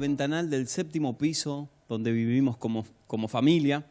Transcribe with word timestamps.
ventanal 0.00 0.50
del 0.50 0.66
séptimo 0.66 1.16
piso 1.16 1.68
donde 1.88 2.10
vivimos 2.10 2.56
como, 2.56 2.84
como 3.06 3.28
familia 3.28 3.86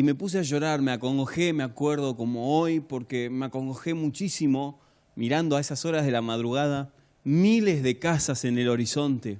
y 0.00 0.02
me 0.02 0.14
puse 0.14 0.38
a 0.38 0.42
llorar, 0.42 0.80
me 0.80 0.92
acongojé, 0.92 1.52
me 1.52 1.62
acuerdo 1.62 2.16
como 2.16 2.58
hoy, 2.58 2.80
porque 2.80 3.28
me 3.28 3.44
acongojé 3.44 3.92
muchísimo 3.92 4.80
mirando 5.14 5.56
a 5.56 5.60
esas 5.60 5.84
horas 5.84 6.06
de 6.06 6.10
la 6.10 6.22
madrugada 6.22 6.90
miles 7.22 7.82
de 7.82 7.98
casas 7.98 8.46
en 8.46 8.56
el 8.56 8.70
horizonte, 8.70 9.38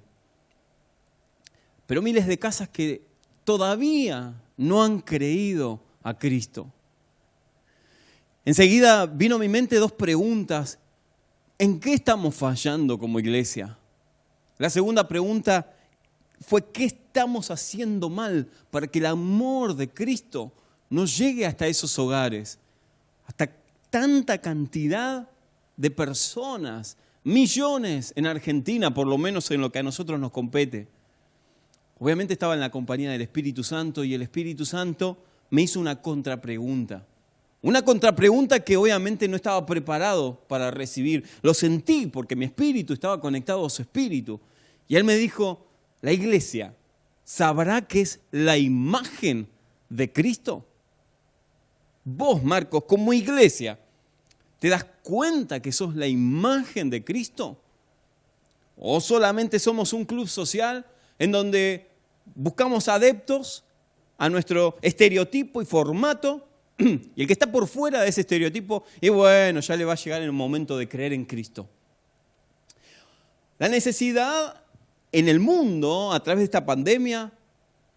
pero 1.86 2.02
miles 2.02 2.26
de 2.26 2.38
casas 2.38 2.68
que 2.68 3.06
todavía 3.44 4.34
no 4.58 4.82
han 4.82 5.00
creído 5.00 5.82
a 6.02 6.18
Cristo. 6.18 6.70
Enseguida 8.44 9.06
vino 9.06 9.36
a 9.36 9.38
mi 9.38 9.48
mente 9.48 9.76
dos 9.76 9.92
preguntas. 9.92 10.78
¿En 11.58 11.80
qué 11.80 11.94
estamos 11.94 12.34
fallando 12.34 12.98
como 12.98 13.18
iglesia? 13.18 13.78
La 14.60 14.68
segunda 14.68 15.08
pregunta 15.08 15.72
fue, 16.38 16.62
¿qué 16.70 16.84
estamos 16.84 17.50
haciendo 17.50 18.10
mal 18.10 18.46
para 18.70 18.86
que 18.86 18.98
el 18.98 19.06
amor 19.06 19.74
de 19.74 19.88
Cristo 19.88 20.52
nos 20.90 21.16
llegue 21.16 21.46
hasta 21.46 21.66
esos 21.66 21.98
hogares? 21.98 22.58
Hasta 23.26 23.50
tanta 23.88 24.36
cantidad 24.36 25.26
de 25.78 25.90
personas, 25.90 26.98
millones 27.24 28.12
en 28.16 28.26
Argentina, 28.26 28.92
por 28.92 29.06
lo 29.06 29.16
menos 29.16 29.50
en 29.50 29.62
lo 29.62 29.72
que 29.72 29.78
a 29.78 29.82
nosotros 29.82 30.20
nos 30.20 30.30
compete. 30.30 30.88
Obviamente 31.98 32.34
estaba 32.34 32.52
en 32.52 32.60
la 32.60 32.70
compañía 32.70 33.10
del 33.10 33.22
Espíritu 33.22 33.64
Santo 33.64 34.04
y 34.04 34.12
el 34.12 34.20
Espíritu 34.20 34.66
Santo 34.66 35.16
me 35.48 35.62
hizo 35.62 35.80
una 35.80 36.02
contrapregunta. 36.02 37.06
Una 37.62 37.80
contrapregunta 37.82 38.60
que 38.60 38.76
obviamente 38.76 39.26
no 39.26 39.36
estaba 39.36 39.64
preparado 39.64 40.38
para 40.48 40.70
recibir. 40.70 41.24
Lo 41.40 41.54
sentí 41.54 42.06
porque 42.08 42.36
mi 42.36 42.44
espíritu 42.44 42.92
estaba 42.92 43.18
conectado 43.18 43.64
a 43.64 43.70
su 43.70 43.80
espíritu. 43.80 44.38
Y 44.90 44.96
él 44.96 45.04
me 45.04 45.14
dijo, 45.14 45.64
la 46.00 46.10
iglesia 46.10 46.74
sabrá 47.22 47.80
que 47.80 48.00
es 48.00 48.18
la 48.32 48.58
imagen 48.58 49.48
de 49.88 50.12
Cristo. 50.12 50.66
Vos, 52.02 52.42
Marcos, 52.42 52.82
como 52.88 53.12
iglesia, 53.12 53.78
¿te 54.58 54.68
das 54.68 54.84
cuenta 55.04 55.62
que 55.62 55.70
sos 55.70 55.94
la 55.94 56.08
imagen 56.08 56.90
de 56.90 57.04
Cristo? 57.04 57.56
¿O 58.76 59.00
solamente 59.00 59.60
somos 59.60 59.92
un 59.92 60.04
club 60.04 60.26
social 60.26 60.84
en 61.20 61.30
donde 61.30 61.86
buscamos 62.34 62.88
adeptos 62.88 63.62
a 64.18 64.28
nuestro 64.28 64.76
estereotipo 64.82 65.62
y 65.62 65.66
formato 65.66 66.48
y 66.78 67.20
el 67.20 67.28
que 67.28 67.32
está 67.32 67.46
por 67.46 67.68
fuera 67.68 68.00
de 68.00 68.08
ese 68.08 68.22
estereotipo, 68.22 68.82
y 69.00 69.08
bueno, 69.08 69.60
ya 69.60 69.76
le 69.76 69.84
va 69.84 69.92
a 69.92 69.96
llegar 69.96 70.20
el 70.20 70.32
momento 70.32 70.76
de 70.76 70.88
creer 70.88 71.12
en 71.12 71.26
Cristo. 71.26 71.68
La 73.56 73.68
necesidad 73.68 74.64
en 75.12 75.28
el 75.28 75.40
mundo, 75.40 76.12
a 76.12 76.22
través 76.22 76.40
de 76.40 76.44
esta 76.44 76.64
pandemia, 76.64 77.32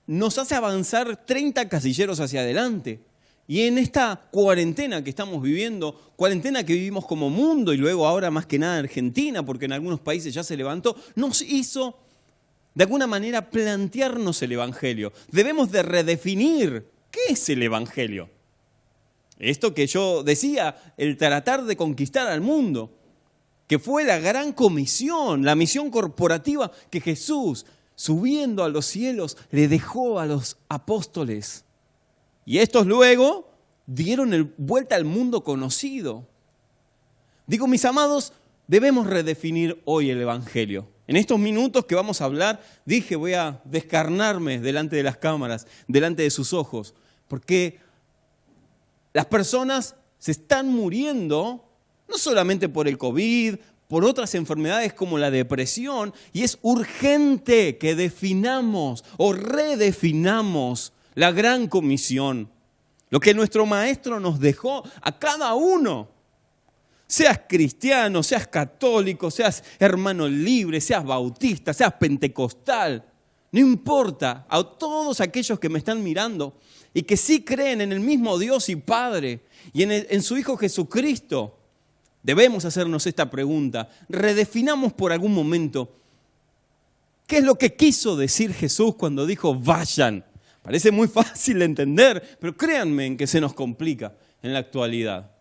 nos 0.07 0.37
hace 0.37 0.55
avanzar 0.55 1.25
30 1.25 1.69
casilleros 1.69 2.19
hacia 2.19 2.41
adelante. 2.41 2.99
Y 3.47 3.61
en 3.61 3.77
esta 3.77 4.29
cuarentena 4.31 5.03
que 5.03 5.09
estamos 5.09 5.41
viviendo, 5.41 6.13
cuarentena 6.15 6.65
que 6.65 6.73
vivimos 6.73 7.05
como 7.05 7.29
mundo 7.29 7.73
y 7.73 7.77
luego 7.77 8.07
ahora 8.07 8.31
más 8.31 8.45
que 8.45 8.57
nada 8.57 8.79
Argentina, 8.79 9.45
porque 9.45 9.65
en 9.65 9.73
algunos 9.73 9.99
países 9.99 10.33
ya 10.33 10.43
se 10.43 10.55
levantó, 10.55 10.95
nos 11.15 11.41
hizo 11.41 11.99
de 12.73 12.85
alguna 12.85 13.05
manera 13.05 13.49
plantearnos 13.49 14.41
el 14.41 14.53
Evangelio. 14.53 15.11
Debemos 15.29 15.71
de 15.71 15.83
redefinir 15.83 16.87
qué 17.11 17.19
es 17.29 17.49
el 17.49 17.61
Evangelio. 17.63 18.29
Esto 19.39 19.73
que 19.73 19.87
yo 19.87 20.23
decía, 20.23 20.93
el 20.97 21.17
tratar 21.17 21.65
de 21.65 21.75
conquistar 21.75 22.27
al 22.27 22.41
mundo, 22.41 22.95
que 23.73 23.79
fue 23.79 24.03
la 24.03 24.19
gran 24.19 24.53
comisión, 24.53 25.43
la 25.43 25.55
misión 25.55 25.89
corporativa 25.89 26.71
que 26.91 27.01
Jesús, 27.01 27.65
subiendo 27.95 28.63
a 28.63 28.69
los 28.69 28.85
cielos, 28.85 29.35
le 29.49 29.67
dejó 29.67 30.19
a 30.19 30.27
los 30.27 30.57
apóstoles. 30.69 31.65
Y 32.45 32.59
estos 32.59 32.85
luego 32.85 33.49
dieron 33.87 34.53
vuelta 34.59 34.95
al 34.95 35.05
mundo 35.05 35.43
conocido. 35.43 36.27
Digo, 37.47 37.65
mis 37.65 37.83
amados, 37.83 38.33
debemos 38.67 39.07
redefinir 39.07 39.81
hoy 39.85 40.11
el 40.11 40.21
Evangelio. 40.21 40.87
En 41.07 41.15
estos 41.15 41.39
minutos 41.39 41.85
que 41.85 41.95
vamos 41.95 42.21
a 42.21 42.25
hablar, 42.25 42.63
dije, 42.85 43.15
voy 43.15 43.33
a 43.33 43.59
descarnarme 43.65 44.59
delante 44.59 44.97
de 44.97 45.03
las 45.03 45.17
cámaras, 45.17 45.65
delante 45.87 46.21
de 46.21 46.29
sus 46.29 46.53
ojos, 46.53 46.93
porque 47.27 47.79
las 49.13 49.25
personas 49.25 49.95
se 50.19 50.29
están 50.29 50.67
muriendo 50.67 51.72
no 52.07 52.17
solamente 52.17 52.69
por 52.69 52.87
el 52.87 52.97
COVID, 52.97 53.55
por 53.87 54.05
otras 54.05 54.33
enfermedades 54.35 54.93
como 54.93 55.17
la 55.17 55.31
depresión, 55.31 56.13
y 56.31 56.43
es 56.43 56.57
urgente 56.61 57.77
que 57.77 57.95
definamos 57.95 59.03
o 59.17 59.33
redefinamos 59.33 60.93
la 61.15 61.31
gran 61.31 61.67
comisión, 61.67 62.49
lo 63.09 63.19
que 63.19 63.33
nuestro 63.33 63.65
maestro 63.65 64.19
nos 64.19 64.39
dejó 64.39 64.83
a 65.01 65.19
cada 65.19 65.53
uno. 65.53 66.09
Seas 67.05 67.41
cristiano, 67.47 68.23
seas 68.23 68.47
católico, 68.47 69.29
seas 69.29 69.63
hermano 69.77 70.27
libre, 70.27 70.81
seas 70.81 71.03
bautista, 71.03 71.73
seas 71.73 71.93
pentecostal, 71.93 73.05
no 73.51 73.59
importa, 73.59 74.47
a 74.49 74.63
todos 74.63 75.21
aquellos 75.21 75.59
que 75.59 75.69
me 75.69 75.77
están 75.77 76.01
mirando, 76.01 76.57
y 76.91 77.03
que 77.03 77.17
sí 77.17 77.43
creen 77.43 77.81
en 77.81 77.91
el 77.91 77.99
mismo 77.99 78.39
Dios 78.39 78.69
y 78.69 78.75
Padre 78.75 79.41
y 79.73 79.83
en, 79.83 80.21
su 80.23 80.37
Hijo 80.37 80.57
Jesucristo, 80.57 81.59
debemos 82.23 82.65
hacernos 82.65 83.05
esta 83.05 83.29
pregunta. 83.29 83.89
Redefinamos 84.09 84.93
por 84.93 85.11
algún 85.11 85.33
momento 85.33 85.95
qué 87.27 87.37
es 87.37 87.43
lo 87.43 87.55
que 87.55 87.75
quiso 87.75 88.15
decir 88.15 88.53
Jesús 88.53 88.95
cuando 88.95 89.25
dijo 89.25 89.53
vayan. 89.53 90.25
Parece 90.61 90.91
muy 90.91 91.07
fácil 91.09 91.59
de 91.59 91.65
entender, 91.65 92.37
pero 92.39 92.57
créanme 92.57 93.05
en 93.05 93.17
que 93.17 93.27
se 93.27 93.41
nos 93.41 93.53
complica 93.53 94.13
en 94.41 94.53
la 94.53 94.59
actualidad. 94.59 95.31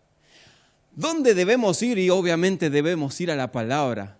¿Dónde 0.95 1.33
debemos 1.33 1.81
ir? 1.81 1.97
Y 1.97 2.09
obviamente 2.09 2.69
debemos 2.69 3.19
ir 3.19 3.31
a 3.31 3.35
la 3.35 3.51
palabra 3.51 4.19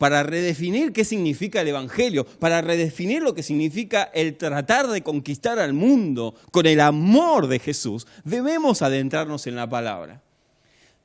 para 0.00 0.22
redefinir 0.22 0.94
qué 0.94 1.04
significa 1.04 1.60
el 1.60 1.68
Evangelio, 1.68 2.24
para 2.24 2.62
redefinir 2.62 3.22
lo 3.22 3.34
que 3.34 3.42
significa 3.42 4.04
el 4.14 4.38
tratar 4.38 4.86
de 4.88 5.02
conquistar 5.02 5.58
al 5.58 5.74
mundo 5.74 6.34
con 6.52 6.64
el 6.64 6.80
amor 6.80 7.48
de 7.48 7.58
Jesús, 7.58 8.06
debemos 8.24 8.80
adentrarnos 8.80 9.46
en 9.46 9.56
la 9.56 9.68
palabra. 9.68 10.22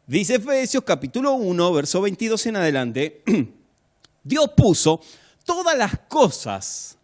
Dice 0.07 0.35
Efesios 0.35 0.83
capítulo 0.83 1.33
1, 1.33 1.73
verso 1.73 2.01
22 2.01 2.45
en 2.45 2.55
adelante, 2.57 3.23
Dios 4.23 4.51
puso 4.55 5.01
todas 5.43 5.77
las 5.77 5.97
cosas 6.07 6.97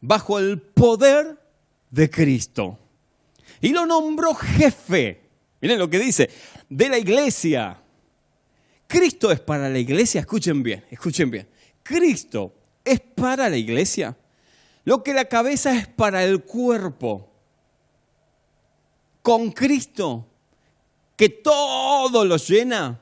bajo 0.00 0.38
el 0.38 0.60
poder 0.60 1.38
de 1.90 2.08
Cristo 2.08 2.78
y 3.60 3.70
lo 3.70 3.86
nombró 3.86 4.34
jefe. 4.34 5.20
Miren 5.60 5.78
lo 5.78 5.90
que 5.90 5.98
dice, 5.98 6.30
de 6.68 6.88
la 6.88 6.98
iglesia 6.98 7.82
Cristo 8.88 9.30
es 9.30 9.38
para 9.38 9.68
la 9.68 9.78
iglesia, 9.78 10.22
escuchen 10.22 10.62
bien, 10.62 10.82
escuchen 10.90 11.30
bien. 11.30 11.46
Cristo 11.82 12.54
es 12.82 12.98
para 12.98 13.50
la 13.50 13.56
iglesia. 13.58 14.16
Lo 14.84 15.02
que 15.02 15.12
la 15.12 15.26
cabeza 15.26 15.76
es 15.76 15.86
para 15.86 16.24
el 16.24 16.42
cuerpo. 16.42 17.28
Con 19.20 19.52
Cristo, 19.52 20.26
que 21.18 21.28
todo 21.28 22.24
lo 22.24 22.36
llena, 22.36 23.00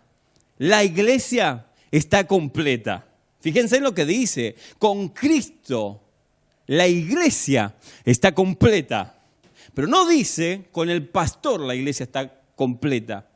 la 0.56 0.82
iglesia 0.82 1.66
está 1.90 2.26
completa. 2.26 3.06
Fíjense 3.40 3.76
en 3.76 3.82
lo 3.82 3.94
que 3.94 4.06
dice. 4.06 4.56
Con 4.78 5.10
Cristo, 5.10 6.00
la 6.66 6.88
iglesia 6.88 7.76
está 8.06 8.34
completa. 8.34 9.22
Pero 9.74 9.86
no 9.86 10.08
dice, 10.08 10.64
con 10.72 10.88
el 10.88 11.06
pastor 11.06 11.60
la 11.60 11.74
iglesia 11.74 12.04
está 12.04 12.40
completa. 12.54 13.28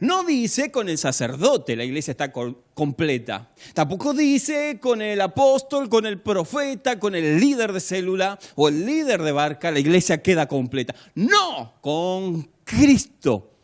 No 0.00 0.24
dice 0.24 0.72
con 0.72 0.88
el 0.88 0.98
sacerdote 0.98 1.76
la 1.76 1.84
iglesia 1.84 2.10
está 2.10 2.32
completa. 2.32 3.48
Tampoco 3.72 4.14
dice 4.14 4.80
con 4.80 5.00
el 5.00 5.20
apóstol, 5.20 5.88
con 5.88 6.06
el 6.06 6.20
profeta, 6.20 6.98
con 6.98 7.14
el 7.14 7.38
líder 7.38 7.72
de 7.72 7.78
célula 7.78 8.36
o 8.56 8.66
el 8.66 8.84
líder 8.84 9.22
de 9.22 9.30
barca 9.30 9.70
la 9.70 9.78
iglesia 9.78 10.20
queda 10.20 10.48
completa. 10.48 10.96
No, 11.14 11.74
con 11.80 12.50
Cristo 12.64 13.57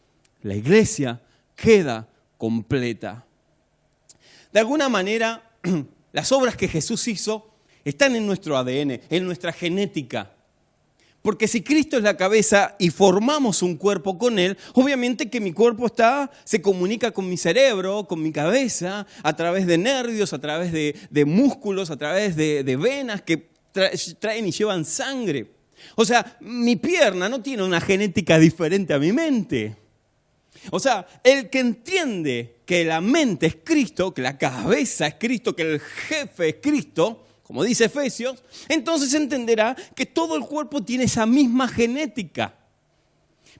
la 0.44 0.54
iglesia 0.54 1.20
queda 1.56 2.06
completa. 2.38 3.24
De 4.52 4.60
alguna 4.60 4.88
manera, 4.88 5.42
las 6.12 6.30
obras 6.32 6.56
que 6.56 6.68
Jesús 6.68 7.08
hizo 7.08 7.50
están 7.84 8.14
en 8.14 8.26
nuestro 8.26 8.56
ADN, 8.56 9.00
en 9.10 9.24
nuestra 9.24 9.52
genética. 9.52 10.30
Porque 11.22 11.48
si 11.48 11.62
Cristo 11.62 11.96
es 11.96 12.02
la 12.02 12.18
cabeza 12.18 12.76
y 12.78 12.90
formamos 12.90 13.62
un 13.62 13.76
cuerpo 13.76 14.18
con 14.18 14.38
Él, 14.38 14.58
obviamente 14.74 15.30
que 15.30 15.40
mi 15.40 15.52
cuerpo 15.52 15.86
está, 15.86 16.30
se 16.44 16.60
comunica 16.60 17.10
con 17.10 17.26
mi 17.26 17.38
cerebro, 17.38 18.06
con 18.06 18.22
mi 18.22 18.30
cabeza, 18.30 19.06
a 19.22 19.34
través 19.34 19.66
de 19.66 19.78
nervios, 19.78 20.34
a 20.34 20.40
través 20.40 20.70
de, 20.70 21.24
músculos, 21.24 21.90
a 21.90 21.96
través 21.96 22.36
de, 22.36 22.62
de 22.62 22.76
venas 22.76 23.22
que 23.22 23.48
traen 24.18 24.46
y 24.46 24.50
llevan 24.50 24.84
sangre. 24.84 25.50
O 25.96 26.04
sea, 26.04 26.36
mi 26.40 26.76
pierna 26.76 27.30
no 27.30 27.40
tiene 27.40 27.62
una 27.62 27.80
genética 27.80 28.38
diferente 28.38 28.92
a 28.92 28.98
mi 28.98 29.12
mente. 29.12 29.83
O 30.70 30.80
sea, 30.80 31.06
el 31.22 31.50
que 31.50 31.60
entiende 31.60 32.56
que 32.64 32.84
la 32.84 33.00
mente 33.00 33.46
es 33.46 33.56
Cristo, 33.62 34.14
que 34.14 34.22
la 34.22 34.38
cabeza 34.38 35.06
es 35.06 35.14
Cristo, 35.14 35.54
que 35.54 35.62
el 35.62 35.80
jefe 35.80 36.48
es 36.48 36.56
Cristo, 36.62 37.26
como 37.42 37.62
dice 37.62 37.84
Efesios, 37.84 38.42
entonces 38.68 39.12
entenderá 39.14 39.76
que 39.94 40.06
todo 40.06 40.36
el 40.36 40.42
cuerpo 40.42 40.82
tiene 40.82 41.04
esa 41.04 41.26
misma 41.26 41.68
genética. 41.68 42.54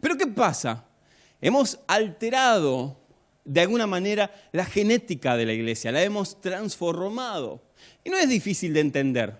Pero 0.00 0.16
¿qué 0.16 0.26
pasa? 0.26 0.84
Hemos 1.40 1.78
alterado 1.86 2.96
de 3.44 3.60
alguna 3.60 3.86
manera 3.86 4.30
la 4.52 4.64
genética 4.64 5.36
de 5.36 5.44
la 5.44 5.52
iglesia, 5.52 5.92
la 5.92 6.02
hemos 6.02 6.40
transformado. 6.40 7.60
Y 8.02 8.10
no 8.10 8.16
es 8.16 8.28
difícil 8.28 8.72
de 8.72 8.80
entender, 8.80 9.36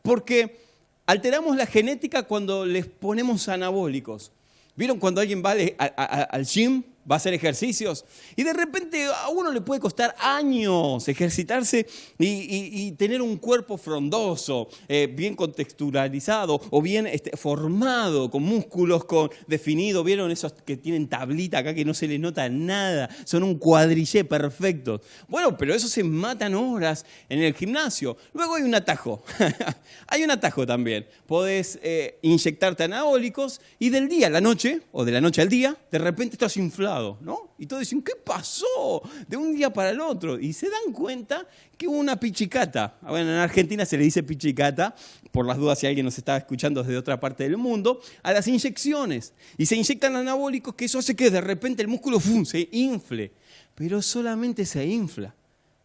porque 0.00 0.58
alteramos 1.04 1.56
la 1.56 1.66
genética 1.66 2.22
cuando 2.22 2.64
les 2.64 2.86
ponemos 2.86 3.48
anabólicos. 3.48 4.32
¿Vieron 4.74 4.98
cuando 4.98 5.20
alguien 5.20 5.42
va 5.44 5.52
al 5.52 6.46
gym? 6.46 6.82
Va 7.10 7.16
a 7.16 7.18
hacer 7.18 7.34
ejercicios. 7.34 8.04
Y 8.36 8.44
de 8.44 8.52
repente 8.52 9.06
a 9.06 9.28
uno 9.28 9.50
le 9.52 9.60
puede 9.60 9.80
costar 9.80 10.14
años 10.18 11.08
ejercitarse 11.08 11.86
y, 12.18 12.92
tener 12.92 13.22
un 13.22 13.36
cuerpo 13.36 13.76
frondoso, 13.76 14.68
eh, 14.88 15.12
bien 15.12 15.34
contextualizado 15.34 16.60
o 16.70 16.82
bien 16.82 17.06
este, 17.06 17.36
formado, 17.36 18.30
con 18.30 18.42
músculos 18.42 19.04
con, 19.04 19.30
definidos. 19.46 20.04
¿Vieron 20.04 20.30
esos 20.30 20.52
que 20.52 20.76
tienen 20.76 21.08
tablita 21.08 21.58
acá 21.58 21.74
que 21.74 21.84
no 21.84 21.94
se 21.94 22.06
les 22.06 22.20
nota 22.20 22.48
nada? 22.48 23.08
Son 23.24 23.42
un 23.42 23.58
cuadrillé 23.58 24.24
perfecto. 24.24 25.00
Bueno, 25.28 25.56
pero 25.56 25.74
eso 25.74 25.88
se 25.88 26.04
matan 26.04 26.54
horas 26.54 27.04
en 27.28 27.42
el 27.42 27.54
gimnasio. 27.54 28.16
Luego 28.34 28.54
hay 28.56 28.62
un 28.62 28.74
atajo. 28.74 29.22
hay 30.06 30.22
un 30.22 30.30
atajo 30.30 30.66
también. 30.66 31.06
Podés 31.26 31.78
eh, 31.82 32.18
inyectarte 32.22 32.84
anabólicos 32.84 33.60
y 33.78 33.90
del 33.90 34.08
día 34.08 34.28
a 34.28 34.30
la 34.30 34.40
noche, 34.40 34.82
o 34.92 35.04
de 35.04 35.12
la 35.12 35.20
noche 35.20 35.42
al 35.42 35.48
día, 35.48 35.76
de 35.90 35.98
repente 35.98 36.34
estás 36.34 36.56
inflado 36.56 36.91
¿no? 37.20 37.54
Y 37.58 37.66
todos 37.66 37.80
dicen, 37.80 38.02
¿qué 38.02 38.12
pasó? 38.16 39.02
De 39.28 39.36
un 39.36 39.54
día 39.54 39.72
para 39.72 39.90
el 39.90 40.00
otro. 40.00 40.38
Y 40.38 40.52
se 40.52 40.68
dan 40.68 40.92
cuenta 40.92 41.46
que 41.76 41.88
hubo 41.88 41.96
una 41.96 42.18
pichicata. 42.18 42.96
Bueno, 43.02 43.30
en 43.30 43.36
Argentina 43.36 43.84
se 43.84 43.96
le 43.96 44.04
dice 44.04 44.22
pichicata, 44.22 44.94
por 45.30 45.46
las 45.46 45.56
dudas 45.56 45.78
si 45.78 45.86
alguien 45.86 46.04
nos 46.04 46.18
está 46.18 46.36
escuchando 46.36 46.82
desde 46.82 46.96
otra 46.96 47.18
parte 47.18 47.44
del 47.44 47.56
mundo, 47.56 48.00
a 48.22 48.32
las 48.32 48.46
inyecciones. 48.46 49.32
Y 49.56 49.66
se 49.66 49.76
inyectan 49.76 50.16
anabólicos, 50.16 50.74
que 50.74 50.84
eso 50.84 50.98
hace 50.98 51.16
que 51.16 51.30
de 51.30 51.40
repente 51.40 51.82
el 51.82 51.88
músculo 51.88 52.20
se 52.44 52.68
infle. 52.72 53.32
Pero 53.74 54.02
solamente 54.02 54.66
se 54.66 54.84
infla. 54.86 55.34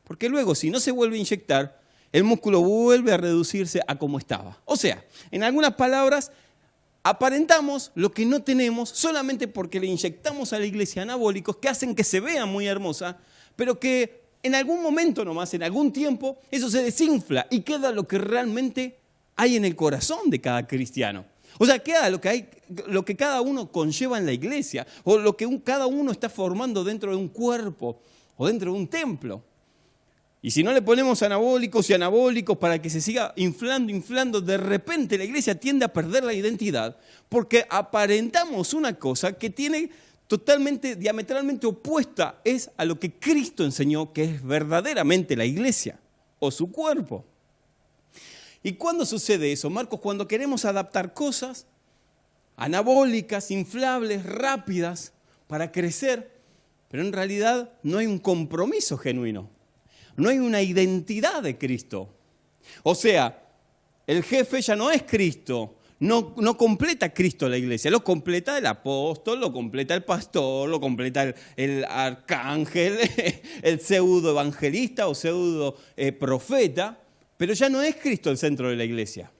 Porque 0.03 0.29
luego, 0.29 0.55
si 0.55 0.69
no 0.69 0.79
se 0.79 0.91
vuelve 0.91 1.17
a 1.17 1.19
inyectar, 1.19 1.81
el 2.11 2.23
músculo 2.23 2.61
vuelve 2.61 3.11
a 3.11 3.17
reducirse 3.17 3.81
a 3.87 3.97
como 3.97 4.17
estaba. 4.17 4.57
O 4.65 4.75
sea, 4.75 5.03
en 5.31 5.43
algunas 5.43 5.75
palabras, 5.75 6.31
aparentamos 7.09 7.91
lo 7.95 8.11
que 8.11 8.25
no 8.25 8.41
tenemos 8.41 8.89
solamente 8.89 9.47
porque 9.47 9.79
le 9.79 9.87
inyectamos 9.87 10.53
a 10.53 10.59
la 10.59 10.65
iglesia 10.65 11.03
anabólicos 11.03 11.57
que 11.57 11.69
hacen 11.69 11.95
que 11.95 12.03
se 12.03 12.19
vea 12.19 12.45
muy 12.45 12.67
hermosa, 12.67 13.17
pero 13.55 13.79
que 13.79 14.27
en 14.43 14.55
algún 14.55 14.81
momento 14.81 15.23
nomás, 15.25 15.53
en 15.53 15.63
algún 15.63 15.91
tiempo, 15.91 16.37
eso 16.51 16.69
se 16.69 16.83
desinfla 16.83 17.47
y 17.49 17.61
queda 17.61 17.91
lo 17.91 18.07
que 18.07 18.17
realmente 18.17 18.97
hay 19.35 19.55
en 19.55 19.65
el 19.65 19.75
corazón 19.75 20.29
de 20.29 20.41
cada 20.41 20.67
cristiano. 20.67 21.25
O 21.59 21.65
sea, 21.65 21.79
queda 21.79 22.09
lo 22.09 22.21
que, 22.21 22.29
hay, 22.29 22.49
lo 22.87 23.03
que 23.03 23.15
cada 23.15 23.41
uno 23.41 23.71
conlleva 23.71 24.17
en 24.17 24.25
la 24.25 24.33
iglesia, 24.33 24.85
o 25.03 25.17
lo 25.17 25.35
que 25.35 25.47
cada 25.63 25.87
uno 25.87 26.11
está 26.11 26.29
formando 26.29 26.83
dentro 26.83 27.11
de 27.11 27.17
un 27.17 27.29
cuerpo 27.29 28.01
o 28.35 28.47
dentro 28.47 28.71
de 28.71 28.77
un 28.77 28.87
templo. 28.87 29.43
Y 30.47 30.51
si 30.51 30.63
no 30.63 30.71
le 30.71 30.81
ponemos 30.81 31.21
anabólicos 31.23 31.89
y 31.89 31.93
anabólicos 31.93 32.57
para 32.57 32.81
que 32.81 32.89
se 32.89 33.01
siga 33.01 33.33
inflando, 33.35 33.91
inflando, 33.91 34.39
de 34.39 34.55
repente 34.55 35.17
la 35.17 35.25
iglesia 35.25 35.59
tiende 35.59 35.83
a 35.83 35.91
perder 35.91 36.23
la 36.23 36.33
identidad 36.33 36.95
porque 37.27 37.65
aparentamos 37.69 38.73
una 38.73 38.97
cosa 38.97 39.33
que 39.33 39.49
tiene 39.49 39.89
totalmente, 40.25 40.95
diametralmente 40.95 41.67
opuesta 41.67 42.39
es 42.45 42.71
a 42.77 42.85
lo 42.85 42.97
que 42.97 43.11
Cristo 43.11 43.65
enseñó 43.65 44.13
que 44.13 44.23
es 44.23 44.41
verdaderamente 44.41 45.35
la 45.35 45.43
iglesia 45.43 45.99
o 46.39 46.49
su 46.49 46.71
cuerpo. 46.71 47.25
¿Y 48.63 48.71
cuándo 48.75 49.05
sucede 49.05 49.51
eso, 49.51 49.69
Marcos? 49.69 49.99
Cuando 49.99 50.29
queremos 50.29 50.63
adaptar 50.63 51.13
cosas 51.13 51.65
anabólicas, 52.55 53.51
inflables, 53.51 54.25
rápidas 54.25 55.11
para 55.47 55.73
crecer, 55.73 56.31
pero 56.87 57.03
en 57.03 57.11
realidad 57.11 57.69
no 57.83 57.97
hay 57.97 58.05
un 58.05 58.19
compromiso 58.19 58.97
genuino 58.97 59.56
no 60.17 60.29
hay 60.29 60.39
una 60.39 60.61
identidad 60.61 61.41
de 61.41 61.57
Cristo. 61.57 62.09
O 62.83 62.95
sea, 62.95 63.43
el 64.05 64.23
jefe 64.23 64.61
ya 64.61 64.75
no 64.75 64.91
es 64.91 65.03
Cristo, 65.03 65.75
no, 65.99 66.35
no, 66.37 66.57
completa 66.57 67.13
Cristo 67.13 67.49
la 67.49 67.57
iglesia, 67.57 67.89
lo 67.89 68.03
completa 68.03 68.57
el 68.57 68.65
apóstol, 68.65 69.39
lo 69.39 69.51
completa 69.51 69.93
el 69.93 70.03
pastor, 70.03 70.69
lo 70.69 70.79
completa 70.79 71.33
el, 71.55 71.85
arcángel, 71.85 72.99
el 73.61 73.79
pseudo 73.79 74.31
evangelista 74.31 75.07
o 75.07 75.15
pseudo 75.15 75.75
eh, 75.95 76.11
profeta, 76.11 76.99
pero 77.37 77.53
ya 77.53 77.69
no 77.69 77.81
es 77.81 77.95
Cristo 77.95 78.29
el 78.29 78.37
centro 78.37 78.69
de 78.69 78.75
la 78.75 78.83
iglesia. 78.83 79.31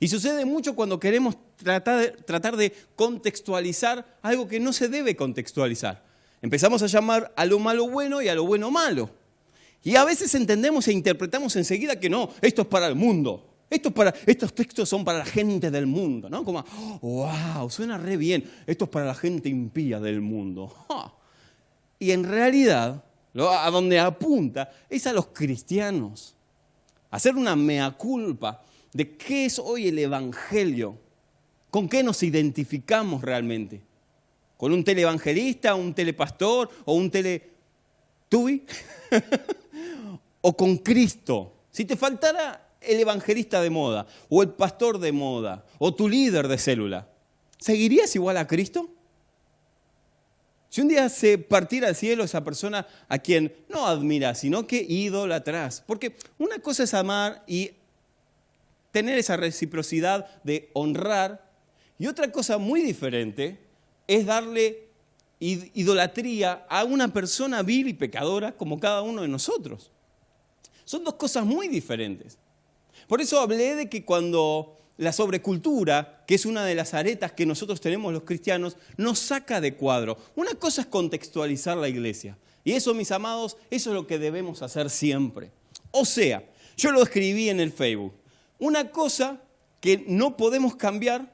Y 0.00 0.08
sucede 0.08 0.44
mucho 0.44 0.74
cuando 0.74 1.00
queremos 1.00 1.36
tratar, 1.56 2.16
tratar 2.24 2.56
de 2.56 2.72
contextualizar 2.94 4.18
algo 4.22 4.46
que 4.46 4.60
no 4.60 4.72
se 4.72 4.88
debe 4.88 5.16
contextualizar. 5.16 6.04
Empezamos 6.40 6.82
a 6.82 6.86
llamar 6.86 7.32
a 7.36 7.44
lo 7.44 7.58
malo 7.58 7.88
bueno 7.88 8.22
y 8.22 8.28
a 8.28 8.34
lo 8.34 8.46
bueno 8.46 8.70
malo. 8.70 9.10
Y 9.88 9.96
a 9.96 10.04
veces 10.04 10.34
entendemos 10.34 10.86
e 10.86 10.92
interpretamos 10.92 11.56
enseguida 11.56 11.98
que 11.98 12.10
no, 12.10 12.28
esto 12.42 12.60
es 12.60 12.68
para 12.68 12.88
el 12.88 12.94
mundo. 12.94 13.64
Estos 13.70 14.54
textos 14.54 14.86
son 14.86 15.02
para 15.02 15.20
la 15.20 15.24
gente 15.24 15.70
del 15.70 15.86
mundo, 15.86 16.28
¿no? 16.28 16.44
Como, 16.44 16.62
wow, 17.00 17.70
suena 17.70 17.96
re 17.96 18.18
bien. 18.18 18.44
Esto 18.66 18.84
es 18.84 18.90
para 18.90 19.06
la 19.06 19.14
gente 19.14 19.48
impía 19.48 19.98
del 19.98 20.20
mundo. 20.20 20.70
Y 22.00 22.10
en 22.10 22.22
realidad, 22.22 23.02
a 23.34 23.70
donde 23.70 23.98
apunta 23.98 24.70
es 24.90 25.06
a 25.06 25.12
los 25.14 25.28
cristianos. 25.28 26.36
Hacer 27.10 27.34
una 27.34 27.56
mea 27.56 27.90
culpa 27.90 28.62
de 28.92 29.16
qué 29.16 29.46
es 29.46 29.58
hoy 29.58 29.88
el 29.88 29.98
Evangelio. 29.98 30.98
¿Con 31.70 31.88
qué 31.88 32.02
nos 32.02 32.22
identificamos 32.22 33.22
realmente? 33.22 33.80
¿Con 34.58 34.70
un 34.70 34.84
televangelista, 34.84 35.74
un 35.74 35.94
telepastor 35.94 36.68
o 36.84 36.92
un 36.92 37.10
tele... 37.10 37.50
¿Tubi? 38.28 38.66
o 40.40 40.56
con 40.56 40.76
Cristo. 40.78 41.54
Si 41.70 41.84
te 41.84 41.96
faltara 41.96 42.68
el 42.80 43.00
evangelista 43.00 43.60
de 43.60 43.70
moda, 43.70 44.06
o 44.28 44.42
el 44.42 44.50
pastor 44.50 44.98
de 44.98 45.12
moda, 45.12 45.64
o 45.78 45.94
tu 45.94 46.08
líder 46.08 46.48
de 46.48 46.58
célula, 46.58 47.08
¿seguirías 47.58 48.14
igual 48.14 48.36
a 48.36 48.46
Cristo? 48.46 48.88
Si 50.70 50.80
un 50.82 50.88
día 50.88 51.08
se 51.08 51.38
partiera 51.38 51.88
al 51.88 51.96
cielo 51.96 52.24
esa 52.24 52.44
persona 52.44 52.86
a 53.08 53.18
quien 53.18 53.54
no 53.68 53.86
admiras, 53.86 54.40
sino 54.40 54.66
que 54.66 54.84
idolatras. 54.86 55.82
Porque 55.86 56.14
una 56.38 56.58
cosa 56.58 56.84
es 56.84 56.92
amar 56.92 57.42
y 57.46 57.72
tener 58.90 59.18
esa 59.18 59.36
reciprocidad 59.36 60.26
de 60.44 60.70
honrar, 60.74 61.48
y 61.98 62.06
otra 62.06 62.30
cosa 62.30 62.58
muy 62.58 62.82
diferente 62.82 63.58
es 64.06 64.26
darle 64.26 64.87
idolatría 65.40 66.66
a 66.68 66.84
una 66.84 67.12
persona 67.12 67.62
vil 67.62 67.88
y 67.88 67.94
pecadora 67.94 68.56
como 68.56 68.80
cada 68.80 69.02
uno 69.02 69.22
de 69.22 69.28
nosotros. 69.28 69.90
Son 70.84 71.04
dos 71.04 71.14
cosas 71.14 71.44
muy 71.44 71.68
diferentes. 71.68 72.38
Por 73.06 73.20
eso 73.20 73.40
hablé 73.40 73.74
de 73.74 73.88
que 73.88 74.04
cuando 74.04 74.76
la 74.96 75.12
sobrecultura, 75.12 76.24
que 76.26 76.34
es 76.34 76.44
una 76.44 76.64
de 76.64 76.74
las 76.74 76.92
aretas 76.92 77.32
que 77.32 77.46
nosotros 77.46 77.80
tenemos 77.80 78.12
los 78.12 78.24
cristianos, 78.24 78.76
nos 78.96 79.18
saca 79.18 79.60
de 79.60 79.74
cuadro. 79.74 80.18
Una 80.34 80.54
cosa 80.54 80.82
es 80.82 80.86
contextualizar 80.88 81.76
la 81.76 81.88
iglesia. 81.88 82.36
Y 82.64 82.72
eso, 82.72 82.92
mis 82.94 83.12
amados, 83.12 83.56
eso 83.70 83.90
es 83.90 83.94
lo 83.94 84.06
que 84.06 84.18
debemos 84.18 84.60
hacer 84.62 84.90
siempre. 84.90 85.52
O 85.92 86.04
sea, 86.04 86.44
yo 86.76 86.90
lo 86.90 87.02
escribí 87.02 87.48
en 87.48 87.60
el 87.60 87.72
Facebook. 87.72 88.12
Una 88.58 88.90
cosa 88.90 89.40
que 89.80 90.04
no 90.08 90.36
podemos 90.36 90.76
cambiar 90.76 91.32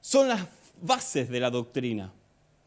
son 0.00 0.28
las 0.28 0.46
bases 0.82 1.28
de 1.28 1.40
la 1.40 1.50
doctrina. 1.50 2.12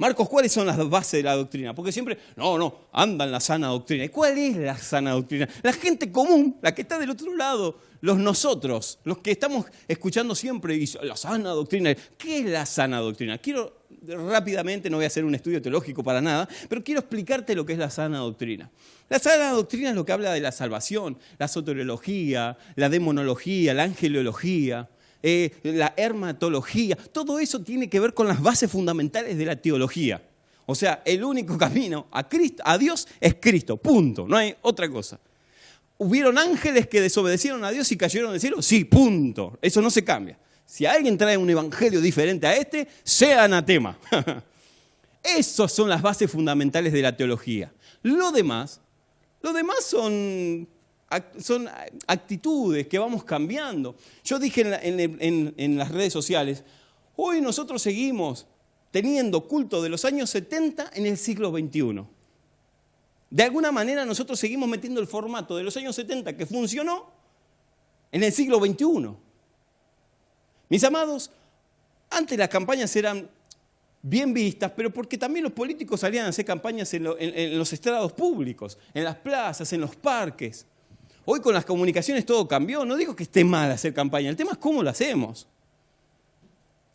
Marcos, 0.01 0.27
¿cuáles 0.27 0.51
son 0.51 0.65
las 0.65 0.89
bases 0.89 1.19
de 1.19 1.21
la 1.21 1.35
doctrina? 1.35 1.75
Porque 1.75 1.91
siempre, 1.91 2.17
no, 2.35 2.57
no, 2.57 2.87
anda 2.91 3.23
en 3.23 3.31
la 3.31 3.39
sana 3.39 3.67
doctrina. 3.67 4.03
¿Y 4.03 4.09
cuál 4.09 4.35
es 4.35 4.57
la 4.57 4.75
sana 4.75 5.11
doctrina? 5.11 5.47
La 5.61 5.71
gente 5.73 6.11
común, 6.11 6.57
la 6.59 6.73
que 6.73 6.81
está 6.81 6.97
del 6.97 7.11
otro 7.11 7.35
lado, 7.35 7.77
los 7.99 8.17
nosotros, 8.17 8.97
los 9.03 9.19
que 9.19 9.29
estamos 9.29 9.67
escuchando 9.87 10.33
siempre, 10.33 10.73
y 10.73 10.87
la 11.03 11.15
sana 11.15 11.51
doctrina. 11.51 11.93
¿Qué 12.17 12.39
es 12.39 12.45
la 12.47 12.65
sana 12.65 12.97
doctrina? 12.97 13.37
Quiero 13.37 13.83
rápidamente, 14.07 14.89
no 14.89 14.97
voy 14.97 15.03
a 15.03 15.07
hacer 15.07 15.23
un 15.23 15.35
estudio 15.35 15.61
teológico 15.61 16.03
para 16.03 16.19
nada, 16.19 16.49
pero 16.67 16.83
quiero 16.83 17.01
explicarte 17.01 17.53
lo 17.53 17.63
que 17.63 17.73
es 17.73 17.79
la 17.79 17.91
sana 17.91 18.17
doctrina. 18.17 18.71
La 19.07 19.19
sana 19.19 19.51
doctrina 19.51 19.89
es 19.89 19.95
lo 19.95 20.03
que 20.03 20.13
habla 20.13 20.33
de 20.33 20.39
la 20.39 20.51
salvación, 20.51 21.19
la 21.37 21.47
soteriología, 21.47 22.57
la 22.73 22.89
demonología, 22.89 23.75
la 23.75 23.83
angelología 23.83 24.89
eh, 25.23 25.51
la 25.63 25.93
hermatología, 25.97 26.95
todo 26.95 27.39
eso 27.39 27.61
tiene 27.61 27.89
que 27.89 27.99
ver 27.99 28.13
con 28.13 28.27
las 28.27 28.41
bases 28.41 28.71
fundamentales 28.71 29.37
de 29.37 29.45
la 29.45 29.55
teología. 29.55 30.21
O 30.65 30.75
sea, 30.75 31.01
el 31.05 31.23
único 31.23 31.57
camino 31.57 32.07
a, 32.11 32.27
Cristo, 32.27 32.63
a 32.65 32.77
Dios 32.77 33.07
es 33.19 33.35
Cristo, 33.39 33.77
punto, 33.77 34.27
no 34.27 34.37
hay 34.37 34.55
otra 34.61 34.89
cosa. 34.89 35.19
¿Hubieron 35.97 36.37
ángeles 36.37 36.87
que 36.87 37.01
desobedecieron 37.01 37.63
a 37.63 37.71
Dios 37.71 37.91
y 37.91 37.97
cayeron 37.97 38.31
del 38.31 38.41
cielo? 38.41 38.61
Sí, 38.61 38.85
punto, 38.85 39.59
eso 39.61 39.81
no 39.81 39.89
se 39.91 40.03
cambia. 40.03 40.37
Si 40.65 40.85
alguien 40.85 41.17
trae 41.17 41.37
un 41.37 41.49
evangelio 41.49 41.99
diferente 41.99 42.47
a 42.47 42.55
este, 42.55 42.87
sea 43.03 43.43
anatema. 43.43 43.97
Esas 45.23 45.71
son 45.71 45.89
las 45.89 46.01
bases 46.01 46.31
fundamentales 46.31 46.93
de 46.93 47.01
la 47.01 47.15
teología. 47.15 47.71
Lo 48.01 48.31
demás, 48.31 48.81
lo 49.41 49.53
demás 49.53 49.83
son, 49.83 50.67
son 51.39 51.67
actitudes 52.07 52.87
que 52.87 52.99
vamos 52.99 53.23
cambiando. 53.23 53.95
Yo 54.23 54.39
dije 54.39 54.61
en, 54.63 55.77
las 55.77 55.89
redes 55.89 56.13
sociales, 56.13 56.63
hoy 57.15 57.41
nosotros 57.41 57.81
seguimos 57.81 58.47
teniendo 58.91 59.47
culto 59.47 59.81
de 59.81 59.89
los 59.89 60.05
años 60.05 60.29
70 60.29 60.91
en 60.93 61.05
el 61.05 61.17
siglo 61.17 61.51
XXI. 61.51 62.03
De 63.29 63.43
alguna 63.43 63.71
manera 63.71 64.05
nosotros 64.05 64.39
seguimos 64.39 64.67
metiendo 64.67 64.99
el 64.99 65.07
formato 65.07 65.55
de 65.55 65.63
los 65.63 65.75
años 65.77 65.95
70 65.95 66.35
que 66.35 66.45
funcionó 66.45 67.11
en 68.11 68.23
el 68.23 68.31
siglo 68.31 68.59
XXI. 68.59 69.15
Mis 70.69 70.83
amados, 70.83 71.31
antes 72.09 72.37
las 72.37 72.49
campañas 72.49 72.95
eran 72.95 73.29
bien 74.01 74.33
vistas, 74.33 74.71
pero 74.75 74.91
porque 74.91 75.17
también 75.17 75.43
los 75.43 75.53
políticos 75.53 75.99
salían 75.99 76.25
a 76.25 76.29
hacer 76.29 76.45
campañas 76.45 76.93
en, 76.93 77.03
los 77.57 77.73
estrados 77.73 78.13
públicos, 78.13 78.77
en 78.93 79.03
las 79.03 79.15
plazas, 79.17 79.71
en 79.73 79.81
los 79.81 79.95
parques. 79.95 80.65
Hoy 81.25 81.39
con 81.39 81.53
las 81.53 81.65
comunicaciones 81.65 82.25
todo 82.25 82.47
cambió. 82.47 82.85
No 82.85 82.95
digo 82.95 83.15
que 83.15 83.23
esté 83.23 83.43
mal 83.43 83.71
hacer 83.71 83.93
campaña, 83.93 84.29
el 84.29 84.35
tema 84.35 84.53
es 84.53 84.57
cómo 84.57 84.81
lo 84.83 84.89
hacemos. 84.89 85.47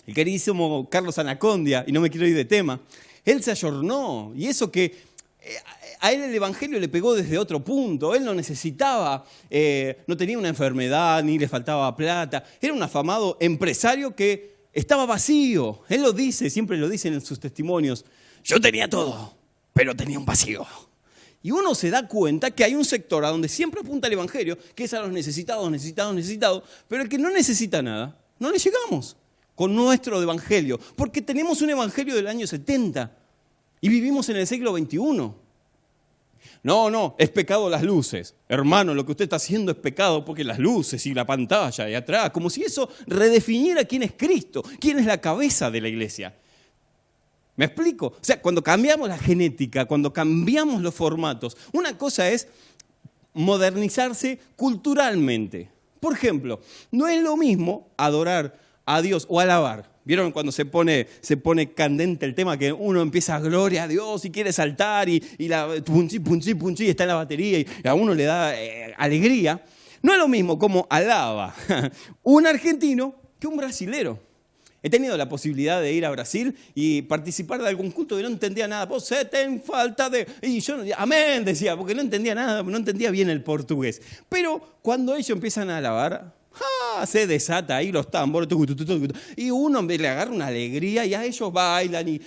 El 0.06 0.14
queridísimo 0.14 0.88
Carlos 0.88 1.18
Anacondia, 1.18 1.84
y 1.86 1.92
no 1.92 2.00
me 2.00 2.10
quiero 2.10 2.26
ir 2.26 2.36
de 2.36 2.44
tema, 2.44 2.80
él 3.24 3.42
se 3.42 3.50
ayornó. 3.50 4.32
Y 4.36 4.46
eso 4.46 4.70
que 4.70 4.84
eh, 4.84 5.56
a 6.00 6.12
él 6.12 6.22
el 6.22 6.34
Evangelio 6.34 6.78
le 6.78 6.88
pegó 6.88 7.14
desde 7.14 7.38
otro 7.38 7.62
punto. 7.62 8.14
Él 8.14 8.24
no 8.24 8.34
necesitaba, 8.34 9.24
eh, 9.50 9.98
no 10.06 10.16
tenía 10.16 10.38
una 10.38 10.48
enfermedad, 10.48 11.22
ni 11.22 11.38
le 11.38 11.48
faltaba 11.48 11.94
plata. 11.96 12.44
Era 12.60 12.72
un 12.72 12.82
afamado 12.82 13.36
empresario 13.40 14.14
que 14.14 14.56
estaba 14.72 15.06
vacío. 15.06 15.80
Él 15.88 16.02
lo 16.02 16.12
dice, 16.12 16.50
siempre 16.50 16.76
lo 16.76 16.88
dice 16.88 17.08
en 17.08 17.20
sus 17.20 17.40
testimonios. 17.40 18.04
Yo 18.44 18.60
tenía 18.60 18.88
todo, 18.88 19.34
pero 19.72 19.94
tenía 19.96 20.18
un 20.18 20.26
vacío. 20.26 20.66
Y 21.46 21.52
uno 21.52 21.76
se 21.76 21.90
da 21.90 22.08
cuenta 22.08 22.50
que 22.50 22.64
hay 22.64 22.74
un 22.74 22.84
sector 22.84 23.24
a 23.24 23.28
donde 23.28 23.48
siempre 23.48 23.80
apunta 23.80 24.08
el 24.08 24.14
Evangelio, 24.14 24.58
que 24.74 24.82
es 24.82 24.92
a 24.94 25.00
los 25.00 25.12
necesitados, 25.12 25.70
necesitados, 25.70 26.12
necesitados, 26.12 26.64
pero 26.88 27.04
el 27.04 27.08
que 27.08 27.18
no 27.18 27.30
necesita 27.30 27.80
nada, 27.82 28.18
no 28.40 28.50
le 28.50 28.58
llegamos 28.58 29.16
con 29.54 29.72
nuestro 29.72 30.20
Evangelio, 30.20 30.76
porque 30.96 31.22
tenemos 31.22 31.62
un 31.62 31.70
Evangelio 31.70 32.16
del 32.16 32.26
año 32.26 32.48
70 32.48 33.16
y 33.80 33.88
vivimos 33.88 34.28
en 34.28 34.38
el 34.38 34.46
siglo 34.48 34.76
XXI. 34.76 34.98
No, 36.64 36.90
no, 36.90 37.14
es 37.16 37.30
pecado 37.30 37.70
las 37.70 37.84
luces. 37.84 38.34
Hermano, 38.48 38.92
lo 38.92 39.06
que 39.06 39.12
usted 39.12 39.26
está 39.26 39.36
haciendo 39.36 39.70
es 39.70 39.78
pecado 39.78 40.24
porque 40.24 40.42
las 40.42 40.58
luces 40.58 41.06
y 41.06 41.14
la 41.14 41.26
pantalla 41.26 41.88
y 41.88 41.94
atrás, 41.94 42.30
como 42.30 42.50
si 42.50 42.64
eso 42.64 42.88
redefiniera 43.06 43.84
quién 43.84 44.02
es 44.02 44.14
Cristo, 44.16 44.64
quién 44.80 44.98
es 44.98 45.06
la 45.06 45.20
cabeza 45.20 45.70
de 45.70 45.80
la 45.80 45.86
iglesia. 45.86 46.34
¿Me 47.56 47.64
explico? 47.64 48.06
O 48.08 48.18
sea, 48.20 48.40
cuando 48.40 48.62
cambiamos 48.62 49.08
la 49.08 49.18
genética, 49.18 49.86
cuando 49.86 50.12
cambiamos 50.12 50.82
los 50.82 50.94
formatos, 50.94 51.56
una 51.72 51.96
cosa 51.96 52.28
es 52.28 52.48
modernizarse 53.32 54.38
culturalmente. 54.56 55.70
Por 56.00 56.12
ejemplo, 56.12 56.60
no 56.90 57.08
es 57.08 57.22
lo 57.22 57.36
mismo 57.36 57.88
adorar 57.96 58.58
a 58.84 59.02
Dios 59.02 59.26
o 59.28 59.40
alabar 59.40 59.96
¿Vieron 60.06 60.30
cuando 60.30 60.52
se 60.52 60.64
pone, 60.64 61.08
se 61.20 61.36
pone 61.36 61.72
candente 61.72 62.26
el 62.26 62.34
tema 62.36 62.56
que 62.56 62.72
uno 62.72 63.02
empieza 63.02 63.34
a 63.34 63.40
gloria 63.40 63.82
a 63.82 63.88
Dios 63.88 64.24
y 64.24 64.30
quiere 64.30 64.52
saltar 64.52 65.08
y, 65.08 65.20
la 65.40 65.66
punchi, 65.84 66.20
punchi, 66.20 66.54
punchi, 66.54 66.88
está 66.88 67.02
en 67.02 67.08
la 67.08 67.16
batería 67.16 67.58
y 67.58 67.66
a 67.84 67.92
uno 67.92 68.14
le 68.14 68.22
da 68.22 68.54
eh, 68.56 68.94
alegría? 68.96 69.64
No 70.02 70.12
es 70.12 70.18
lo 70.20 70.28
mismo 70.28 70.60
como 70.60 70.86
alaba 70.90 71.56
un 72.22 72.46
argentino 72.46 73.16
que 73.40 73.48
un 73.48 73.56
brasilero. 73.56 74.20
He 74.82 74.90
tenido 74.90 75.16
la 75.16 75.28
posibilidad 75.28 75.80
de 75.80 75.92
ir 75.92 76.04
a 76.04 76.10
Brasil 76.10 76.56
y 76.74 77.02
participar 77.02 77.60
de 77.62 77.68
algún 77.68 77.90
culto 77.90 78.16
que 78.16 78.22
no 78.22 78.28
entendía 78.28 78.68
nada. 78.68 78.86
Vos 78.86 79.06
se 79.06 79.24
ten 79.24 79.60
falta 79.62 80.08
de. 80.08 80.26
Y 80.42 80.60
yo, 80.60 80.76
amén, 80.96 81.44
decía, 81.44 81.76
porque 81.76 81.94
no 81.94 82.02
entendía 82.02 82.34
nada, 82.34 82.62
no 82.62 82.76
entendía 82.76 83.10
bien 83.10 83.30
el 83.30 83.42
portugués. 83.42 84.00
Pero 84.28 84.78
cuando 84.82 85.14
ellos 85.14 85.30
empiezan 85.30 85.70
a 85.70 85.78
alabar, 85.78 86.32
se 87.06 87.26
desata 87.26 87.76
ahí 87.76 87.92
los 87.92 88.10
tambores, 88.10 88.48
y 89.36 89.50
uno 89.50 89.82
le 89.82 90.08
agarra 90.08 90.30
una 90.30 90.46
alegría 90.46 91.04
y 91.04 91.14
a 91.14 91.24
ellos 91.24 91.52
bailan. 91.52 92.08
Y, 92.08 92.20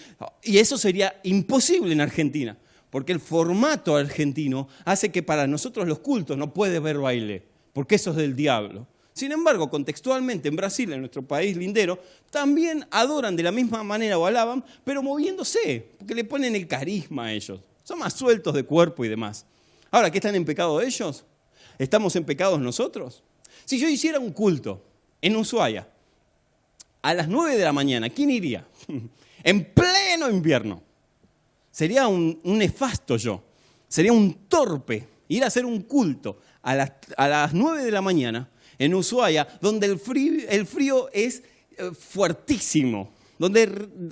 y 0.44 0.58
eso 0.58 0.78
sería 0.78 1.20
imposible 1.24 1.94
en 1.94 2.02
Argentina, 2.02 2.58
porque 2.90 3.12
el 3.12 3.20
formato 3.20 3.96
argentino 3.96 4.68
hace 4.86 5.12
que 5.12 5.24
para 5.24 5.48
nosotros 5.48 5.88
los 5.88 6.00
cultos 6.00 6.38
no 6.38 6.54
puede 6.54 6.80
ver 6.80 6.98
baile, 6.98 7.44
porque 7.74 7.96
eso 7.96 8.12
es 8.12 8.18
del 8.18 8.36
diablo. 8.36 8.88
Sin 9.20 9.34
embargo, 9.34 9.70
contextualmente 9.70 10.48
en 10.48 10.56
Brasil, 10.56 10.94
en 10.94 11.02
nuestro 11.02 11.22
país 11.22 11.58
lindero, 11.58 12.00
también 12.30 12.88
adoran 12.90 13.36
de 13.36 13.44
la 13.44 13.52
misma 13.52 13.84
manera 13.84 14.18
o 14.18 14.26
alaban, 14.26 14.64
pero 14.86 15.04
moviéndose, 15.04 15.90
porque 15.98 16.16
le 16.16 16.24
ponen 16.24 16.56
el 16.56 16.66
carisma 16.66 17.26
a 17.26 17.34
ellos. 17.34 17.60
Son 17.84 18.00
más 18.00 18.14
sueltos 18.14 18.54
de 18.54 18.64
cuerpo 18.64 19.04
y 19.04 19.10
demás. 19.10 19.46
Ahora, 19.92 20.10
¿qué 20.10 20.20
están 20.20 20.36
en 20.36 20.46
pecado 20.46 20.80
ellos? 20.80 21.26
¿Estamos 21.78 22.16
en 22.16 22.24
pecados 22.24 22.62
nosotros? 22.62 23.22
Si 23.66 23.78
yo 23.78 23.90
hiciera 23.90 24.20
un 24.20 24.32
culto 24.32 24.82
en 25.22 25.36
Ushuaia 25.36 25.86
a 27.02 27.14
las 27.14 27.28
9 27.28 27.58
de 27.58 27.64
la 27.66 27.74
mañana, 27.74 28.10
¿quién 28.10 28.32
iría? 28.32 28.66
en 29.44 29.66
pleno 29.66 30.30
invierno. 30.30 30.82
Sería 31.72 32.08
un, 32.08 32.40
nefasto 32.46 33.18
yo. 33.18 33.44
Sería 33.86 34.14
un 34.14 34.48
torpe 34.48 35.06
ir 35.28 35.44
a 35.44 35.48
hacer 35.48 35.66
un 35.66 35.82
culto 35.82 36.40
a 36.62 36.74
las, 36.74 36.94
a 37.18 37.28
las 37.28 37.54
9 37.54 37.84
de 37.84 37.92
la 37.92 38.02
mañana 38.02 38.50
en 38.80 38.96
Ushuaia, 38.96 39.48
donde 39.62 39.86
el 39.86 40.00
frío, 40.00 41.10
es 41.12 41.44
eh, 41.78 41.92
fuertísimo, 41.92 43.12
donde 43.38 43.70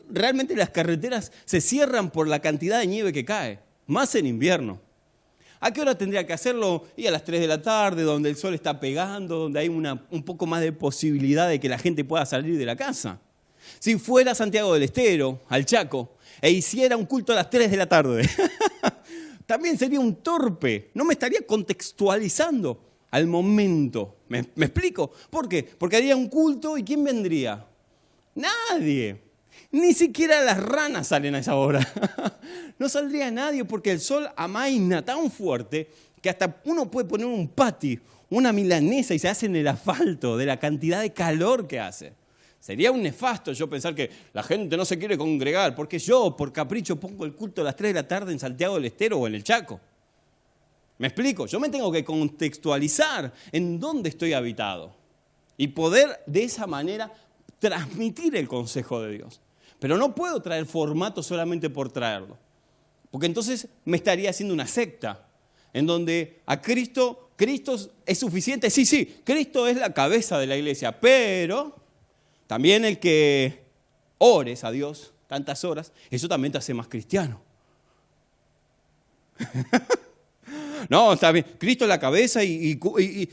realmente 0.10 0.56
las 0.56 0.70
carreteras 0.70 1.32
se 1.46 1.62
cierran 1.62 2.12
por 2.12 2.28
la 2.28 2.40
cantidad 2.40 2.80
de 2.80 2.88
nieve 2.88 3.14
que 3.14 3.26
cae, 3.26 3.60
más 3.88 4.14
en 4.16 4.28
invierno. 4.28 4.80
¿A 5.60 5.72
qué 5.72 5.82
hora 5.82 5.98
tendría 5.98 6.28
que 6.28 6.34
hacerlo? 6.34 6.86
Y 6.96 7.08
a 7.08 7.12
las 7.12 7.24
3 7.24 7.42
de 7.42 7.48
la 7.48 7.62
tarde, 7.62 8.04
donde 8.04 8.30
el 8.30 8.36
sol 8.36 8.54
está 8.54 8.80
pegando, 8.80 9.40
donde 9.40 9.60
hay 9.60 9.70
un 9.70 10.24
poco 10.24 10.46
más 10.46 10.62
de 10.62 10.72
posibilidad 10.72 11.50
de 11.50 11.60
que 11.60 11.68
la 11.68 11.80
gente 11.80 12.04
pueda 12.04 12.28
salir 12.28 12.60
de 12.60 12.66
la 12.66 12.76
casa. 12.76 13.20
Si 13.80 13.98
fuera 13.98 14.34
a 14.34 14.36
Santiago 14.36 14.74
del 14.74 14.84
Estero, 14.84 15.42
al 15.50 15.66
Chaco, 15.66 16.16
e 16.42 16.52
hiciera 16.52 16.96
un 16.96 17.06
culto 17.06 17.34
a 17.34 17.38
las 17.38 17.50
3 17.50 17.72
de 17.72 17.78
la 17.78 17.88
tarde, 17.88 18.30
también 19.48 19.78
sería 19.78 20.00
un 20.00 20.16
torpe. 20.18 20.92
No 20.94 21.06
me 21.06 21.14
estaría 21.14 21.42
contextualizando 21.42 22.80
al 23.12 23.28
momento. 23.28 24.18
¿Me, 24.30 24.46
¿Me, 24.56 24.66
explico? 24.66 25.12
¿Por 25.30 25.48
qué? 25.48 25.64
Porque 25.64 25.98
haría 25.98 26.16
un 26.16 26.28
culto 26.28 26.78
y 26.78 26.84
¿quién 26.84 27.04
vendría? 27.04 27.66
Nadie. 28.36 29.22
Ni 29.72 29.94
siquiera 29.94 30.42
las 30.44 30.62
ranas 30.62 31.08
salen 31.08 31.36
a 31.36 31.40
esa 31.40 31.56
hora. 31.56 31.80
no 32.80 32.88
saldría 32.88 33.32
nadie 33.32 33.66
porque 33.66 33.92
el 33.92 34.00
sol 34.00 34.30
amaina 34.36 35.04
tan 35.04 35.30
fuerte 35.30 35.90
que 36.22 36.30
hasta 36.30 36.62
uno 36.66 36.90
puede 36.90 37.08
poner 37.08 37.28
un 37.28 37.48
pati, 37.48 38.00
una 38.30 38.52
milanesa 38.52 39.14
y 39.14 39.20
se 39.20 39.30
hace 39.30 39.46
en 39.46 39.56
el 39.56 39.68
asfalto 39.68 40.38
de 40.38 40.46
la 40.46 40.60
cantidad 40.60 41.02
de 41.02 41.14
calor 41.14 41.68
que 41.68 41.80
hace. 41.80 42.14
Sería 42.60 42.92
un 42.92 43.02
nefasto 43.02 43.54
yo 43.54 43.70
pensar 43.70 43.94
que 43.94 44.10
la 44.34 44.44
gente 44.44 44.76
no 44.76 44.84
se 44.84 44.98
quiere 44.98 45.18
congregar 45.18 45.76
porque 45.76 46.00
yo, 46.00 46.36
por 46.36 46.52
capricho, 46.52 47.00
pongo 47.00 47.26
el 47.26 47.34
culto 47.34 47.62
a 47.62 47.66
las 47.66 47.76
3 47.76 47.94
de 47.94 48.02
la 48.02 48.08
tarde 48.08 48.32
en 48.34 48.40
Santiago 48.40 48.76
del 48.76 48.86
Estero 48.86 49.20
o 49.20 49.28
en 49.28 49.36
el 49.36 49.44
Chaco. 49.44 49.80
¿Me 50.98 51.08
explico? 51.08 51.46
Yo 51.46 51.60
me 51.60 51.70
tengo 51.70 51.92
que 51.92 52.04
contextualizar 52.04 53.34
en 53.52 53.80
dónde 53.80 54.10
estoy 54.10 54.34
habitado 54.34 54.96
y 55.58 55.68
poder 55.68 56.22
de 56.26 56.44
esa 56.44 56.66
manera 56.68 57.12
transmitir 57.60 58.36
el 58.36 58.48
consejo 58.48 59.02
de 59.02 59.14
Dios. 59.14 59.42
Pero 59.80 59.98
no 59.98 60.16
puedo 60.16 60.42
traer 60.42 60.66
formato 60.66 61.22
solamente 61.22 61.70
por 61.70 61.92
traerlo. 61.92 62.38
Porque 63.12 63.28
entonces 63.28 63.68
me 63.86 63.98
estaría 63.98 64.30
haciendo 64.32 64.54
una 64.54 64.68
secta 64.68 65.28
en 65.74 65.86
donde 65.86 66.42
a 66.46 66.62
Cristo, 66.62 67.30
Cristo 67.36 67.78
es 68.06 68.18
suficiente. 68.18 68.70
Sí, 68.70 68.86
sí, 68.86 69.22
Cristo 69.24 69.68
es 69.68 69.78
la 69.78 69.94
cabeza 69.94 70.40
de 70.40 70.48
la 70.48 70.58
iglesia, 70.58 71.00
pero 71.00 71.76
también 72.48 72.86
el 72.86 73.00
que 73.00 73.64
ores 74.18 74.64
a 74.64 74.72
Dios 74.72 75.14
tantas 75.28 75.64
horas, 75.64 75.92
eso 76.10 76.28
también 76.28 76.52
te 76.52 76.58
hace 76.58 76.74
más 76.74 76.88
cristiano. 76.88 77.42
no, 80.90 81.14
está 81.14 81.32
bien, 81.32 81.46
Cristo 81.58 81.86
es 81.86 81.90
la 81.90 82.00
cabeza 82.00 82.44
y, 82.44 82.80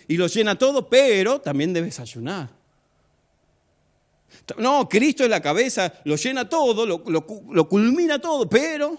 y 0.09 0.17
lo 0.17 0.27
llena 0.27 0.57
todo, 0.57 0.89
pero 0.89 1.41
también 1.41 1.73
debes 1.73 2.01
ayunar. 2.01 2.49
No, 4.59 4.89
Cristo 4.89 5.25
es 5.25 5.31
la 5.31 5.41
cabeza, 5.41 5.93
lo 6.05 6.17
llena 6.17 6.49
todo, 6.49 6.85
lo, 6.87 7.69
culmina 7.69 8.19
todo, 8.19 8.49
pero 8.49 8.99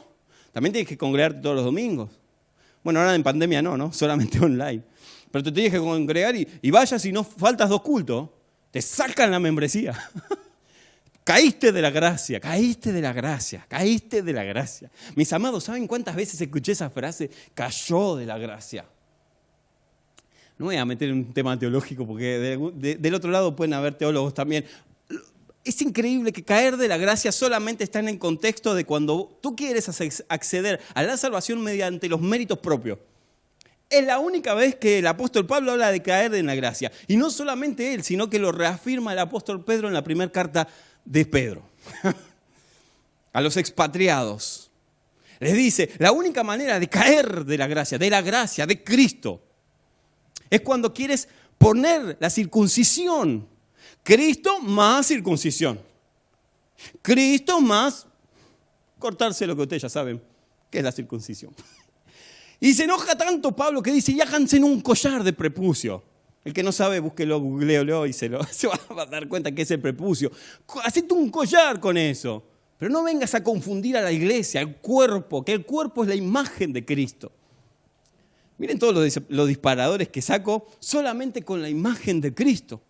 también 0.52 0.74
tienes 0.74 0.90
que 0.90 0.98
congregarte 0.98 1.42
todos 1.42 1.56
los 1.56 1.66
domingos. 1.66 2.10
Bueno, 2.84 3.00
ahora 3.00 3.16
en 3.16 3.24
pandemia 3.24 3.62
no, 3.62 3.78
¿no? 3.78 3.92
Solamente 3.92 4.40
online. 4.44 4.84
Pero 5.32 5.44
te 5.44 5.52
tienes 5.52 5.74
que 5.74 5.80
congregar 5.80 6.36
y, 6.36 6.48
y 6.62 6.72
vayas 6.72 7.04
y 7.06 7.12
no 7.12 7.24
faltas 7.24 7.70
dos 7.70 7.82
cultos, 7.82 8.30
te 8.72 8.82
sacan 8.82 9.32
la 9.32 9.40
membresía. 9.40 9.94
Caíste 11.26 11.72
de 11.72 11.82
la 11.82 11.90
gracia, 11.90 12.40
caíste 12.40 12.94
de 12.94 13.02
la 13.02 13.12
gracia, 13.12 13.66
caíste 13.68 14.22
de 14.22 14.32
la 14.32 14.44
gracia. 14.44 14.92
Mis 15.16 15.34
amados, 15.34 15.64
¿saben 15.64 15.88
cuántas 15.88 16.16
veces 16.16 16.40
escuché 16.40 16.74
esa 16.74 16.92
frase? 16.92 17.32
Cayó 17.56 18.16
de 18.16 18.28
la 18.28 18.38
gracia. 18.38 18.86
No 20.60 20.68
voy 20.68 20.78
a 20.78 20.86
meter 20.86 21.12
un 21.12 21.34
tema 21.34 21.58
teológico 21.58 22.06
porque 22.06 22.58
del 22.78 23.14
otro 23.16 23.32
lado 23.32 23.56
pueden 23.56 23.74
haber 23.74 23.96
teólogos 23.96 24.36
también 24.36 24.66
es 25.66 25.82
increíble 25.82 26.32
que 26.32 26.44
caer 26.44 26.78
de 26.78 26.88
la 26.88 26.98
gracia 26.98 27.32
solamente 27.32 27.84
está 27.84 27.98
en 28.00 28.08
el 28.10 28.20
contexto 28.20 28.76
de 28.76 28.86
cuando 28.86 29.40
tú 29.42 29.56
quieres 29.56 29.90
acceder 30.30 30.80
a 30.94 31.02
la 31.02 31.18
salvación 31.18 31.62
mediante 31.62 32.08
los 32.08 32.22
méritos 32.22 32.60
propios. 32.60 33.00
Es 33.90 34.06
la 34.06 34.20
única 34.20 34.54
vez 34.54 34.76
que 34.76 35.00
el 35.00 35.08
apóstol 35.08 35.48
Pablo 35.48 35.72
habla 35.72 35.92
de 35.92 36.02
caer 36.02 36.36
en 36.36 36.46
la 36.46 36.56
gracia. 36.56 36.92
Y 37.08 37.18
no 37.18 37.32
solamente 37.32 37.94
él, 37.94 38.04
sino 38.04 38.30
que 38.30 38.40
lo 38.40 38.52
reafirma 38.52 39.14
el 39.14 39.20
apóstol 39.20 39.64
Pedro 39.64 39.88
en 39.88 39.94
la 39.96 40.04
primera 40.04 40.32
carta 40.32 40.68
de 41.06 41.26
Pedro. 41.26 41.64
a 43.34 43.42
los 43.42 43.58
expatriados. 43.58 44.70
Les 45.40 45.54
dice, 45.54 45.92
la 46.00 46.12
única 46.12 46.44
manera 46.44 46.80
de 46.80 46.88
caer 46.88 47.46
de 47.46 47.58
la 47.58 47.68
gracia, 47.68 47.98
de 47.98 48.10
la 48.10 48.22
gracia, 48.22 48.66
de 48.66 48.84
Cristo, 48.84 49.42
es 50.50 50.62
cuando 50.62 50.94
quieres 50.94 51.28
poner 51.58 52.18
la 52.20 52.30
circuncisión 52.30 53.48
Cristo 54.06 54.62
más 54.62 55.08
circuncisión. 55.08 55.80
Cristo 57.02 57.60
más 57.60 58.06
cortarse 59.00 59.48
lo 59.48 59.56
que 59.56 59.64
ustedes 59.64 59.82
ya 59.82 59.90
saben, 59.90 60.22
que 60.70 60.78
es 60.78 60.84
la 60.84 60.92
circuncisión. 60.92 61.54
Y 62.58 62.74
se 62.74 62.86
enoja 62.86 63.18
tanto 63.18 63.54
Pablo 63.54 63.84
que 63.84 63.92
dice, 63.92 64.14
y 64.14 64.22
háganse 64.22 64.56
en 64.56 64.64
un 64.64 64.80
collar 64.80 65.24
de 65.24 65.34
prepucio. 65.34 66.02
El 66.46 66.54
que 66.54 66.62
no 66.62 66.72
sabe, 66.72 67.00
búsquelo, 67.00 67.40
googleelo 67.40 68.06
y 68.06 68.14
se, 68.14 68.30
lo, 68.30 68.42
se 68.52 68.68
va 68.68 68.80
a 68.98 69.06
dar 69.08 69.28
cuenta 69.28 69.52
que 69.52 69.64
es 69.64 69.72
el 69.72 69.82
prepucio. 69.82 70.32
Hacete 70.84 71.14
un 71.14 71.30
collar 71.30 71.80
con 71.80 71.98
eso. 71.98 72.44
Pero 72.78 72.92
no 72.92 73.04
vengas 73.04 73.34
a 73.34 73.44
confundir 73.44 73.98
a 73.98 74.02
la 74.02 74.12
iglesia, 74.12 74.60
al 74.60 74.76
cuerpo, 74.78 75.44
que 75.44 75.54
el 75.54 75.66
cuerpo 75.66 76.04
es 76.04 76.10
la 76.10 76.16
imagen 76.16 76.72
de 76.72 76.86
Cristo. 76.86 77.32
Miren 78.58 78.78
todos 78.78 78.94
los, 78.94 79.22
los 79.30 79.48
disparadores 79.48 80.10
que 80.10 80.22
saco 80.22 80.68
solamente 80.80 81.42
con 81.42 81.62
la 81.62 81.70
imagen 81.70 82.22
de 82.22 82.34
Cristo. 82.34 82.82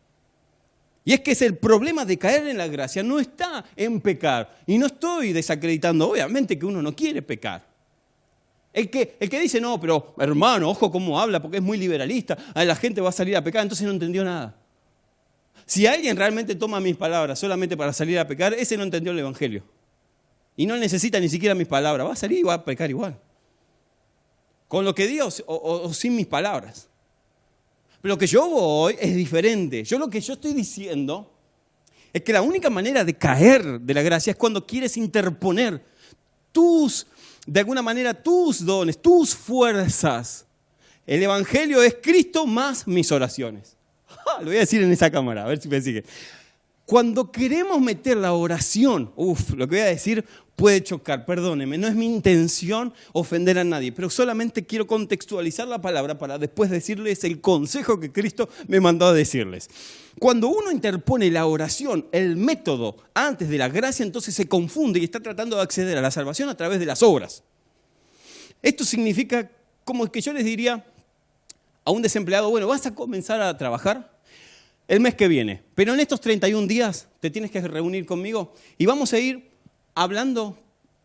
Y 1.06 1.14
es 1.14 1.22
que 1.22 1.32
es 1.32 1.42
el 1.44 1.56
problema 1.58 2.04
de 2.04 2.18
caer 2.18 2.48
en 2.48 2.58
la 2.58 2.68
gracia, 2.68 3.04
no 3.04 3.20
está 3.20 3.64
en 3.76 4.02
pecar. 4.02 4.58
Y 4.66 4.80
no 4.80 4.88
estoy 4.88 5.34
desacreditando, 5.34 6.10
obviamente, 6.10 6.58
que 6.58 6.66
uno 6.66 6.82
no 6.82 6.96
quiere 6.96 7.22
pecar. 7.22 7.75
El 8.75 8.89
que, 8.89 9.15
el 9.22 9.29
que 9.29 9.39
dice, 9.39 9.62
no, 9.62 9.79
pero 9.79 10.13
hermano, 10.20 10.70
ojo 10.70 10.91
cómo 10.91 11.17
habla, 11.17 11.41
porque 11.41 11.58
es 11.58 11.63
muy 11.63 11.77
liberalista, 11.77 12.38
la 12.53 12.75
gente 12.75 13.00
va 13.00 13.08
a 13.08 13.13
salir 13.13 13.38
a 13.38 13.41
pecar, 13.41 13.62
entonces 13.62 13.88
no 13.88 13.94
entendió 13.94 14.22
nada. 14.25 14.53
Si 15.65 15.88
alguien 15.88 16.17
realmente 16.17 16.55
toma 16.55 16.82
mis 16.82 16.98
palabras 16.98 17.39
solamente 17.39 17.77
para 17.77 17.94
salir 17.94 18.20
a 18.20 18.27
pecar, 18.27 18.53
ese 18.53 18.75
no 18.75 18.84
entendió 18.84 19.13
el 19.13 19.20
Evangelio. 19.20 19.63
Y 20.58 20.65
no 20.65 20.75
necesita 20.75 21.22
ni 21.22 21.29
siquiera 21.29 21.55
mis 21.55 21.70
palabras, 21.70 22.05
va 22.05 22.12
a 22.12 22.17
salir 22.17 22.39
y 22.39 22.44
va 22.44 22.55
a 22.55 22.65
pecar 22.65 22.89
igual. 22.89 23.17
Con 24.67 24.84
lo 24.84 24.94
que 24.94 25.08
diga 25.08 25.24
o 25.25 25.94
sin 25.94 26.13
mis 26.13 26.27
palabras. 26.27 26.89
Lo 28.01 28.17
que 28.17 28.27
yo 28.27 28.50
voy 28.50 28.98
es 29.00 29.15
diferente. 29.15 29.86
Yo 29.86 29.98
lo 29.98 30.10
que 30.10 30.20
yo 30.20 30.34
estoy 30.34 30.53
diciendo 30.53 31.32
es 32.12 32.22
que 32.24 32.34
la 32.34 32.41
única 32.41 32.70
manera 32.70 33.05
de 33.05 33.13
caer 33.13 33.79
de 33.79 33.94
la 33.94 34.01
gracia 34.01 34.32
es 34.32 34.38
cuando 34.38 34.67
quieres 34.67 34.98
interponer 34.98 35.82
tus, 36.51 37.05
de 37.46 37.60
alguna 37.60 37.82
manera, 37.82 38.14
tus 38.14 38.66
dones, 38.66 39.02
tus 39.02 39.36
fuerzas. 39.36 40.46
El 41.06 41.22
Evangelio 41.22 41.84
es 41.84 41.98
Cristo 42.02 42.48
más 42.48 42.88
mis 42.88 43.12
oraciones. 43.12 43.78
Lo 44.40 44.46
voy 44.46 44.58
a 44.58 44.62
decir 44.62 44.82
en 44.82 44.92
esa 44.92 45.12
cámara, 45.12 45.44
a 45.44 45.48
ver 45.48 45.62
si 45.62 45.68
me 45.68 45.82
sigue. 45.82 46.04
Cuando 46.86 47.32
queremos 47.32 47.82
meter 47.82 48.18
la 48.18 48.34
oración, 48.34 49.12
uff, 49.15 49.51
lo 49.51 49.68
que 49.68 49.77
voy 49.77 49.86
a 49.86 49.86
decir 49.86 50.24
puede 50.56 50.84
chocar, 50.84 51.25
perdóneme, 51.25 51.80
no 51.80 51.88
es 51.88 51.96
mi 51.96 52.06
intención 52.06 52.94
ofender 53.12 53.58
a 53.58 53.63
nadie, 53.63 53.92
pero 53.92 54.10
solamente 54.10 54.65
quiero 54.65 54.86
contextualizar 54.86 55.68
la 55.68 55.82
palabra 55.82 56.18
para 56.18 56.38
después 56.38 56.70
decirles 56.70 57.24
el 57.24 57.42
consejo 57.42 58.00
que 58.00 58.12
Cristo 58.12 58.50
me 58.68 58.80
mandó 58.80 59.08
a 59.08 59.13
decirles. 59.13 59.70
Cuando 60.20 60.48
uno 60.48 60.72
interpone 60.72 61.32
la 61.32 61.48
oración, 61.48 62.08
el 62.12 62.38
método, 62.38 62.98
antes 63.15 63.50
de 63.50 63.58
la 63.58 63.68
gracia, 63.68 64.06
entonces 64.06 64.36
se 64.36 64.48
confunde 64.48 65.00
y 65.00 65.04
está 65.06 65.20
tratando 65.20 65.56
de 65.58 65.63
acceder 65.63 65.98
a 65.98 66.02
la 66.02 66.12
salvación 66.12 66.50
a 66.50 66.56
través 66.56 66.80
de 66.80 66.86
las 66.86 67.02
obras. 67.02 67.43
Esto 68.62 68.86
significa 68.86 69.52
como 69.84 70.10
que 70.12 70.21
yo 70.21 70.34
les 70.34 70.45
diría 70.45 70.86
a 71.84 71.91
un 71.91 72.02
desempleado, 72.02 72.50
bueno, 72.50 72.67
vas 72.67 72.86
a 72.86 72.95
comenzar 72.95 73.41
a 73.41 73.58
trabajar, 73.58 74.14
el 74.88 75.00
mes 75.00 75.15
que 75.15 75.28
viene. 75.28 75.63
Pero 75.74 75.93
en 75.93 76.00
estos 76.00 76.21
31 76.21 76.67
días 76.67 77.08
te 77.19 77.30
tienes 77.30 77.52
que 77.52 77.62
reunir 77.62 78.06
conmigo 78.06 78.54
y 78.78 78.86
vamos 78.86 79.13
a 79.13 79.19
ir 79.19 79.52
hablando 79.93 80.58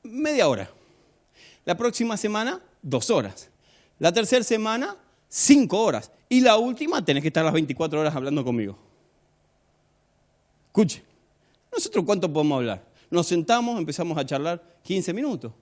media 0.02 0.48
hora. 0.48 0.70
La 1.64 1.76
próxima 1.76 2.16
semana, 2.16 2.60
dos 2.82 3.10
horas. 3.10 3.48
La 3.98 4.12
tercera 4.12 4.42
semana, 4.42 4.96
cinco 5.28 5.80
horas. 5.80 6.10
Y 6.28 6.40
la 6.40 6.56
última, 6.56 7.04
tenés 7.04 7.22
que 7.22 7.28
estar 7.28 7.44
las 7.44 7.52
24 7.52 8.00
horas 8.00 8.14
hablando 8.14 8.44
conmigo. 8.44 8.78
Escuche, 10.68 11.02
¿nosotros 11.72 12.04
cuánto 12.04 12.32
podemos 12.32 12.56
hablar? 12.58 12.84
Nos 13.10 13.26
sentamos, 13.26 13.78
empezamos 13.78 14.16
a 14.16 14.24
charlar 14.24 14.62
15 14.82 15.12
minutos, 15.12 15.52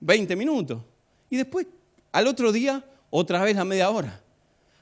20 0.00 0.34
minutos. 0.36 0.80
Y 1.28 1.36
después, 1.36 1.66
al 2.12 2.26
otro 2.26 2.50
día, 2.50 2.84
otra 3.10 3.42
vez 3.42 3.56
la 3.56 3.64
media 3.64 3.90
hora. 3.90 4.22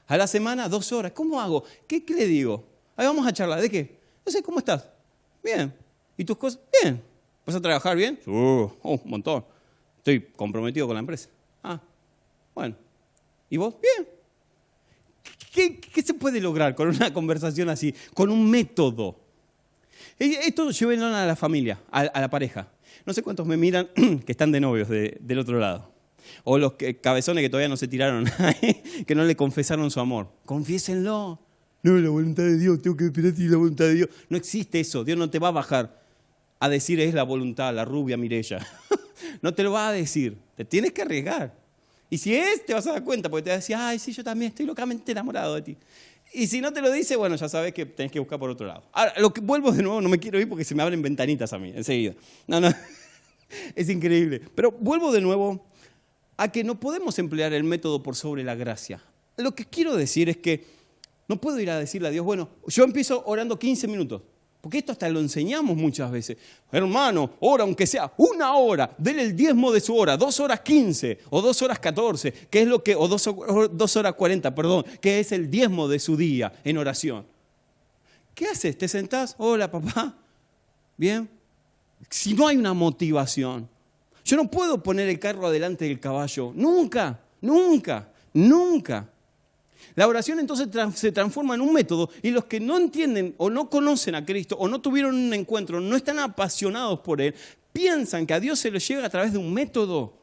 A 0.07 0.17
la 0.17 0.27
semana, 0.27 0.69
dos 0.69 0.91
horas. 0.91 1.11
¿Cómo 1.11 1.39
hago? 1.39 1.63
¿Qué, 1.87 2.03
qué 2.03 2.13
le 2.13 2.25
digo? 2.25 2.72
Ahí 2.95 3.05
vamos 3.07 3.25
a 3.25 3.33
charlar. 3.33 3.61
¿De 3.61 3.69
qué? 3.69 3.99
No 4.25 4.31
sé, 4.31 4.41
¿cómo 4.41 4.59
estás? 4.59 4.87
Bien. 5.43 5.73
¿Y 6.17 6.23
tus 6.23 6.37
cosas? 6.37 6.59
Bien. 6.81 7.01
¿Vas 7.45 7.55
a 7.55 7.61
trabajar 7.61 7.95
bien? 7.95 8.19
Uh, 8.25 8.69
un 8.83 9.01
montón. 9.05 9.45
Estoy 9.97 10.21
comprometido 10.35 10.87
con 10.87 10.95
la 10.95 10.99
empresa. 10.99 11.29
Ah, 11.63 11.79
bueno. 12.53 12.75
¿Y 13.49 13.57
vos? 13.57 13.75
Bien. 13.81 14.07
¿Qué, 15.53 16.01
se 16.01 16.13
puede 16.13 16.41
lograr 16.41 16.75
con 16.75 16.87
una 16.87 17.13
conversación 17.13 17.69
así? 17.69 17.93
Con 18.13 18.29
un 18.29 18.49
método. 18.49 19.19
Esto 20.17 20.71
llévenlo 20.71 21.07
a 21.07 21.25
la 21.25 21.35
familia, 21.35 21.79
a, 21.91 22.19
la 22.19 22.29
pareja. 22.29 22.67
No 23.05 23.13
sé 23.13 23.21
cuántos 23.21 23.45
me 23.45 23.57
miran 23.57 23.87
que 24.25 24.31
están 24.31 24.51
de 24.51 24.59
novios 24.59 24.87
del 24.89 25.39
otro 25.39 25.59
lado. 25.59 25.91
O 26.43 26.57
los 26.57 26.73
cabezones 27.01 27.43
que 27.43 27.49
todavía 27.49 27.67
no 27.67 27.77
se 27.77 27.87
tiraron, 27.87 28.25
que 29.07 29.15
no 29.15 29.25
le 29.25 29.35
confesaron 29.35 29.91
su 29.91 29.99
amor. 29.99 30.29
Confiésenlo. 30.45 31.39
No, 31.83 31.99
la 31.99 32.09
voluntad 32.09 32.43
de 32.43 32.57
Dios, 32.57 32.81
tengo 32.81 32.95
que 32.95 33.05
esperar 33.05 33.35
si 33.35 33.47
la 33.47 33.57
voluntad 33.57 33.85
de 33.85 33.95
Dios. 33.95 34.09
No 34.29 34.37
existe 34.37 34.79
eso, 34.79 35.03
Dios 35.03 35.17
no 35.17 35.29
te 35.29 35.37
va 35.37 35.49
a 35.49 35.51
bajar 35.51 36.01
a 36.63 36.69
decir 36.69 36.97
es 37.01 37.13
la 37.13 37.23
voluntad, 37.23 37.73
la 37.75 37.83
rubia 37.83 38.15
Mirella. 38.15 38.65
no 39.41 39.53
te 39.53 39.63
lo 39.63 39.73
va 39.73 39.89
a 39.89 39.91
decir, 39.91 40.37
te 40.55 40.63
tienes 40.63 40.93
que 40.93 41.01
arriesgar. 41.01 41.53
Y 42.09 42.17
si 42.17 42.35
es, 42.35 42.65
te 42.65 42.73
vas 42.73 42.87
a 42.87 42.93
dar 42.93 43.03
cuenta, 43.03 43.29
porque 43.29 43.43
te 43.43 43.49
va 43.49 43.55
a 43.55 43.57
decir, 43.57 43.75
ay, 43.75 43.99
sí, 43.99 44.13
yo 44.13 44.23
también 44.23 44.49
estoy 44.49 44.65
locamente 44.65 45.11
enamorado 45.11 45.55
de 45.55 45.61
ti. 45.61 45.77
Y 46.31 46.47
si 46.47 46.61
no 46.61 46.71
te 46.71 46.81
lo 46.81 46.89
dice, 46.89 47.17
bueno, 47.17 47.35
ya 47.35 47.49
sabes 47.49 47.73
que 47.73 47.85
tenés 47.85 48.13
que 48.13 48.19
buscar 48.19 48.39
por 48.39 48.49
otro 48.49 48.65
lado. 48.65 48.83
Ahora, 48.93 49.13
lo 49.17 49.33
que 49.33 49.41
vuelvo 49.41 49.73
de 49.73 49.83
nuevo, 49.83 49.99
no 49.99 50.07
me 50.07 50.19
quiero 50.19 50.39
ir 50.39 50.47
porque 50.47 50.63
se 50.63 50.73
me 50.73 50.83
abren 50.83 51.01
ventanitas 51.01 51.51
a 51.51 51.59
mí, 51.59 51.73
enseguida. 51.75 52.13
No, 52.47 52.61
no, 52.61 52.69
es 53.75 53.89
increíble. 53.89 54.41
Pero 54.55 54.71
vuelvo 54.71 55.11
de 55.11 55.19
nuevo 55.19 55.65
a 56.37 56.49
que 56.49 56.63
no 56.63 56.79
podemos 56.79 57.19
emplear 57.19 57.51
el 57.51 57.65
método 57.65 58.01
por 58.01 58.15
sobre 58.15 58.43
la 58.43 58.55
gracia. 58.55 59.03
Lo 59.35 59.53
que 59.53 59.65
quiero 59.65 59.97
decir 59.97 60.29
es 60.29 60.37
que 60.37 60.63
no 61.27 61.39
puedo 61.39 61.59
ir 61.59 61.69
a 61.69 61.79
decirle 61.79 62.09
a 62.09 62.11
Dios, 62.11 62.25
bueno, 62.25 62.49
yo 62.67 62.83
empiezo 62.83 63.23
orando 63.25 63.57
15 63.57 63.87
minutos. 63.87 64.21
Porque 64.63 64.77
esto 64.77 64.93
hasta 64.93 65.09
lo 65.09 65.19
enseñamos 65.19 65.75
muchas 65.75 66.09
veces. 66.09 66.37
Hermano, 66.71 67.31
ora 67.41 67.65
aunque 67.65 67.85
sea 67.85 68.13
una 68.15 68.55
hora, 68.55 68.95
dele 68.97 69.23
el 69.23 69.35
diezmo 69.35 69.73
de 69.73 69.81
su 69.81 69.93
hora, 69.93 70.15
dos 70.15 70.39
horas 70.39 70.61
quince 70.61 71.19
o 71.31 71.41
dos 71.41 71.61
horas 71.61 71.79
catorce, 71.79 72.31
que 72.31 72.61
es 72.61 72.67
lo 72.69 72.81
que, 72.81 72.95
o 72.95 73.09
dos, 73.09 73.97
horas 73.97 74.13
cuarenta, 74.13 74.55
perdón, 74.55 74.85
que 75.01 75.19
es 75.19 75.33
el 75.33 75.51
diezmo 75.51 75.89
de 75.89 75.99
su 75.99 76.15
día 76.15 76.53
en 76.63 76.77
oración. 76.77 77.25
¿Qué 78.33 78.47
haces? 78.47 78.77
¿Te 78.77 78.87
sentás? 78.87 79.35
Hola, 79.37 79.69
papá. 79.69 80.15
Bien. 80.95 81.29
Si 82.09 82.33
no 82.33 82.47
hay 82.47 82.55
una 82.55 82.73
motivación, 82.73 83.67
yo 84.23 84.37
no 84.37 84.49
puedo 84.49 84.81
poner 84.81 85.09
el 85.09 85.19
carro 85.19 85.47
adelante 85.47 85.83
del 85.83 85.99
caballo. 85.99 86.53
Nunca, 86.55 87.19
nunca, 87.41 88.07
nunca. 88.31 89.09
La 89.95 90.07
oración 90.07 90.39
entonces 90.39 90.67
se 90.95 91.11
transforma 91.11 91.55
en 91.55 91.61
un 91.61 91.73
método 91.73 92.09
y 92.21 92.31
los 92.31 92.45
que 92.45 92.59
no 92.59 92.77
entienden 92.77 93.35
o 93.37 93.49
no 93.49 93.69
conocen 93.69 94.15
a 94.15 94.25
Cristo 94.25 94.55
o 94.59 94.67
no 94.67 94.81
tuvieron 94.81 95.15
un 95.15 95.33
encuentro, 95.33 95.79
no 95.79 95.95
están 95.95 96.19
apasionados 96.19 96.99
por 96.99 97.21
Él, 97.21 97.35
piensan 97.71 98.25
que 98.25 98.33
a 98.33 98.39
Dios 98.39 98.59
se 98.59 98.71
le 98.71 98.79
llega 98.79 99.05
a 99.05 99.09
través 99.09 99.33
de 99.33 99.37
un 99.37 99.53
método. 99.53 100.13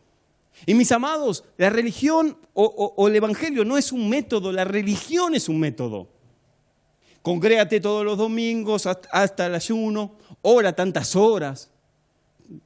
Y 0.66 0.74
mis 0.74 0.90
amados, 0.92 1.44
la 1.56 1.70
religión 1.70 2.36
o, 2.54 3.08
el 3.08 3.16
Evangelio 3.16 3.64
no 3.64 3.78
es 3.78 3.92
un 3.92 4.08
método, 4.08 4.52
la 4.52 4.64
religión 4.64 5.34
es 5.34 5.48
un 5.48 5.58
método. 5.58 6.08
Congrégate 7.22 7.80
todos 7.80 8.04
los 8.04 8.16
domingos 8.18 8.86
hasta 8.86 9.46
el 9.46 9.54
ayuno, 9.54 10.16
ora 10.42 10.74
tantas 10.74 11.14
horas. 11.16 11.70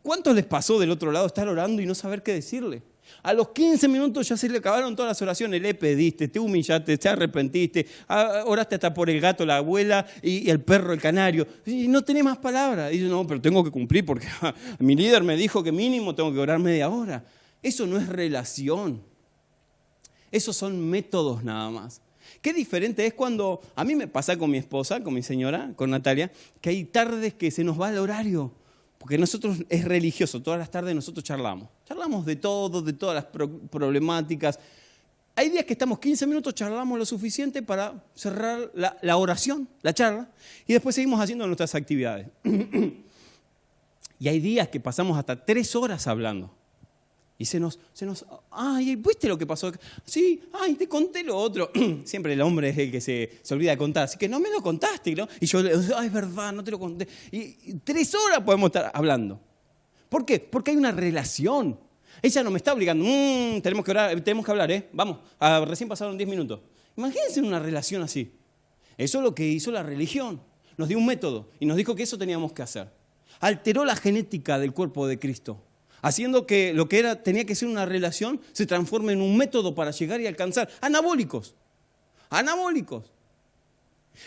¿Cuántos 0.02 0.34
les 0.34 0.46
pasó 0.46 0.78
del 0.78 0.90
otro 0.90 1.12
lado 1.12 1.26
estar 1.26 1.46
orando 1.48 1.82
y 1.82 1.86
no 1.86 1.94
saber 1.94 2.22
qué 2.22 2.32
decirle? 2.32 2.82
A 3.22 3.32
los 3.32 3.48
15 3.50 3.88
minutos 3.88 4.28
ya 4.28 4.36
se 4.36 4.48
le 4.48 4.58
acabaron 4.58 4.94
todas 4.94 5.10
las 5.10 5.22
oraciones. 5.22 5.60
Le 5.62 5.74
pediste, 5.74 6.28
te 6.28 6.38
humillaste, 6.38 6.98
te 6.98 7.08
arrepentiste, 7.08 7.86
oraste 8.46 8.74
hasta 8.74 8.92
por 8.92 9.08
el 9.10 9.20
gato, 9.20 9.46
la 9.46 9.56
abuela 9.56 10.06
y 10.22 10.50
el 10.50 10.60
perro, 10.60 10.92
el 10.92 11.00
canario. 11.00 11.46
Y 11.66 11.88
no 11.88 12.02
tenés 12.02 12.24
más 12.24 12.38
palabras. 12.38 12.92
Y 12.92 12.98
dice, 12.98 13.08
no, 13.08 13.26
pero 13.26 13.40
tengo 13.40 13.64
que 13.64 13.70
cumplir 13.70 14.04
porque 14.04 14.26
mi 14.78 14.94
líder 14.96 15.22
me 15.22 15.36
dijo 15.36 15.62
que 15.62 15.72
mínimo 15.72 16.14
tengo 16.14 16.32
que 16.32 16.38
orar 16.38 16.58
media 16.58 16.88
hora. 16.88 17.24
Eso 17.62 17.86
no 17.86 17.96
es 17.96 18.08
relación. 18.08 19.02
Esos 20.30 20.56
son 20.56 20.90
métodos 20.90 21.44
nada 21.44 21.70
más. 21.70 22.00
Qué 22.42 22.52
diferente 22.52 23.06
es 23.06 23.14
cuando 23.14 23.60
a 23.74 23.84
mí 23.84 23.94
me 23.94 24.06
pasa 24.08 24.36
con 24.36 24.50
mi 24.50 24.58
esposa, 24.58 25.02
con 25.02 25.14
mi 25.14 25.22
señora, 25.22 25.72
con 25.76 25.90
Natalia, 25.90 26.30
que 26.60 26.70
hay 26.70 26.84
tardes 26.84 27.34
que 27.34 27.50
se 27.50 27.64
nos 27.64 27.80
va 27.80 27.90
el 27.90 27.98
horario. 27.98 28.52
Porque 29.04 29.18
nosotros 29.18 29.58
es 29.68 29.84
religioso, 29.84 30.40
todas 30.40 30.58
las 30.58 30.70
tardes 30.70 30.94
nosotros 30.94 31.22
charlamos. 31.22 31.68
Charlamos 31.86 32.24
de 32.24 32.36
todo, 32.36 32.80
de 32.80 32.94
todas 32.94 33.14
las 33.14 33.26
problemáticas. 33.26 34.58
Hay 35.36 35.50
días 35.50 35.66
que 35.66 35.74
estamos 35.74 35.98
15 35.98 36.26
minutos, 36.26 36.54
charlamos 36.54 36.98
lo 36.98 37.04
suficiente 37.04 37.60
para 37.60 38.02
cerrar 38.14 38.70
la, 38.72 39.16
oración, 39.18 39.68
la 39.82 39.92
charla, 39.92 40.30
y 40.66 40.72
después 40.72 40.94
seguimos 40.94 41.20
haciendo 41.20 41.46
nuestras 41.46 41.74
actividades. 41.74 42.28
y 44.18 44.28
hay 44.28 44.40
días 44.40 44.68
que 44.68 44.80
pasamos 44.80 45.18
hasta 45.18 45.44
tres 45.44 45.76
horas 45.76 46.06
hablando. 46.06 46.50
Y 47.44 47.46
se 47.46 47.60
nos, 47.60 47.78
se 47.92 48.06
nos, 48.06 48.24
ay, 48.52 48.96
¿viste 48.96 49.28
lo 49.28 49.36
que 49.36 49.46
pasó? 49.46 49.70
Sí, 50.02 50.44
ay, 50.54 50.76
te 50.76 50.88
conté 50.88 51.22
lo 51.22 51.36
otro. 51.36 51.70
Siempre 52.04 52.32
el 52.32 52.40
hombre 52.40 52.70
es 52.70 52.78
el 52.78 52.90
que 52.90 53.02
se, 53.02 53.42
olvida 53.50 53.72
de 53.72 53.76
contar, 53.76 54.04
así 54.04 54.16
que 54.16 54.30
no 54.30 54.40
me 54.40 54.48
lo 54.48 54.62
contaste, 54.62 55.14
¿no? 55.14 55.28
Y 55.38 55.44
yo, 55.44 55.58
ay, 55.94 56.06
es 56.06 56.12
verdad, 56.14 56.54
no 56.54 56.64
te 56.64 56.70
lo 56.70 56.78
conté. 56.78 57.06
Y, 57.30 57.74
tres 57.84 58.14
horas 58.14 58.40
podemos 58.40 58.68
estar 58.68 58.90
hablando. 58.94 59.38
¿Por 60.08 60.24
qué? 60.24 60.40
Porque 60.40 60.70
hay 60.70 60.78
una 60.78 60.90
relación. 60.90 61.78
Ella 62.22 62.42
no 62.42 62.50
me 62.50 62.56
está 62.56 62.72
obligando, 62.72 63.04
mm, 63.04 63.60
tenemos, 63.60 63.84
que 63.84 63.90
orar, 63.90 64.18
tenemos 64.22 64.46
que 64.46 64.50
hablar, 64.50 64.70
¿eh? 64.70 64.88
Vamos, 64.94 65.18
recién 65.66 65.86
pasaron 65.86 66.16
diez 66.16 66.30
minutos. 66.30 66.60
Imagínense 66.96 67.42
una 67.42 67.58
relación 67.58 68.00
así. 68.00 68.32
Eso 68.96 69.18
es 69.18 69.22
lo 69.22 69.34
que 69.34 69.46
hizo 69.46 69.70
la 69.70 69.82
religión. 69.82 70.40
Nos 70.78 70.88
dio 70.88 70.96
un 70.96 71.04
método 71.04 71.50
y 71.60 71.66
nos 71.66 71.76
dijo 71.76 71.94
que 71.94 72.04
eso 72.04 72.16
teníamos 72.16 72.54
que 72.54 72.62
hacer. 72.62 72.88
Alteró 73.40 73.84
la 73.84 73.96
genética 73.96 74.58
del 74.58 74.72
cuerpo 74.72 75.06
de 75.06 75.18
Cristo 75.18 75.60
haciendo 76.04 76.46
que 76.46 76.74
lo 76.74 76.86
que 76.86 76.98
era, 76.98 77.22
tenía 77.22 77.46
que 77.46 77.54
ser 77.54 77.66
una 77.66 77.86
relación 77.86 78.38
se 78.52 78.66
transforme 78.66 79.14
en 79.14 79.22
un 79.22 79.38
método 79.38 79.74
para 79.74 79.90
llegar 79.90 80.20
y 80.20 80.26
alcanzar. 80.26 80.68
Anabólicos, 80.82 81.54
anabólicos. 82.28 83.10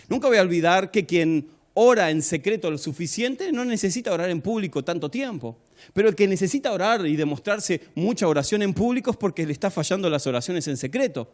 Nunca 0.09 0.27
voy 0.27 0.37
a 0.37 0.41
olvidar 0.41 0.89
que 0.89 1.05
quien 1.05 1.49
ora 1.75 2.09
en 2.09 2.23
secreto 2.23 2.71
lo 2.71 2.79
suficiente 2.79 3.51
no 3.51 3.63
necesita 3.63 4.11
orar 4.11 4.31
en 4.31 4.41
público 4.41 4.83
tanto 4.83 5.11
tiempo. 5.11 5.55
Pero 5.93 6.09
el 6.09 6.15
que 6.15 6.27
necesita 6.27 6.71
orar 6.71 7.05
y 7.05 7.15
demostrarse 7.15 7.81
mucha 7.93 8.27
oración 8.27 8.63
en 8.63 8.73
público 8.73 9.11
es 9.11 9.17
porque 9.17 9.45
le 9.45 9.53
está 9.53 9.69
fallando 9.69 10.09
las 10.09 10.25
oraciones 10.25 10.67
en 10.67 10.77
secreto. 10.77 11.31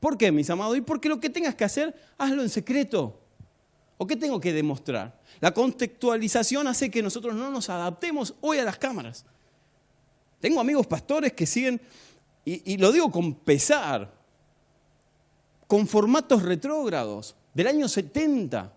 ¿Por 0.00 0.16
qué, 0.16 0.32
mis 0.32 0.48
amados? 0.48 0.78
Y 0.78 0.80
porque 0.80 1.10
lo 1.10 1.20
que 1.20 1.28
tengas 1.28 1.54
que 1.54 1.64
hacer, 1.64 1.94
hazlo 2.16 2.40
en 2.40 2.48
secreto. 2.48 3.20
¿O 3.98 4.06
qué 4.06 4.16
tengo 4.16 4.40
que 4.40 4.52
demostrar? 4.52 5.20
La 5.40 5.52
contextualización 5.52 6.68
hace 6.68 6.88
que 6.88 7.02
nosotros 7.02 7.34
no 7.34 7.50
nos 7.50 7.68
adaptemos 7.68 8.32
hoy 8.40 8.58
a 8.58 8.64
las 8.64 8.78
cámaras. 8.78 9.26
Tengo 10.40 10.60
amigos 10.60 10.86
pastores 10.86 11.32
que 11.32 11.46
siguen, 11.46 11.80
y, 12.44 12.78
lo 12.78 12.92
digo 12.92 13.10
con 13.10 13.34
pesar, 13.34 14.10
con 15.66 15.86
formatos 15.86 16.42
retrógrados 16.44 17.34
del 17.52 17.66
año 17.66 17.88
70. 17.88 18.72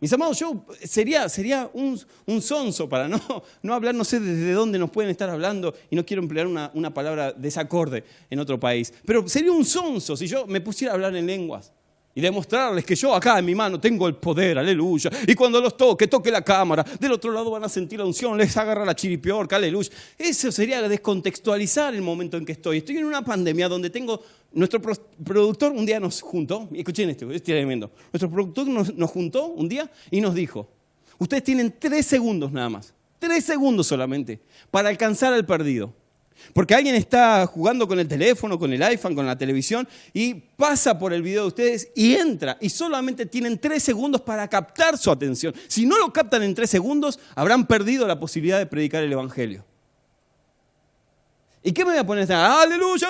Mis 0.00 0.12
amados, 0.14 0.38
yo 0.38 0.64
sería, 0.82 1.28
sería 1.28 1.70
un, 1.74 2.00
un 2.24 2.88
para 2.88 3.06
no, 3.06 3.20
no 3.62 3.74
hablar, 3.74 3.94
no 3.94 4.02
sé 4.02 4.18
desde 4.18 4.52
dónde 4.52 4.78
nos 4.78 4.90
pueden 4.90 5.10
estar 5.10 5.28
hablando, 5.28 5.74
y 5.90 5.94
no 5.94 6.06
quiero 6.06 6.22
emplear 6.22 6.46
una, 6.46 6.70
una 6.72 6.92
palabra 6.92 7.32
desacorde 7.32 8.02
en 8.30 8.40
otro 8.40 8.58
país, 8.58 8.94
pero 9.04 9.28
sería 9.28 9.52
un 9.52 9.66
sonso 9.66 10.16
si 10.16 10.26
yo 10.26 10.46
me 10.46 10.62
pusiera 10.62 10.92
a 10.92 10.94
hablar 10.94 11.14
en 11.14 11.26
lenguas 11.26 11.70
y 12.14 12.20
demostrarles 12.20 12.84
que 12.84 12.96
yo 12.96 13.14
acá 13.14 13.38
en 13.38 13.44
mi 13.44 13.54
mano 13.54 13.78
tengo 13.78 14.08
el 14.08 14.16
poder, 14.16 14.58
aleluya. 14.58 15.10
Y 15.26 15.34
cuando 15.34 15.60
los 15.60 15.76
toque, 15.76 16.08
toque 16.08 16.30
la 16.30 16.42
cámara, 16.42 16.84
del 16.98 17.12
otro 17.12 17.30
lado 17.30 17.50
van 17.50 17.64
a 17.64 17.68
sentir 17.68 17.98
la 17.98 18.04
unción, 18.04 18.36
les 18.36 18.56
agarra 18.56 18.84
la 18.84 18.96
chiripiorca, 18.96 19.56
aleluya. 19.56 19.90
Eso 20.18 20.50
sería 20.50 20.86
descontextualizar 20.88 21.94
el 21.94 22.02
momento 22.02 22.36
en 22.36 22.44
que 22.44 22.52
estoy. 22.52 22.78
Estoy 22.78 22.98
en 22.98 23.04
una 23.04 23.22
pandemia 23.22 23.68
donde 23.68 23.90
tengo, 23.90 24.20
nuestro 24.52 24.80
productor 24.80 25.72
un 25.72 25.86
día 25.86 26.00
nos 26.00 26.20
juntó, 26.20 26.68
escuchen 26.74 27.10
esto, 27.10 27.30
es 27.30 27.42
tremendo. 27.42 27.90
Nuestro 28.12 28.28
productor 28.28 28.66
nos, 28.66 28.94
nos 28.94 29.10
juntó 29.10 29.46
un 29.46 29.68
día 29.68 29.88
y 30.10 30.20
nos 30.20 30.34
dijo, 30.34 30.68
ustedes 31.18 31.44
tienen 31.44 31.74
tres 31.78 32.06
segundos 32.06 32.50
nada 32.50 32.68
más, 32.68 32.92
tres 33.20 33.44
segundos 33.44 33.86
solamente, 33.86 34.40
para 34.70 34.88
alcanzar 34.88 35.32
al 35.32 35.46
perdido. 35.46 35.99
Porque 36.52 36.74
alguien 36.74 36.94
está 36.94 37.46
jugando 37.46 37.86
con 37.86 37.98
el 37.98 38.08
teléfono, 38.08 38.58
con 38.58 38.72
el 38.72 38.82
iPhone, 38.82 39.14
con 39.14 39.26
la 39.26 39.36
televisión 39.36 39.86
y 40.12 40.34
pasa 40.34 40.98
por 40.98 41.12
el 41.12 41.22
video 41.22 41.42
de 41.42 41.48
ustedes 41.48 41.88
y 41.94 42.14
entra 42.14 42.56
y 42.60 42.68
solamente 42.68 43.26
tienen 43.26 43.58
tres 43.58 43.82
segundos 43.82 44.20
para 44.20 44.48
captar 44.48 44.98
su 44.98 45.10
atención. 45.10 45.54
Si 45.68 45.86
no 45.86 45.98
lo 45.98 46.12
captan 46.12 46.42
en 46.42 46.54
tres 46.54 46.70
segundos, 46.70 47.18
habrán 47.34 47.66
perdido 47.66 48.06
la 48.06 48.18
posibilidad 48.18 48.58
de 48.58 48.66
predicar 48.66 49.02
el 49.02 49.12
Evangelio. 49.12 49.69
¿Y 51.62 51.72
qué 51.72 51.84
me 51.84 51.90
voy 51.90 52.00
a 52.00 52.06
poner 52.06 52.22
a 52.22 52.24
hacer? 52.24 52.36
¡Aleluya! 52.36 53.08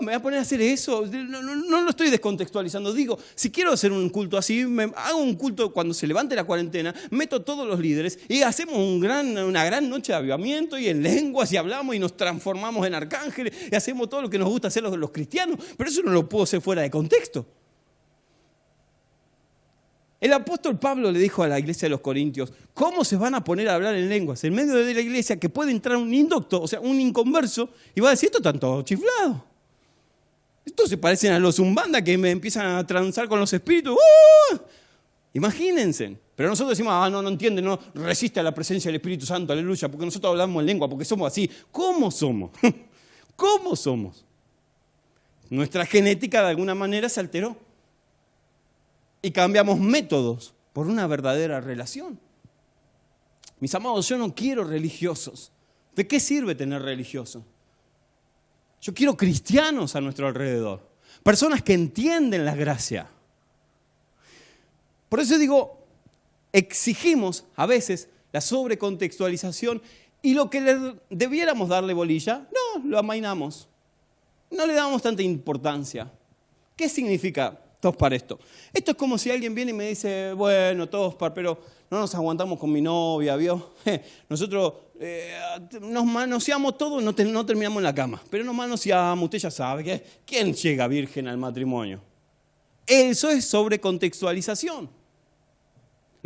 Me 0.00 0.06
voy 0.06 0.14
a 0.14 0.22
poner 0.22 0.38
a 0.38 0.42
hacer 0.42 0.60
eso. 0.60 1.04
No, 1.04 1.80
lo 1.80 1.90
estoy 1.90 2.10
descontextualizando. 2.10 2.92
Digo, 2.92 3.18
si 3.34 3.50
quiero 3.50 3.72
hacer 3.72 3.90
un 3.90 4.08
culto 4.08 4.38
así, 4.38 4.64
me 4.64 4.84
hago 4.94 5.18
un 5.18 5.34
culto 5.34 5.72
cuando 5.72 5.94
se 5.94 6.06
levante 6.06 6.36
la 6.36 6.44
cuarentena, 6.44 6.94
meto 7.10 7.42
todos 7.42 7.66
los 7.66 7.80
líderes 7.80 8.20
y 8.28 8.42
hacemos 8.42 8.76
una 8.76 9.64
gran 9.64 9.90
noche 9.90 10.12
de 10.12 10.18
avivamiento 10.18 10.78
y 10.78 10.86
en 10.86 11.02
lenguas 11.02 11.50
y 11.52 11.56
hablamos 11.56 11.96
y 11.96 11.98
nos 11.98 12.16
transformamos 12.16 12.86
en 12.86 12.94
arcángeles 12.94 13.52
y 13.70 13.74
hacemos 13.74 14.08
todo 14.08 14.22
lo 14.22 14.30
que 14.30 14.38
nos 14.38 14.48
gusta 14.48 14.68
hacer 14.68 14.84
los, 14.84 14.96
los 14.96 15.10
cristianos. 15.10 15.58
Pero 15.76 15.90
eso 15.90 16.02
no 16.04 16.12
lo 16.12 16.28
puedo 16.28 16.44
hacer 16.44 16.60
fuera 16.60 16.82
de 16.82 16.90
contexto. 16.90 17.57
El 20.20 20.32
apóstol 20.32 20.78
Pablo 20.78 21.12
le 21.12 21.18
dijo 21.20 21.44
a 21.44 21.48
la 21.48 21.58
iglesia 21.58 21.86
de 21.86 21.90
los 21.90 22.00
Corintios, 22.00 22.52
¿cómo 22.74 23.04
se 23.04 23.16
van 23.16 23.34
a 23.34 23.44
poner 23.44 23.68
a 23.68 23.74
hablar 23.74 23.94
en 23.94 24.08
lenguas 24.08 24.42
en 24.42 24.54
medio 24.54 24.74
de 24.74 24.92
la 24.92 25.00
iglesia 25.00 25.38
que 25.38 25.48
puede 25.48 25.70
entrar 25.70 25.96
un 25.96 26.12
indocto, 26.12 26.60
o 26.60 26.66
sea, 26.66 26.80
un 26.80 27.00
inconverso, 27.00 27.70
y 27.94 28.00
va 28.00 28.08
a 28.08 28.10
decir, 28.12 28.26
esto 28.26 28.42
tanto 28.42 28.82
chiflado? 28.82 29.44
Estos 30.66 30.88
se 30.90 30.98
parecen 30.98 31.32
a 31.32 31.38
los 31.38 31.56
zumbanda 31.56 32.02
que 32.02 32.18
me 32.18 32.30
empiezan 32.30 32.66
a 32.66 32.86
transar 32.86 33.28
con 33.28 33.38
los 33.38 33.52
espíritus. 33.52 33.94
¡Uh! 33.94 34.58
Imagínense. 35.34 36.16
Pero 36.34 36.50
nosotros 36.50 36.76
decimos, 36.76 36.92
ah, 36.94 37.08
no, 37.08 37.22
no 37.22 37.28
entiende, 37.28 37.62
no 37.62 37.78
resiste 37.94 38.38
a 38.38 38.42
la 38.42 38.52
presencia 38.52 38.88
del 38.88 38.96
Espíritu 38.96 39.24
Santo, 39.24 39.52
aleluya, 39.52 39.88
porque 39.88 40.04
nosotros 40.04 40.30
hablamos 40.30 40.60
en 40.60 40.66
lengua, 40.66 40.88
porque 40.88 41.04
somos 41.04 41.32
así. 41.32 41.50
¿Cómo 41.70 42.10
somos? 42.10 42.50
¿Cómo 43.36 43.74
somos? 43.76 44.24
Nuestra 45.48 45.86
genética 45.86 46.42
de 46.42 46.50
alguna 46.50 46.74
manera 46.74 47.08
se 47.08 47.20
alteró 47.20 47.56
y 49.22 49.30
cambiamos 49.30 49.78
métodos 49.78 50.54
por 50.72 50.86
una 50.86 51.06
verdadera 51.06 51.60
relación. 51.60 52.18
Mis 53.60 53.74
amados, 53.74 54.08
yo 54.08 54.16
no 54.16 54.34
quiero 54.34 54.64
religiosos. 54.64 55.52
¿De 55.94 56.06
qué 56.06 56.20
sirve 56.20 56.54
tener 56.54 56.82
religiosos? 56.82 57.42
Yo 58.80 58.94
quiero 58.94 59.16
cristianos 59.16 59.96
a 59.96 60.00
nuestro 60.00 60.28
alrededor, 60.28 60.88
personas 61.24 61.62
que 61.62 61.72
entienden 61.74 62.44
la 62.44 62.54
gracia. 62.54 63.08
Por 65.08 65.18
eso 65.18 65.36
digo, 65.38 65.84
exigimos 66.52 67.44
a 67.56 67.66
veces 67.66 68.08
la 68.30 68.40
sobrecontextualización 68.40 69.82
y 70.22 70.34
lo 70.34 70.50
que 70.50 70.60
le 70.60 71.00
debiéramos 71.10 71.68
darle 71.68 71.94
bolilla, 71.94 72.48
no, 72.52 72.84
lo 72.84 72.98
amainamos. 72.98 73.68
No 74.50 74.66
le 74.66 74.74
damos 74.74 75.02
tanta 75.02 75.22
importancia. 75.22 76.10
¿Qué 76.76 76.88
significa? 76.88 77.60
Todos 77.80 77.96
para 77.96 78.16
esto. 78.16 78.38
Esto 78.72 78.92
es 78.92 78.96
como 78.96 79.18
si 79.18 79.30
alguien 79.30 79.54
viene 79.54 79.70
y 79.70 79.74
me 79.74 79.88
dice, 79.88 80.32
bueno, 80.32 80.88
todos 80.88 81.14
para, 81.14 81.32
pero 81.32 81.58
no 81.90 82.00
nos 82.00 82.14
aguantamos 82.14 82.58
con 82.58 82.72
mi 82.72 82.80
novia, 82.80 83.36
¿vio? 83.36 83.74
Nosotros 84.28 84.74
eh, 85.00 85.32
nos 85.80 86.04
manoseamos 86.04 86.76
todo, 86.76 87.00
no, 87.00 87.12
no 87.12 87.46
terminamos 87.46 87.78
en 87.78 87.84
la 87.84 87.94
cama, 87.94 88.22
pero 88.30 88.44
nos 88.44 88.54
manoseamos, 88.54 89.24
usted 89.24 89.38
ya 89.38 89.50
sabe, 89.50 89.84
que 89.84 90.04
¿quién 90.24 90.52
llega 90.52 90.88
virgen 90.88 91.28
al 91.28 91.38
matrimonio? 91.38 92.00
Eso 92.86 93.30
es 93.30 93.44
sobrecontextualización. 93.44 94.97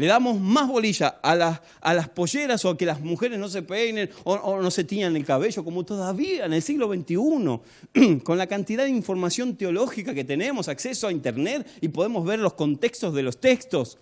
Le 0.03 0.09
damos 0.09 0.41
más 0.41 0.67
bolilla 0.67 1.21
a 1.23 1.37
las, 1.37 1.61
a 1.81 1.95
las 1.95 2.09
polleras 2.09 2.65
o 2.65 2.71
a 2.71 2.77
que 2.77 2.85
las 2.85 3.01
mujeres 3.01 3.39
no 3.39 3.49
se 3.49 3.63
peinen 3.63 4.11
o, 4.25 4.61
no 4.61 4.69
se 4.69 4.83
tiñan 4.83 5.15
el 5.15 5.25
cabello, 5.25 5.63
como 5.63 5.85
todavía 5.85 6.45
en 6.45 6.55
el 6.55 6.61
siglo 6.61 6.93
XXI, 6.93 8.19
con 8.25 8.37
la 8.37 8.49
cantidad 8.49 8.83
de 8.83 8.91
información 8.91 9.55
teológica 9.55 10.13
que 10.13 10.25
tenemos, 10.25 10.67
acceso 10.67 11.07
a 11.07 11.13
Internet 11.13 11.69
y 11.81 11.87
podemos 11.87 12.25
ver 12.27 12.41
los 12.41 12.55
contextos 12.55 13.15
de 13.15 13.23
los 13.23 13.39
textos. 13.39 13.97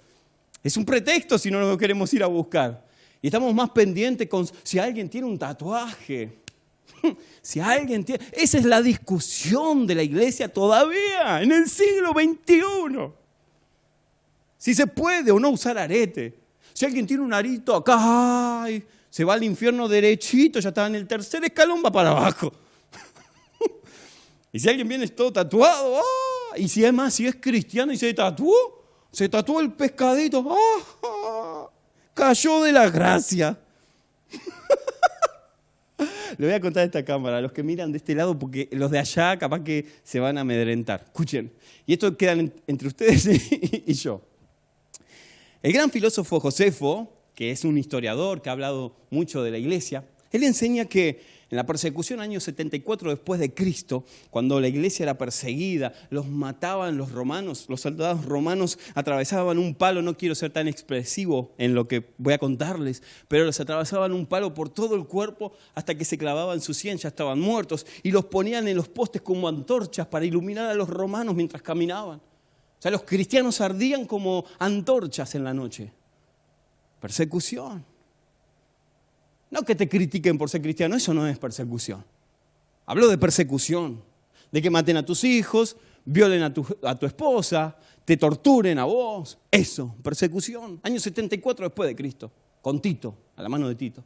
Es 0.64 0.74
un 0.78 0.86
pretexto 0.86 1.36
si 1.36 1.50
no 1.50 1.60
lo 1.60 1.76
queremos 1.76 2.14
ir 2.14 2.22
a 2.22 2.28
buscar. 2.28 2.82
Y 3.20 3.26
estamos 3.26 3.54
más 3.54 3.68
pendientes 3.68 4.26
con 4.26 4.48
si 4.62 4.78
alguien 4.78 5.10
tiene 5.10 5.26
un 5.26 5.38
tatuaje. 5.38 6.38
Si 7.42 7.60
alguien 7.60 8.04
tiene... 8.04 8.24
Esa 8.32 8.56
es 8.56 8.64
la 8.64 8.80
discusión 8.80 9.86
de 9.86 9.96
la 9.96 10.02
iglesia 10.02 10.48
todavía, 10.48 11.42
en 11.42 11.52
el 11.52 11.68
siglo 11.68 12.12
XXI. 12.12 13.19
Si 14.60 14.74
se 14.74 14.86
puede 14.86 15.30
o 15.30 15.40
no 15.40 15.48
usar 15.48 15.78
arete. 15.78 16.38
Si 16.74 16.84
alguien 16.84 17.06
tiene 17.06 17.22
un 17.22 17.32
arito 17.32 17.74
acá, 17.74 18.66
se 19.08 19.24
va 19.24 19.32
al 19.32 19.42
infierno 19.42 19.88
derechito, 19.88 20.60
ya 20.60 20.68
está 20.68 20.86
en 20.86 20.96
el 20.96 21.06
tercer 21.06 21.42
escalón, 21.42 21.80
va 21.82 21.90
para 21.90 22.10
abajo. 22.10 22.52
y 24.52 24.60
si 24.60 24.68
alguien 24.68 24.86
viene 24.86 25.08
todo 25.08 25.32
tatuado, 25.32 25.98
¡ah! 25.98 26.58
y 26.58 26.68
si 26.68 26.84
es 26.84 26.92
más, 26.92 27.14
si 27.14 27.26
es 27.26 27.36
cristiano 27.40 27.90
y 27.90 27.96
se 27.96 28.12
tatuó, 28.12 28.54
se 29.10 29.30
tatuó 29.30 29.62
el 29.62 29.72
pescadito, 29.72 30.44
¡ah! 30.50 31.70
cayó 32.12 32.62
de 32.62 32.72
la 32.72 32.90
gracia. 32.90 33.58
Le 36.36 36.46
voy 36.46 36.54
a 36.54 36.60
contar 36.60 36.82
a 36.82 36.84
esta 36.84 37.02
cámara, 37.02 37.40
los 37.40 37.52
que 37.52 37.62
miran 37.62 37.92
de 37.92 37.96
este 37.96 38.14
lado, 38.14 38.38
porque 38.38 38.68
los 38.72 38.90
de 38.90 38.98
allá 38.98 39.38
capaz 39.38 39.64
que 39.64 39.86
se 40.02 40.20
van 40.20 40.36
a 40.36 40.42
amedrentar. 40.42 41.00
Escuchen. 41.06 41.50
Y 41.86 41.94
esto 41.94 42.14
queda 42.14 42.32
entre 42.66 42.88
ustedes 42.88 43.26
y 43.86 43.94
yo. 43.94 44.20
El 45.62 45.74
gran 45.74 45.90
filósofo 45.90 46.40
Josefo, 46.40 47.12
que 47.34 47.50
es 47.50 47.66
un 47.66 47.76
historiador 47.76 48.40
que 48.40 48.48
ha 48.48 48.52
hablado 48.52 48.96
mucho 49.10 49.42
de 49.42 49.50
la 49.50 49.58
iglesia, 49.58 50.06
él 50.32 50.42
enseña 50.44 50.86
que 50.86 51.20
en 51.50 51.56
la 51.56 51.66
persecución 51.66 52.20
año 52.20 52.40
74 52.40 53.10
después 53.10 53.38
de 53.38 53.52
Cristo, 53.52 54.06
cuando 54.30 54.58
la 54.58 54.68
iglesia 54.68 55.02
era 55.02 55.18
perseguida, 55.18 55.92
los 56.08 56.26
mataban 56.26 56.96
los 56.96 57.12
romanos, 57.12 57.66
los 57.68 57.82
soldados 57.82 58.24
romanos 58.24 58.78
atravesaban 58.94 59.58
un 59.58 59.74
palo, 59.74 60.00
no 60.00 60.16
quiero 60.16 60.34
ser 60.34 60.50
tan 60.50 60.66
expresivo 60.66 61.52
en 61.58 61.74
lo 61.74 61.86
que 61.86 62.06
voy 62.16 62.32
a 62.32 62.38
contarles, 62.38 63.02
pero 63.28 63.44
los 63.44 63.60
atravesaban 63.60 64.12
un 64.12 64.24
palo 64.24 64.54
por 64.54 64.70
todo 64.70 64.94
el 64.94 65.04
cuerpo 65.04 65.52
hasta 65.74 65.94
que 65.94 66.06
se 66.06 66.16
clavaban 66.16 66.62
su 66.62 66.72
sien, 66.72 66.96
ya 66.96 67.08
estaban 67.08 67.38
muertos, 67.38 67.84
y 68.02 68.12
los 68.12 68.24
ponían 68.24 68.66
en 68.66 68.78
los 68.78 68.88
postes 68.88 69.20
como 69.20 69.46
antorchas 69.46 70.06
para 70.06 70.24
iluminar 70.24 70.70
a 70.70 70.74
los 70.74 70.88
romanos 70.88 71.34
mientras 71.34 71.60
caminaban. 71.60 72.22
O 72.80 72.82
sea, 72.82 72.90
los 72.90 73.02
cristianos 73.02 73.60
ardían 73.60 74.06
como 74.06 74.46
antorchas 74.58 75.34
en 75.34 75.44
la 75.44 75.52
noche. 75.52 75.92
Persecución. 76.98 77.84
No 79.50 79.62
que 79.64 79.74
te 79.74 79.86
critiquen 79.86 80.38
por 80.38 80.48
ser 80.48 80.62
cristiano, 80.62 80.96
eso 80.96 81.12
no 81.12 81.26
es 81.26 81.38
persecución. 81.38 82.02
Hablo 82.86 83.08
de 83.08 83.18
persecución, 83.18 84.02
de 84.50 84.62
que 84.62 84.70
maten 84.70 84.96
a 84.96 85.04
tus 85.04 85.24
hijos, 85.24 85.76
violen 86.06 86.42
a 86.42 86.54
tu, 86.54 86.64
esposa, 87.02 87.76
te 88.06 88.16
torturen 88.16 88.78
a 88.78 88.84
vos. 88.84 89.36
Eso, 89.50 89.94
persecución. 90.02 90.80
Año 90.82 90.98
74 90.98 91.66
después 91.66 91.86
de 91.86 91.94
Cristo, 91.94 92.32
con 92.62 92.80
Tito, 92.80 93.14
a 93.36 93.42
la 93.42 93.50
mano 93.50 93.68
de 93.68 93.74
Tito. 93.74 94.02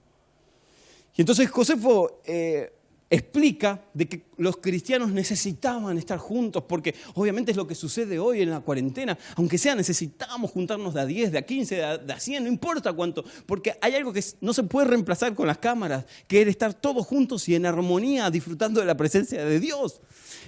Y 1.14 1.22
entonces 1.22 1.48
Josefo 1.48 2.22
eh, 2.24 2.72
explica 3.14 3.84
de 3.94 4.08
que 4.08 4.26
los 4.36 4.56
cristianos 4.56 5.10
necesitaban 5.10 5.98
estar 5.98 6.18
juntos, 6.18 6.64
porque 6.68 6.94
obviamente 7.14 7.50
es 7.50 7.56
lo 7.56 7.66
que 7.66 7.74
sucede 7.74 8.18
hoy 8.18 8.42
en 8.42 8.50
la 8.50 8.60
cuarentena, 8.60 9.18
aunque 9.36 9.58
sea 9.58 9.74
necesitamos 9.74 10.50
juntarnos 10.50 10.94
de 10.94 11.00
a 11.00 11.06
10, 11.06 11.32
de 11.32 11.38
a 11.38 11.42
15, 11.42 11.76
de 11.76 12.12
a, 12.12 12.20
100, 12.20 12.44
no 12.44 12.48
importa 12.48 12.92
cuánto, 12.92 13.24
porque 13.46 13.76
hay 13.80 13.94
algo 13.94 14.12
que 14.12 14.22
no 14.40 14.52
se 14.52 14.62
puede 14.62 14.88
reemplazar 14.88 15.34
con 15.34 15.46
las 15.46 15.58
cámaras, 15.58 16.04
que 16.26 16.42
es 16.42 16.48
estar 16.48 16.74
todos 16.74 17.06
juntos 17.06 17.48
y 17.48 17.54
en 17.54 17.66
armonía 17.66 18.30
disfrutando 18.30 18.80
de 18.80 18.86
la 18.86 18.96
presencia 18.96 19.44
de 19.44 19.60
Dios. 19.60 20.00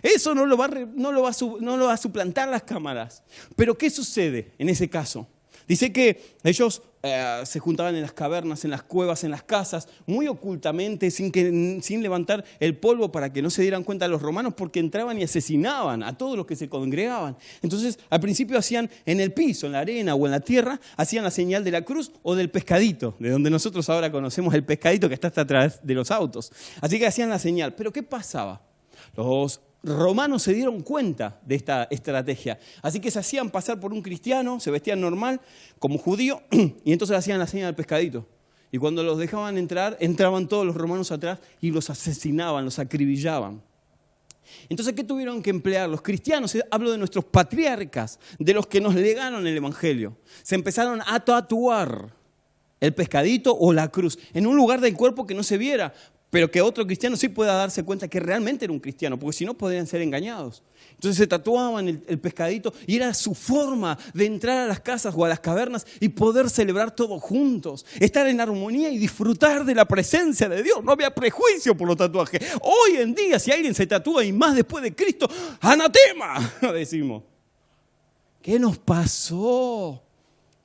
Eso 0.02 0.34
no 0.34 0.46
lo 0.46 0.56
va, 0.56 0.68
no 0.68 1.12
lo 1.12 1.22
va, 1.22 1.32
no 1.60 1.76
lo 1.76 1.86
va 1.86 1.94
a 1.94 1.96
suplantar 1.96 2.48
las 2.48 2.62
cámaras. 2.62 3.22
Pero 3.54 3.76
¿qué 3.76 3.90
sucede 3.90 4.52
en 4.58 4.68
ese 4.68 4.88
caso? 4.88 5.26
Dice 5.66 5.92
que 5.92 6.36
ellos 6.44 6.82
eh, 7.06 7.46
se 7.46 7.58
juntaban 7.58 7.94
en 7.94 8.02
las 8.02 8.12
cavernas, 8.12 8.64
en 8.64 8.70
las 8.70 8.82
cuevas, 8.82 9.24
en 9.24 9.30
las 9.30 9.42
casas, 9.42 9.88
muy 10.06 10.26
ocultamente, 10.28 11.10
sin, 11.10 11.30
que, 11.30 11.78
sin 11.82 12.02
levantar 12.02 12.44
el 12.60 12.76
polvo 12.76 13.10
para 13.12 13.32
que 13.32 13.42
no 13.42 13.50
se 13.50 13.62
dieran 13.62 13.84
cuenta 13.84 14.08
los 14.08 14.20
romanos, 14.22 14.54
porque 14.56 14.80
entraban 14.80 15.18
y 15.18 15.22
asesinaban 15.22 16.02
a 16.02 16.16
todos 16.16 16.36
los 16.36 16.46
que 16.46 16.56
se 16.56 16.68
congregaban. 16.68 17.36
Entonces, 17.62 17.98
al 18.10 18.20
principio 18.20 18.58
hacían 18.58 18.90
en 19.04 19.20
el 19.20 19.32
piso, 19.32 19.66
en 19.66 19.72
la 19.72 19.80
arena 19.80 20.14
o 20.14 20.26
en 20.26 20.32
la 20.32 20.40
tierra, 20.40 20.80
hacían 20.96 21.24
la 21.24 21.30
señal 21.30 21.64
de 21.64 21.70
la 21.70 21.82
cruz 21.82 22.12
o 22.22 22.34
del 22.34 22.50
pescadito, 22.50 23.14
de 23.18 23.30
donde 23.30 23.50
nosotros 23.50 23.88
ahora 23.88 24.10
conocemos 24.10 24.54
el 24.54 24.64
pescadito 24.64 25.08
que 25.08 25.14
está 25.14 25.28
hasta 25.28 25.42
atrás 25.42 25.80
de 25.82 25.94
los 25.94 26.10
autos. 26.10 26.52
Así 26.80 26.98
que 26.98 27.06
hacían 27.06 27.30
la 27.30 27.38
señal. 27.38 27.74
Pero 27.74 27.92
¿qué 27.92 28.02
pasaba? 28.02 28.62
Los 29.16 29.60
romanos 29.86 30.42
se 30.42 30.52
dieron 30.52 30.82
cuenta 30.82 31.40
de 31.44 31.54
esta 31.54 31.84
estrategia. 31.90 32.58
Así 32.82 33.00
que 33.00 33.10
se 33.10 33.18
hacían 33.18 33.50
pasar 33.50 33.80
por 33.80 33.92
un 33.92 34.02
cristiano, 34.02 34.60
se 34.60 34.70
vestían 34.70 35.00
normal, 35.00 35.40
como 35.78 35.98
judío, 35.98 36.42
y 36.84 36.92
entonces 36.92 37.16
hacían 37.16 37.38
la 37.38 37.46
señal 37.46 37.68
del 37.68 37.76
pescadito. 37.76 38.26
Y 38.72 38.78
cuando 38.78 39.02
los 39.02 39.18
dejaban 39.18 39.58
entrar, 39.58 39.96
entraban 40.00 40.48
todos 40.48 40.66
los 40.66 40.74
romanos 40.74 41.12
atrás 41.12 41.38
y 41.60 41.70
los 41.70 41.88
asesinaban, 41.88 42.64
los 42.64 42.78
acribillaban. 42.78 43.62
Entonces, 44.68 44.94
¿qué 44.94 45.04
tuvieron 45.04 45.42
que 45.42 45.50
emplear? 45.50 45.88
Los 45.88 46.02
cristianos, 46.02 46.54
eh, 46.54 46.62
hablo 46.70 46.90
de 46.90 46.98
nuestros 46.98 47.24
patriarcas, 47.24 48.18
de 48.38 48.54
los 48.54 48.66
que 48.66 48.80
nos 48.80 48.94
legaron 48.94 49.46
el 49.46 49.56
Evangelio. 49.56 50.16
Se 50.42 50.54
empezaron 50.54 51.00
a 51.06 51.20
tatuar 51.20 52.14
el 52.80 52.94
pescadito 52.94 53.56
o 53.56 53.72
la 53.72 53.88
cruz 53.88 54.18
en 54.34 54.46
un 54.46 54.56
lugar 54.56 54.80
del 54.80 54.94
cuerpo 54.94 55.26
que 55.26 55.34
no 55.34 55.42
se 55.42 55.58
viera, 55.58 55.94
pero 56.30 56.50
que 56.50 56.60
otro 56.60 56.84
cristiano 56.84 57.16
sí 57.16 57.28
pueda 57.28 57.54
darse 57.54 57.84
cuenta 57.84 58.08
que 58.08 58.20
realmente 58.20 58.64
era 58.64 58.72
un 58.72 58.80
cristiano, 58.80 59.18
porque 59.18 59.36
si 59.36 59.44
no 59.44 59.54
podrían 59.54 59.86
ser 59.86 60.02
engañados. 60.02 60.62
Entonces 60.90 61.18
se 61.18 61.26
tatuaban 61.26 61.88
el, 61.88 62.18
pescadito 62.18 62.72
y 62.86 62.96
era 62.96 63.14
su 63.14 63.34
forma 63.34 63.96
de 64.12 64.26
entrar 64.26 64.58
a 64.58 64.66
las 64.66 64.80
casas 64.80 65.14
o 65.16 65.24
a 65.24 65.28
las 65.28 65.40
cavernas 65.40 65.86
y 66.00 66.08
poder 66.08 66.50
celebrar 66.50 66.90
todos 66.90 67.22
juntos, 67.22 67.86
estar 68.00 68.26
en 68.26 68.40
armonía 68.40 68.90
y 68.90 68.98
disfrutar 68.98 69.64
de 69.64 69.74
la 69.74 69.84
presencia 69.84 70.48
de 70.48 70.62
Dios. 70.62 70.82
No 70.82 70.92
había 70.92 71.14
prejuicio 71.14 71.76
por 71.76 71.86
los 71.86 71.96
tatuajes. 71.96 72.40
Hoy 72.60 72.96
en 72.96 73.14
día, 73.14 73.38
si 73.38 73.52
alguien 73.52 73.74
se 73.74 73.86
tatúa 73.86 74.24
y 74.24 74.32
más 74.32 74.56
después 74.56 74.82
de 74.82 74.94
Cristo, 74.94 75.28
anatema, 75.60 76.54
decimos. 76.72 77.22
¿Qué 78.42 78.58
nos 78.58 78.78
pasó? 78.78 80.02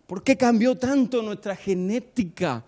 ¿Por 0.08 0.24
qué 0.24 0.38
cambió 0.38 0.78
tanto 0.78 1.21
nuestra 1.21 1.56
genética? 1.56 2.63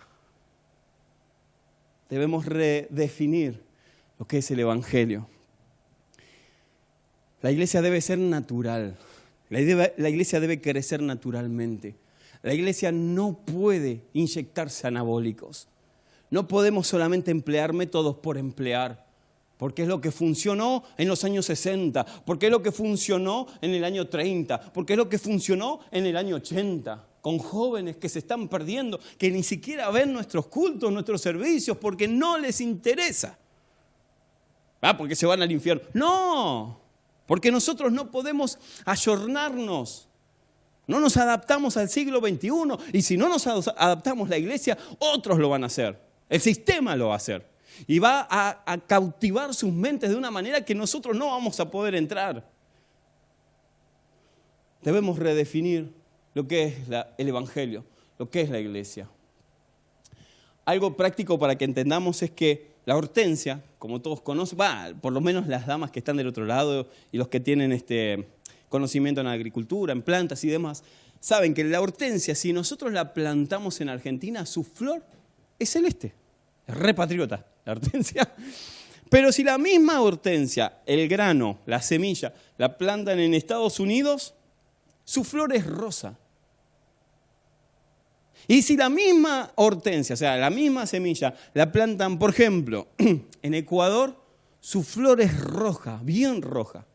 Debemos 2.09 2.45
redefinir 2.45 3.61
lo 4.19 4.27
que 4.27 4.39
es 4.39 4.51
el 4.51 4.59
Evangelio. 4.59 5.27
La 7.41 7.51
iglesia 7.51 7.81
debe 7.81 8.01
ser 8.01 8.19
natural. 8.19 8.97
La 9.49 9.59
iglesia 10.09 10.39
debe 10.39 10.61
crecer 10.61 11.01
naturalmente. 11.01 11.95
La 12.41 12.53
iglesia 12.53 12.91
no 12.91 13.37
puede 13.45 14.01
inyectarse 14.13 14.87
anabólicos. 14.87 15.67
No 16.29 16.47
podemos 16.47 16.87
solamente 16.87 17.31
emplear 17.31 17.73
métodos 17.73 18.15
por 18.17 18.37
emplear, 18.37 19.05
porque 19.57 19.83
es 19.83 19.87
lo 19.87 20.01
que 20.01 20.11
funcionó 20.11 20.83
en 20.97 21.07
los 21.07 21.23
años 21.23 21.45
60, 21.45 22.05
porque 22.25 22.47
es 22.47 22.51
lo 22.51 22.63
que 22.63 22.71
funcionó 22.71 23.47
en 23.61 23.71
el 23.71 23.83
año 23.83 24.07
30, 24.07 24.73
porque 24.73 24.93
es 24.93 24.97
lo 24.97 25.09
que 25.09 25.19
funcionó 25.19 25.79
en 25.91 26.05
el 26.05 26.17
año 26.17 26.37
80 26.37 27.12
con 27.23 27.39
jóvenes 27.39 27.95
que 27.95 28.09
se 28.09 28.19
están 28.19 28.49
perdiendo, 28.49 28.99
que 29.17 29.31
ni 29.31 29.43
siquiera 29.43 29.89
ven 29.91 30.12
nuestros 30.12 30.47
cultos, 30.47 30.91
nuestros 30.91 31.21
servicios, 31.21 31.77
porque 31.77 32.05
no 32.05 32.38
les 32.38 32.59
interesa. 32.59 33.39
Ah, 34.81 34.97
porque 34.97 35.15
se 35.15 35.25
van 35.25 35.41
al 35.41 35.49
infierno. 35.49 35.83
No, 35.93 36.81
porque 37.25 37.49
nosotros 37.49 37.93
no 37.93 38.12
podemos 38.12 38.59
ayornarnos. 38.83 40.09
No 40.86 40.99
nos 40.99 41.15
adaptamos 41.15 41.77
al 41.77 41.88
siglo 41.88 42.19
XXI 42.19 42.49
y 42.91 43.01
si 43.03 43.15
no 43.15 43.29
nos 43.29 43.47
adaptamos 43.47 44.27
la 44.27 44.38
iglesia, 44.38 44.77
otros 44.99 45.39
lo 45.39 45.47
van 45.47 45.63
a 45.63 45.67
hacer. 45.67 45.97
El 46.27 46.41
sistema 46.41 46.93
lo 46.97 47.07
va 47.07 47.13
a 47.13 47.17
hacer. 47.17 47.49
Y 47.88 47.99
va 47.99 48.27
a, 48.29 48.63
a 48.65 48.77
cautivar 48.79 49.53
sus 49.53 49.71
mentes 49.71 50.09
de 50.09 50.17
una 50.17 50.29
manera 50.29 50.65
que 50.65 50.75
nosotros 50.75 51.15
no 51.15 51.27
vamos 51.27 51.57
a 51.62 51.71
poder 51.71 51.95
entrar. 51.95 52.45
Debemos 54.81 55.17
redefinir 55.17 56.02
lo 56.33 56.47
que 56.47 56.63
es 56.63 56.75
el 57.17 57.27
Evangelio, 57.27 57.85
lo 58.17 58.29
que 58.29 58.41
es 58.41 58.49
la 58.49 58.59
iglesia. 58.59 59.09
Algo 60.65 60.95
práctico 60.95 61.37
para 61.37 61.57
que 61.57 61.65
entendamos 61.65 62.21
es 62.23 62.31
que 62.31 62.73
la 62.85 62.95
hortensia, 62.95 63.63
como 63.79 64.01
todos 64.01 64.21
conocen, 64.21 64.57
por 65.01 65.13
lo 65.13 65.21
menos 65.21 65.47
las 65.47 65.67
damas 65.67 65.91
que 65.91 65.99
están 65.99 66.17
del 66.17 66.27
otro 66.27 66.45
lado 66.45 66.87
y 67.11 67.17
los 67.17 67.27
que 67.27 67.39
tienen 67.39 67.71
este 67.71 68.27
conocimiento 68.69 69.21
en 69.21 69.27
agricultura, 69.27 69.93
en 69.93 70.01
plantas 70.01 70.43
y 70.43 70.49
demás, 70.49 70.83
saben 71.19 71.53
que 71.53 71.63
la 71.63 71.79
hortensia, 71.79 72.35
si 72.35 72.51
nosotros 72.53 72.91
la 72.91 73.13
plantamos 73.13 73.79
en 73.81 73.89
Argentina, 73.89 74.45
su 74.45 74.63
flor 74.63 75.03
es 75.59 75.69
celeste. 75.69 76.13
Es 76.67 76.75
repatriota 76.75 77.45
la 77.65 77.73
hortensia. 77.73 78.33
Pero 79.09 79.31
si 79.31 79.43
la 79.43 79.57
misma 79.57 80.01
hortensia, 80.01 80.81
el 80.85 81.07
grano, 81.07 81.59
la 81.65 81.81
semilla, 81.81 82.33
la 82.57 82.77
plantan 82.77 83.19
en 83.19 83.33
Estados 83.33 83.79
Unidos, 83.79 84.33
su 85.05 85.23
flor 85.23 85.53
es 85.53 85.65
rosa. 85.65 86.17
Y 88.47 88.62
si 88.62 88.75
la 88.75 88.89
misma 88.89 89.51
hortensia, 89.56 90.13
o 90.13 90.17
sea, 90.17 90.38
la 90.38 90.49
misma 90.49 90.86
semilla, 90.86 91.34
la 91.53 91.71
plantan, 91.71 92.19
por 92.19 92.32
ejemplo, 92.32 92.88
en 92.97 93.53
Ecuador, 93.53 94.15
su 94.60 94.84
flor 94.84 95.21
es 95.21 95.39
roja, 95.39 95.99
bien 96.03 96.41
roja. 96.41 96.86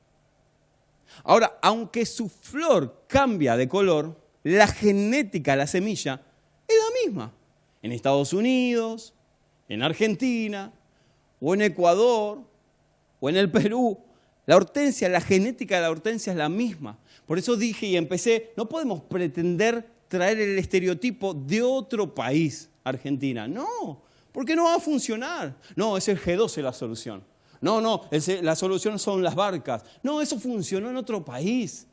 Ahora, 1.25 1.59
aunque 1.63 2.07
su 2.07 2.29
flor 2.29 3.05
cambia 3.07 3.57
de 3.57 3.69
color, 3.69 4.17
la 4.43 4.67
genética 4.67 5.53
de 5.53 5.59
la 5.59 5.67
semilla 5.67 6.23
es 6.67 6.77
la 6.77 7.07
misma. 7.07 7.33
En 7.83 7.93
Estados 7.93 8.33
Unidos, 8.33 9.15
en 9.69 9.83
Argentina, 9.83 10.73
o 11.41 11.55
en 11.55 11.63
Ecuador, 11.63 12.41
o 13.21 13.29
en 13.29 13.37
el 13.37 13.51
Perú, 13.51 13.99
la 14.47 14.57
hortensia, 14.57 15.09
la 15.09 15.21
genética 15.21 15.77
de 15.77 15.83
la 15.83 15.91
hortensia 15.91 16.33
es 16.33 16.39
la 16.39 16.49
misma. 16.49 16.99
Por 17.27 17.39
eso 17.39 17.57
dije 17.57 17.87
y 17.87 17.97
empecé, 17.97 18.53
no 18.57 18.69
podemos 18.69 19.03
pretender 19.03 19.87
traer 20.09 20.41
el 20.41 20.59
estereotipo 20.59 21.35
de 21.35 21.63
otro 21.63 22.15
país, 22.15 22.69
Argentina. 22.83 23.47
No, 23.47 24.03
porque 24.33 24.57
no 24.57 24.65
va 24.65 24.77
a 24.77 24.81
funcionar. 24.81 25.57
No, 25.77 25.97
es 25.97 26.09
el 26.09 26.21
G12 26.21 26.63
la 26.63 26.73
solución. 26.73 27.23
No, 27.61 27.81
no, 27.81 28.03
la 28.43 28.57
solución 28.57 28.99
son 28.99 29.23
las 29.23 29.35
barcas. 29.35 29.85
No, 30.03 30.21
eso 30.21 30.39
funcionó 30.39 30.91
en 30.91 30.97
otro 30.97 31.25
país. 31.25 31.87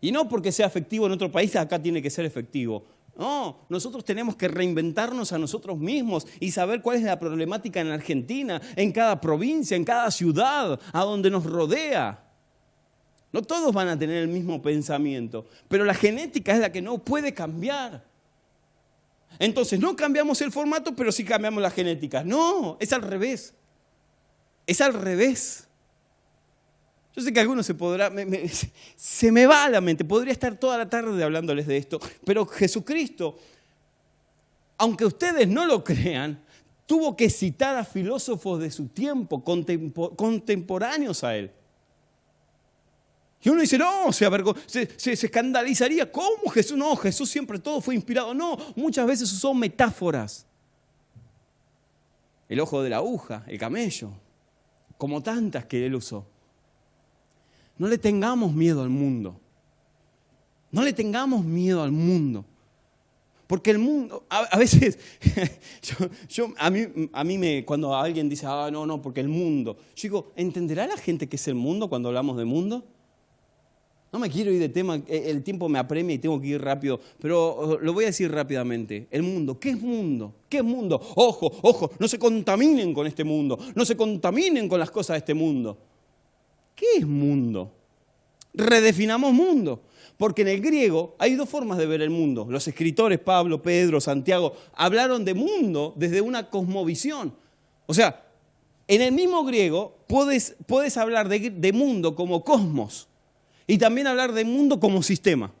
Y 0.00 0.10
no 0.10 0.28
porque 0.28 0.50
sea 0.50 0.66
efectivo 0.66 1.06
en 1.06 1.12
otro 1.12 1.30
país, 1.30 1.54
acá 1.54 1.80
tiene 1.80 2.02
que 2.02 2.10
ser 2.10 2.24
efectivo. 2.24 2.84
No, 3.16 3.66
nosotros 3.68 4.04
tenemos 4.04 4.36
que 4.36 4.48
reinventarnos 4.48 5.32
a 5.32 5.38
nosotros 5.38 5.78
mismos 5.78 6.26
y 6.40 6.50
saber 6.50 6.80
cuál 6.80 6.96
es 6.96 7.02
la 7.04 7.18
problemática 7.18 7.80
en 7.80 7.90
Argentina, 7.90 8.60
en 8.74 8.90
cada 8.90 9.20
provincia, 9.20 9.76
en 9.76 9.84
cada 9.84 10.10
ciudad, 10.10 10.80
a 10.92 11.04
donde 11.04 11.30
nos 11.30 11.44
rodea. 11.44 12.31
No 13.32 13.42
todos 13.42 13.72
van 13.72 13.88
a 13.88 13.98
tener 13.98 14.18
el 14.18 14.28
mismo 14.28 14.60
pensamiento, 14.60 15.46
pero 15.68 15.84
la 15.84 15.94
genética 15.94 16.52
es 16.52 16.60
la 16.60 16.70
que 16.70 16.82
no 16.82 16.98
puede 16.98 17.32
cambiar. 17.32 18.04
Entonces, 19.38 19.80
no 19.80 19.96
cambiamos 19.96 20.40
el 20.42 20.52
formato, 20.52 20.94
pero 20.94 21.10
sí 21.10 21.24
cambiamos 21.24 21.62
la 21.62 21.70
genética. 21.70 22.22
No, 22.22 22.76
es 22.78 22.92
al 22.92 23.02
revés. 23.02 23.54
Es 24.66 24.80
al 24.82 24.92
revés. 24.92 25.66
Yo 27.14 27.22
sé 27.22 27.32
que 27.32 27.40
algunos 27.40 27.66
se 27.66 27.74
podrá, 27.74 28.12
se 28.96 29.32
me 29.32 29.46
va 29.46 29.64
a 29.64 29.68
la 29.70 29.80
mente, 29.80 30.04
podría 30.04 30.32
estar 30.32 30.56
toda 30.56 30.78
la 30.78 30.88
tarde 30.88 31.22
hablándoles 31.22 31.66
de 31.66 31.76
esto, 31.76 32.00
pero 32.24 32.46
Jesucristo, 32.46 33.38
aunque 34.78 35.04
ustedes 35.04 35.46
no 35.46 35.66
lo 35.66 35.84
crean, 35.84 36.42
tuvo 36.86 37.14
que 37.14 37.28
citar 37.28 37.76
a 37.76 37.84
filósofos 37.84 38.60
de 38.60 38.70
su 38.70 38.88
tiempo, 38.88 39.44
contemporáneos 39.44 41.22
a 41.24 41.36
él. 41.36 41.50
Y 43.42 43.48
uno 43.48 43.60
dice, 43.60 43.76
no, 43.76 44.12
se, 44.12 44.28
se, 44.96 45.12
escandalizaría. 45.12 46.10
¿Cómo 46.10 46.48
Jesús? 46.52 46.78
No, 46.78 46.94
Jesús 46.94 47.28
siempre 47.28 47.58
todo 47.58 47.80
fue 47.80 47.96
inspirado. 47.96 48.32
No, 48.34 48.56
muchas 48.76 49.04
veces 49.06 49.32
usó 49.32 49.52
metáforas. 49.52 50.46
El 52.48 52.60
ojo 52.60 52.82
de 52.82 52.90
la 52.90 52.98
aguja, 52.98 53.44
el 53.48 53.58
camello, 53.58 54.10
como 54.96 55.22
tantas 55.22 55.64
que 55.64 55.84
él 55.84 55.94
usó. 55.96 56.24
No 57.78 57.88
le 57.88 57.98
tengamos 57.98 58.52
miedo 58.52 58.82
al 58.82 58.90
mundo. 58.90 59.40
No 60.70 60.82
le 60.82 60.92
tengamos 60.92 61.44
miedo 61.44 61.82
al 61.82 61.90
mundo. 61.90 62.44
Porque 63.48 63.72
el 63.72 63.78
mundo, 63.78 64.24
a, 64.30 64.56
veces, 64.56 64.98
yo, 66.28 66.54
a, 66.56 66.70
mí, 66.70 66.86
a 67.12 67.24
mí 67.24 67.38
me, 67.38 67.64
cuando 67.64 67.94
alguien 67.94 68.28
dice, 68.28 68.46
ah, 68.48 68.70
no, 68.72 68.86
no, 68.86 69.02
porque 69.02 69.20
el 69.20 69.28
mundo, 69.28 69.76
yo 69.96 70.02
digo, 70.02 70.32
¿entenderá 70.36 70.86
la 70.86 70.96
gente 70.96 71.28
qué 71.28 71.36
es 71.36 71.48
el 71.48 71.54
mundo 71.54 71.90
cuando 71.90 72.08
hablamos 72.08 72.36
de 72.36 72.44
mundo? 72.44 72.86
No 74.12 74.18
me 74.18 74.28
quiero 74.28 74.52
ir 74.52 74.60
de 74.60 74.68
tema, 74.68 74.96
eh, 75.08 75.24
el 75.28 75.42
tiempo 75.42 75.70
me 75.70 75.78
apremia 75.78 76.14
y 76.14 76.18
tengo 76.18 76.38
que 76.38 76.48
ir 76.48 76.60
rápido, 76.60 77.00
pero 77.18 77.78
lo 77.80 77.94
voy 77.94 78.04
a 78.04 78.08
decir 78.08 78.30
rápidamente. 78.30 79.08
El 79.10 79.22
mundo, 79.22 79.58
¿qué 79.58 79.70
es 79.70 79.80
mundo? 79.80 80.34
¿Qué 80.50 80.58
es 80.58 80.64
mundo? 80.64 81.00
Ojo, 81.16 81.50
ojo, 81.62 81.90
no 81.98 82.06
se 82.06 82.18
contaminen 82.18 82.92
con 82.92 83.06
este 83.06 83.24
mundo, 83.24 83.58
no 83.74 83.86
se 83.86 83.96
contaminen 83.96 84.68
con 84.68 84.78
las 84.78 84.90
cosas 84.90 85.14
de 85.14 85.18
este 85.18 85.32
mundo. 85.32 85.78
¿Qué 86.74 86.98
es 86.98 87.06
mundo? 87.06 87.72
Redefinamos 88.52 89.32
mundo. 89.32 89.80
Porque 90.18 90.42
en 90.42 90.48
el 90.48 90.60
griego 90.60 91.16
hay 91.18 91.34
dos 91.34 91.48
formas 91.48 91.78
de 91.78 91.86
ver 91.86 92.02
el 92.02 92.10
mundo. 92.10 92.46
Los 92.50 92.68
escritores, 92.68 93.18
Pablo, 93.18 93.62
Pedro, 93.62 93.98
Santiago, 93.98 94.52
hablaron 94.74 95.24
de 95.24 95.32
mundo 95.32 95.94
desde 95.96 96.20
una 96.20 96.50
cosmovisión. 96.50 97.34
O 97.86 97.94
sea, 97.94 98.22
en 98.88 99.00
el 99.00 99.12
mismo 99.12 99.42
griego 99.42 99.96
puedes, 100.06 100.54
puedes 100.66 100.98
hablar 100.98 101.30
de, 101.30 101.48
de 101.48 101.72
mundo 101.72 102.14
como 102.14 102.44
cosmos 102.44 103.08
y 103.66 103.78
también 103.78 104.06
hablar 104.06 104.32
de 104.32 104.44
mundo 104.44 104.80
como 104.80 105.02
sistema. 105.02 105.52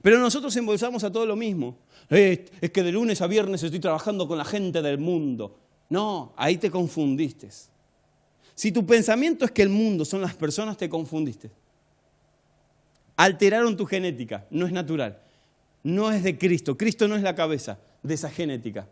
Pero 0.00 0.18
nosotros 0.18 0.56
embolsamos 0.56 1.04
a 1.04 1.12
todo 1.12 1.26
lo 1.26 1.36
mismo. 1.36 1.78
es 2.08 2.70
que 2.72 2.82
de 2.82 2.92
lunes 2.92 3.20
a 3.20 3.26
viernes 3.26 3.62
estoy 3.62 3.80
trabajando 3.80 4.26
con 4.26 4.38
la 4.38 4.44
gente 4.44 4.80
del 4.82 4.98
mundo. 4.98 5.58
No, 5.88 6.32
ahí 6.36 6.56
te 6.56 6.70
confundiste. 6.70 7.50
Si 8.54 8.72
tu 8.72 8.86
pensamiento 8.86 9.44
es 9.44 9.50
que 9.50 9.62
el 9.62 9.68
mundo 9.68 10.04
son 10.04 10.20
las 10.20 10.34
personas, 10.34 10.76
te 10.76 10.88
confundiste. 10.88 11.50
Alteraron 13.16 13.76
tu 13.76 13.86
genética, 13.86 14.46
no 14.50 14.66
es 14.66 14.72
natural. 14.72 15.20
No 15.82 16.10
es 16.12 16.22
de 16.22 16.38
Cristo. 16.38 16.76
Cristo 16.76 17.08
no 17.08 17.16
es 17.16 17.22
la 17.22 17.34
cabeza 17.34 17.78
de 18.02 18.14
esa 18.14 18.30
genética. 18.30 18.88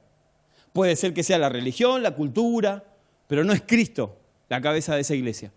Puede 0.73 0.97
ser 0.97 1.15
que 1.15 1.23
sea 1.23 1.39
la 1.39 1.49
religión, 1.49 2.03
la 2.03 2.15
cultura, 2.15 2.85
pero 3.27 3.45
no 3.45 3.53
es 3.53 3.63
Cristo 3.63 4.19
la 4.49 4.61
cabeza 4.61 4.95
de 4.95 5.03
esa 5.03 5.15
iglesia. 5.15 5.53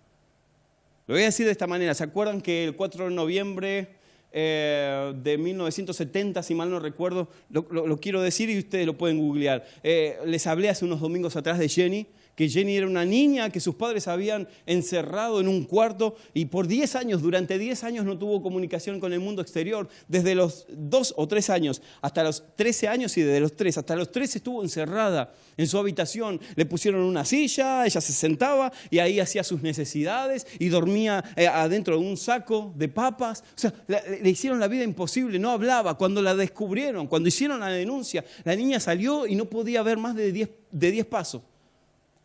Lo 1.07 1.15
voy 1.15 1.23
a 1.23 1.25
decir 1.25 1.45
de 1.45 1.51
esta 1.51 1.67
manera. 1.67 1.93
¿Se 1.93 2.03
acuerdan 2.03 2.41
que 2.41 2.63
el 2.63 2.75
4 2.75 3.05
de 3.05 3.11
noviembre 3.11 3.89
eh, 4.35 5.13
de 5.21 5.37
1970, 5.37 6.41
si 6.41 6.55
mal 6.55 6.69
no 6.69 6.79
recuerdo, 6.79 7.29
lo, 7.49 7.97
quiero 7.99 8.19
decir 8.19 8.49
y 8.49 8.57
ustedes 8.57 8.87
lo 8.87 8.97
pueden 8.97 9.19
googlear. 9.19 9.63
Eh, 9.83 10.17
les 10.25 10.47
hablé 10.47 10.69
hace 10.69 10.85
unos 10.85 11.01
domingos 11.01 11.35
atrás 11.35 11.59
de 11.59 11.69
Jenny, 11.69 12.07
que 12.35 12.49
Jenny 12.49 12.77
era 12.77 12.87
una 12.87 13.05
niña 13.05 13.49
que 13.49 13.59
sus 13.59 13.75
padres 13.75 14.07
habían 14.07 14.47
encerrado 14.65 15.39
en 15.39 15.47
un 15.47 15.63
cuarto 15.65 16.15
y 16.33 16.45
por 16.45 16.67
10 16.67 16.95
años, 16.95 17.21
durante 17.21 17.57
10 17.57 17.83
años 17.83 18.05
no 18.05 18.17
tuvo 18.17 18.41
comunicación 18.41 18.99
con 18.99 19.13
el 19.13 19.19
mundo 19.19 19.41
exterior, 19.41 19.87
desde 20.07 20.35
los 20.35 20.65
2 20.69 21.13
o 21.17 21.27
3 21.27 21.49
años 21.49 21.81
hasta 22.01 22.23
los 22.23 22.43
13 22.55 22.87
años 22.87 23.17
y 23.17 23.21
desde 23.21 23.39
los 23.39 23.55
3 23.55 23.77
hasta 23.77 23.95
los 23.95 24.11
13 24.11 24.39
estuvo 24.39 24.63
encerrada 24.63 25.33
en 25.57 25.67
su 25.67 25.77
habitación. 25.77 26.39
Le 26.55 26.65
pusieron 26.65 27.01
una 27.01 27.25
silla, 27.25 27.85
ella 27.85 28.01
se 28.01 28.13
sentaba 28.13 28.71
y 28.89 28.99
ahí 28.99 29.19
hacía 29.19 29.43
sus 29.43 29.61
necesidades 29.61 30.47
y 30.59 30.69
dormía 30.69 31.23
eh, 31.35 31.47
adentro 31.47 31.99
de 31.99 32.05
un 32.05 32.17
saco 32.17 32.73
de 32.75 32.87
papas. 32.87 33.43
O 33.55 33.59
sea, 33.59 33.73
le, 33.87 34.29
hicieron 34.29 34.59
la 34.59 34.67
vida 34.67 34.83
imposible, 34.83 35.37
no 35.39 35.51
hablaba. 35.51 35.97
Cuando 35.97 36.21
la 36.21 36.35
descubrieron, 36.35 37.07
cuando 37.07 37.29
hicieron 37.29 37.59
la 37.59 37.67
denuncia, 37.67 38.25
la 38.43 38.55
niña 38.55 38.79
salió 38.79 39.27
y 39.27 39.35
no 39.35 39.45
podía 39.45 39.83
ver 39.83 39.97
más 39.97 40.15
de 40.15 40.31
10 40.31 40.49
de 40.71 40.91
10 40.91 41.05
pasos. 41.05 41.41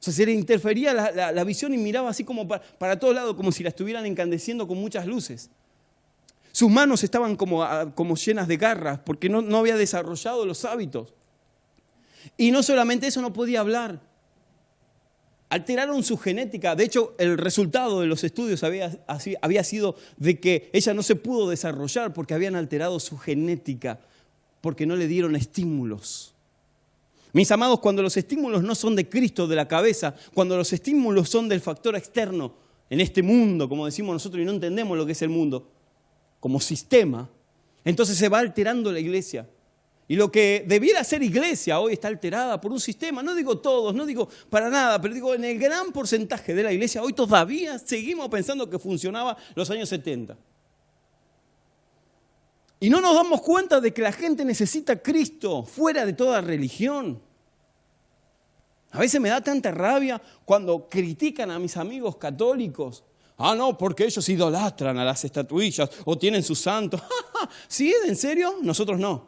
O 0.00 0.02
sea, 0.02 0.12
se 0.12 0.24
le 0.26 0.32
interfería 0.32 0.94
la, 0.94 1.44
visión 1.44 1.74
y 1.74 1.76
miraba 1.76 2.10
así 2.10 2.22
como 2.22 2.46
para, 2.46 2.98
todos 2.98 3.14
lados, 3.14 3.34
como 3.34 3.50
si 3.50 3.64
la 3.64 3.70
estuvieran 3.70 4.06
encandeciendo 4.06 4.68
con 4.68 4.78
muchas 4.78 5.06
luces. 5.06 5.50
Sus 6.52 6.70
manos 6.70 7.02
estaban 7.02 7.34
como, 7.36 8.14
llenas 8.14 8.46
de 8.46 8.56
garras 8.56 9.00
porque 9.04 9.28
no, 9.28 9.42
no 9.42 9.58
había 9.58 9.76
desarrollado 9.76 10.46
los 10.46 10.64
hábitos. 10.64 11.14
Y 12.36 12.52
no 12.52 12.62
solamente 12.62 13.08
eso, 13.08 13.20
no 13.20 13.32
podía 13.32 13.60
hablar. 13.60 14.00
Alteraron 15.50 16.04
su 16.04 16.16
genética. 16.16 16.76
De 16.76 16.84
hecho, 16.84 17.14
el 17.18 17.36
resultado 17.36 18.00
de 18.00 18.06
los 18.06 18.22
estudios 18.22 18.62
había, 18.62 18.96
había 19.40 19.64
sido 19.64 19.96
de 20.16 20.38
que 20.38 20.70
ella 20.72 20.94
no 20.94 21.02
se 21.02 21.16
pudo 21.16 21.50
desarrollar 21.50 22.12
porque 22.12 22.34
habían 22.34 22.54
alterado 22.54 23.00
su 23.00 23.18
genética, 23.18 23.98
porque 24.60 24.86
no 24.86 24.94
le 24.94 25.08
dieron 25.08 25.34
estímulos. 25.34 26.34
Mis 27.32 27.50
amados, 27.50 27.80
cuando 27.80 28.02
los 28.02 28.16
estímulos 28.16 28.62
no 28.62 28.74
son 28.74 28.96
de 28.96 29.08
Cristo, 29.08 29.46
de 29.46 29.56
la 29.56 29.68
cabeza, 29.68 30.14
cuando 30.34 30.56
los 30.56 30.72
estímulos 30.72 31.28
son 31.28 31.48
del 31.48 31.60
factor 31.60 31.96
externo, 31.96 32.54
en 32.90 33.00
este 33.00 33.22
mundo, 33.22 33.68
como 33.68 33.84
decimos 33.84 34.14
nosotros, 34.14 34.42
y 34.42 34.44
no 34.44 34.52
entendemos 34.52 34.96
lo 34.96 35.04
que 35.04 35.12
es 35.12 35.22
el 35.22 35.28
mundo, 35.28 35.70
como 36.40 36.60
sistema, 36.60 37.28
entonces 37.84 38.16
se 38.16 38.28
va 38.28 38.38
alterando 38.38 38.90
la 38.92 39.00
iglesia. 39.00 39.46
Y 40.10 40.16
lo 40.16 40.32
que 40.32 40.64
debiera 40.66 41.04
ser 41.04 41.22
iglesia 41.22 41.80
hoy 41.80 41.92
está 41.92 42.08
alterada 42.08 42.58
por 42.58 42.72
un 42.72 42.80
sistema, 42.80 43.22
no 43.22 43.34
digo 43.34 43.58
todos, 43.58 43.94
no 43.94 44.06
digo 44.06 44.26
para 44.48 44.70
nada, 44.70 44.98
pero 45.02 45.12
digo 45.12 45.34
en 45.34 45.44
el 45.44 45.58
gran 45.58 45.92
porcentaje 45.92 46.54
de 46.54 46.62
la 46.62 46.72
iglesia 46.72 47.02
hoy 47.02 47.12
todavía 47.12 47.78
seguimos 47.78 48.30
pensando 48.30 48.70
que 48.70 48.78
funcionaba 48.78 49.36
los 49.54 49.68
años 49.68 49.90
70. 49.90 50.34
Y 52.80 52.90
no 52.90 53.00
nos 53.00 53.14
damos 53.14 53.40
cuenta 53.42 53.80
de 53.80 53.92
que 53.92 54.02
la 54.02 54.12
gente 54.12 54.44
necesita 54.44 54.92
a 54.94 55.02
Cristo 55.02 55.64
fuera 55.64 56.06
de 56.06 56.12
toda 56.12 56.40
religión. 56.40 57.20
A 58.92 59.00
veces 59.00 59.20
me 59.20 59.28
da 59.28 59.40
tanta 59.40 59.70
rabia 59.70 60.20
cuando 60.44 60.88
critican 60.88 61.50
a 61.50 61.58
mis 61.58 61.76
amigos 61.76 62.16
católicos. 62.16 63.04
Ah, 63.36 63.54
no, 63.54 63.76
porque 63.76 64.04
ellos 64.04 64.28
idolatran 64.28 64.98
a 64.98 65.04
las 65.04 65.24
estatuillas 65.24 65.90
o 66.04 66.16
tienen 66.16 66.42
sus 66.42 66.60
santos. 66.60 67.02
¿Sí? 67.68 67.94
¿En 68.06 68.16
serio? 68.16 68.54
Nosotros 68.62 68.98
no. 68.98 69.26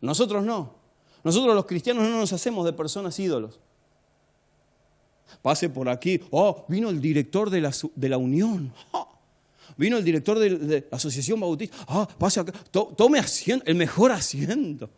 Nosotros 0.00 0.42
no. 0.44 0.74
Nosotros 1.22 1.54
los 1.54 1.66
cristianos 1.66 2.04
no 2.04 2.20
nos 2.20 2.32
hacemos 2.32 2.64
de 2.64 2.72
personas 2.72 3.18
ídolos. 3.18 3.60
Pase 5.42 5.68
por 5.68 5.88
aquí. 5.88 6.20
Oh, 6.30 6.64
vino 6.68 6.88
el 6.90 7.00
director 7.00 7.50
de 7.50 7.60
la, 7.60 7.72
de 7.94 8.08
la 8.08 8.18
unión. 8.18 8.72
Vino 9.76 9.98
el 9.98 10.04
director 10.04 10.38
de, 10.38 10.86
la 10.90 10.96
Asociación 10.96 11.38
Bautista. 11.40 11.76
Ah, 11.86 12.08
pase 12.18 12.40
acá. 12.40 12.52
Tome 12.70 13.18
asiento, 13.18 13.64
el 13.66 13.74
mejor 13.74 14.12
asiento. 14.12 14.88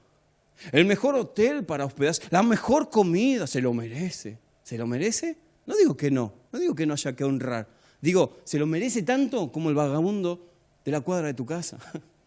El 0.72 0.86
mejor 0.86 1.14
hotel 1.14 1.64
para 1.64 1.84
hospedarse. 1.84 2.22
La 2.30 2.42
mejor 2.42 2.90
comida. 2.90 3.46
Se 3.46 3.60
lo 3.60 3.72
merece. 3.72 4.38
¿Se 4.62 4.78
lo 4.78 4.86
merece? 4.86 5.36
No 5.66 5.76
digo 5.76 5.96
que 5.96 6.10
no. 6.10 6.32
No 6.52 6.58
digo 6.58 6.74
que 6.74 6.86
no 6.86 6.94
haya 6.94 7.14
que 7.14 7.24
honrar. 7.24 7.68
Digo, 8.00 8.38
se 8.44 8.59
lo 8.59 8.66
merece 8.66 9.03
tanto 9.03 9.50
como 9.50 9.68
el 9.68 9.74
vagabundo 9.74 10.48
de 10.84 10.92
la 10.92 11.00
cuadra 11.00 11.26
de 11.26 11.34
tu 11.34 11.44
casa. 11.44 11.78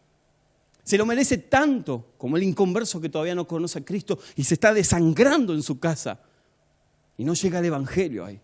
Se 0.83 0.97
lo 0.97 1.05
merece 1.05 1.37
tanto 1.37 2.13
como 2.17 2.37
el 2.37 2.43
inconverso 2.43 2.99
que 2.99 3.07
todavía 3.07 3.35
no 3.35 3.47
conoce 3.47 3.79
a 3.79 3.85
Cristo 3.85 4.17
y 4.35 4.43
se 4.43 4.55
está 4.55 4.73
desangrando 4.73 5.53
en 5.53 5.61
su 5.61 5.79
casa. 5.79 6.19
Y 7.17 7.23
no 7.23 7.35
llega 7.35 7.59
el 7.59 7.65
Evangelio 7.65 8.25
ahí. 8.25 8.41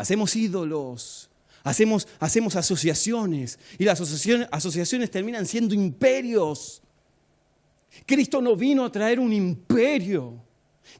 Hacemos 0.00 0.34
ídolos, 0.34 1.28
hacemos, 1.62 2.08
hacemos 2.20 2.56
asociaciones 2.56 3.58
y 3.78 3.84
las 3.84 4.00
asociaciones, 4.00 4.48
asociaciones 4.50 5.10
terminan 5.10 5.44
siendo 5.44 5.74
imperios. 5.74 6.80
Cristo 8.06 8.40
no 8.40 8.56
vino 8.56 8.86
a 8.86 8.90
traer 8.90 9.20
un 9.20 9.30
imperio, 9.30 10.42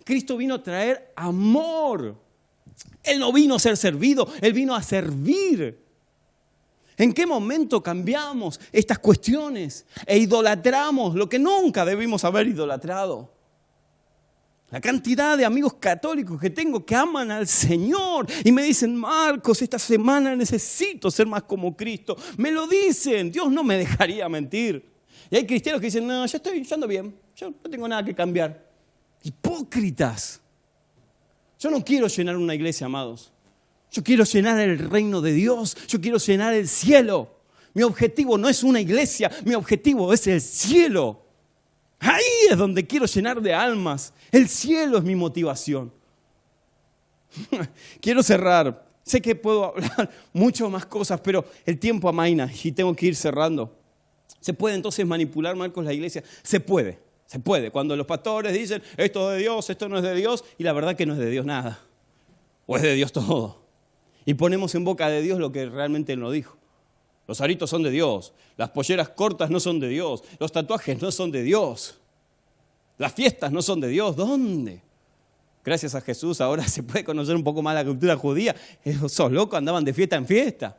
Cristo 0.05 0.37
vino 0.37 0.57
a 0.57 0.63
traer 0.63 1.15
amor. 1.17 2.15
Él 3.03 3.19
no 3.19 3.33
vino 3.33 3.55
a 3.55 3.59
ser 3.59 3.79
servido, 3.79 4.29
Él 4.43 4.53
vino 4.53 4.75
a 4.75 4.83
servir. 4.83 5.83
¿En 6.99 7.15
qué 7.15 7.27
momento 7.27 7.83
cambiamos 7.83 8.61
estas 8.71 8.99
cuestiones 8.99 9.87
e 10.05 10.19
idolatramos 10.19 11.15
lo 11.15 11.27
que 11.27 11.39
nunca 11.39 11.87
debimos 11.87 12.23
haber 12.25 12.49
idolatrado? 12.49 13.33
La 14.71 14.81
cantidad 14.81 15.37
de 15.37 15.45
amigos 15.45 15.75
católicos 15.75 16.41
que 16.41 16.51
tengo 16.51 16.85
que 16.87 16.95
aman 16.95 17.31
al 17.33 17.49
Señor 17.49 18.27
y 18.45 18.53
me 18.53 18.63
dicen, 18.63 18.95
Marcos, 18.95 19.61
esta 19.63 19.81
semana 19.81 20.37
necesito 20.37 21.11
ser 21.11 21.27
más 21.27 21.43
como 21.43 21.77
Cristo. 21.77 22.17
Me 22.37 22.53
lo 22.53 22.69
dicen, 22.69 23.33
Dios 23.33 23.51
no 23.51 23.65
me 23.65 23.77
dejaría 23.77 24.29
mentir. 24.29 24.89
Y 25.29 25.37
hay 25.37 25.47
cristianos 25.47 25.81
que 25.81 25.89
dicen, 25.89 26.07
no, 26.07 26.25
ya 26.25 26.37
estoy, 26.37 26.63
yo 26.63 26.75
ando 26.75 26.87
bien, 26.87 27.15
yo 27.35 27.51
no 27.51 27.71
tengo 27.71 27.89
nada 27.89 28.05
que 28.05 28.15
cambiar. 28.15 28.65
Hipócritas. 29.25 30.41
Yo 31.59 31.69
no 31.71 31.85
quiero 31.85 32.07
llenar 32.07 32.37
una 32.37 32.55
iglesia, 32.55 32.87
amados. 32.87 33.33
Yo 33.91 34.05
quiero 34.05 34.23
llenar 34.25 34.61
el 34.61 34.79
reino 34.79 35.21
de 35.21 35.33
Dios, 35.33 35.77
yo 35.89 36.01
quiero 36.01 36.19
llenar 36.19 36.55
el 36.55 36.69
cielo. 36.69 37.41
Mi 37.75 37.83
objetivo 37.83 38.39
no 38.39 38.49
es 38.49 38.63
una 38.63 38.81
iglesia, 38.81 39.31
mi 39.45 39.55
objetivo 39.55 40.13
es 40.13 40.29
el 40.29 40.41
cielo. 40.41 41.25
Ahí 41.99 42.23
es 42.49 42.57
donde 42.57 42.87
quiero 42.87 43.07
llenar 43.07 43.43
de 43.43 43.53
almas. 43.53 44.13
El 44.31 44.49
cielo 44.49 44.99
es 44.99 45.05
mi 45.05 45.15
motivación. 45.15 45.93
quiero 48.01 48.23
cerrar. 48.23 48.89
Sé 49.03 49.21
que 49.21 49.35
puedo 49.35 49.65
hablar 49.65 50.11
mucho 50.33 50.69
más 50.71 50.87
cosas, 50.87 51.21
pero 51.21 51.45
el 51.65 51.79
tiempo 51.79 52.09
amaina 52.09 52.51
y 52.63 52.73
tengo 52.73 52.95
que 52.95 53.07
ir 53.07 53.17
cerrando. 53.17 53.77
¿Se 54.41 54.55
puede 54.55 54.75
entonces 54.75 55.07
manipular, 55.07 55.57
Marcos, 55.57 55.85
la 55.85 55.93
iglesia? 55.93 56.23
Se 56.43 56.61
puede, 56.61 56.99
se 57.27 57.39
puede. 57.41 57.71
Cuando 57.71 57.97
los 57.97 58.07
pastores 58.07 58.53
dicen, 58.53 58.83
esto 58.97 59.31
es 59.31 59.37
de 59.37 59.43
Dios, 59.43 59.69
esto 59.69 59.89
no 59.89 59.97
es 59.97 60.03
de 60.03 60.15
Dios, 60.15 60.45
y 60.59 60.65
la 60.65 60.73
verdad 60.73 60.97
que 60.97 61.07
no 61.07 61.15
es 61.15 61.19
de 61.19 61.31
Dios 61.31 61.45
nada. 61.45 61.81
O 62.67 62.77
es 62.77 62.83
de 62.83 62.95
Dios 62.95 63.13
todo. 63.13 63.61
Y 64.25 64.35
ponemos 64.35 64.75
en 64.75 64.85
boca 64.85 65.09
de 65.09 65.23
Dios 65.23 65.39
lo 65.39 65.51
que 65.51 65.67
realmente 65.67 66.13
Él 66.13 66.21
nos 66.21 66.33
dijo. 66.33 66.57
Los 67.27 67.41
aritos 67.41 67.71
son 67.71 67.83
de 67.83 67.91
Dios, 67.91 68.33
las 68.57 68.71
polleras 68.71 69.11
cortas 69.11 69.51
no 69.51 69.61
son 69.61 69.79
de 69.79 69.89
Dios, 69.89 70.25
los 70.41 70.51
tatuajes 70.51 71.01
no 71.01 71.13
son 71.13 71.31
de 71.31 71.45
Dios, 71.45 72.00
las 73.01 73.15
fiestas 73.15 73.51
no 73.51 73.63
son 73.63 73.81
de 73.81 73.89
Dios. 73.89 74.15
¿Dónde? 74.15 74.83
Gracias 75.65 75.95
a 75.95 76.03
Jesús 76.03 76.39
ahora 76.39 76.69
se 76.69 76.83
puede 76.83 77.03
conocer 77.03 77.35
un 77.35 77.43
poco 77.43 77.63
más 77.63 77.75
la 77.75 77.83
cultura 77.83 78.15
judía. 78.15 78.55
Esos 78.85 79.33
locos 79.33 79.57
andaban 79.57 79.83
de 79.87 79.95
fiesta 79.95 80.17
en 80.17 80.27
fiesta. 80.27 80.77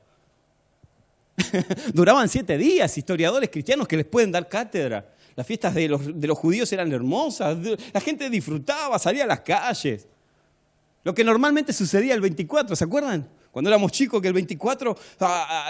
Duraban 1.95 2.29
siete 2.29 2.59
días, 2.59 2.95
historiadores 2.95 3.49
cristianos 3.49 3.87
que 3.87 3.97
les 3.97 4.05
pueden 4.05 4.31
dar 4.31 4.47
cátedra. 4.47 5.15
Las 5.35 5.47
fiestas 5.47 5.73
de 5.73 5.89
los, 5.89 6.19
de 6.21 6.27
los 6.27 6.37
judíos 6.37 6.71
eran 6.71 6.91
hermosas, 6.91 7.57
la 7.91 7.99
gente 7.99 8.29
disfrutaba, 8.29 8.99
salía 8.99 9.23
a 9.23 9.27
las 9.27 9.39
calles. 9.39 10.07
Lo 11.03 11.15
que 11.15 11.23
normalmente 11.23 11.73
sucedía 11.73 12.13
el 12.13 12.21
24, 12.21 12.75
¿se 12.75 12.83
acuerdan? 12.83 13.27
Cuando 13.51 13.69
éramos 13.69 13.91
chicos, 13.91 14.21
que 14.21 14.29
el 14.29 14.33
24, 14.33 14.97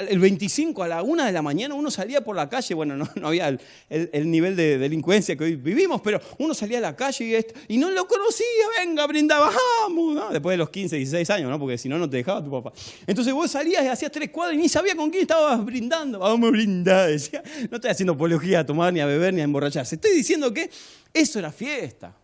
el 0.08 0.20
25 0.20 0.84
a 0.84 0.88
la 0.88 1.02
1 1.02 1.26
de 1.26 1.32
la 1.32 1.42
mañana 1.42 1.74
uno 1.74 1.90
salía 1.90 2.22
por 2.24 2.36
la 2.36 2.48
calle, 2.48 2.76
bueno, 2.76 2.96
no, 2.96 3.28
había 3.28 3.58
el, 3.90 4.30
nivel 4.30 4.56
de 4.56 4.78
delincuencia 4.78 5.36
que 5.36 5.44
hoy 5.44 5.56
vivimos, 5.56 6.00
pero 6.02 6.22
uno 6.38 6.54
salía 6.54 6.78
a 6.78 6.82
la 6.82 6.96
calle 6.96 7.44
y, 7.68 7.78
no 7.78 7.90
lo 7.90 8.08
conocía, 8.08 8.46
venga, 8.78 9.08
brindaba, 9.08 9.52
vamos, 9.82 10.32
después 10.32 10.54
de 10.54 10.58
los 10.58 10.70
15, 10.70 10.96
16 10.96 11.30
años, 11.32 11.50
¿no? 11.50 11.60
porque 11.60 11.80
si 11.80 11.90
no, 11.90 11.98
no 11.98 12.08
te 12.08 12.18
dejaba 12.18 12.44
tu 12.44 12.52
papá. 12.52 12.72
Entonces 13.08 13.34
vos 13.34 13.50
salías 13.50 13.84
y 13.84 13.88
hacías 13.88 14.12
tres 14.12 14.30
cuadras 14.30 14.56
y 14.56 14.62
ni 14.62 14.70
sabía 14.70 14.96
con 14.96 15.10
quién 15.10 15.24
estabas 15.24 15.66
brindando, 15.66 16.20
vamos 16.20 16.50
a 16.50 16.52
brindar, 16.52 17.10
decía. 17.10 17.42
No 17.72 17.78
estoy 17.78 17.90
haciendo 17.90 18.14
apología 18.14 18.60
a 18.60 18.66
tomar, 18.66 18.94
ni 18.94 19.00
a 19.00 19.08
beber, 19.08 19.34
ni 19.34 19.42
a 19.42 19.46
emborracharse, 19.46 19.96
estoy 19.96 20.12
diciendo 20.12 20.54
que 20.54 20.70
eso 21.12 21.40
era 21.40 21.52
fiesta. 21.52 22.16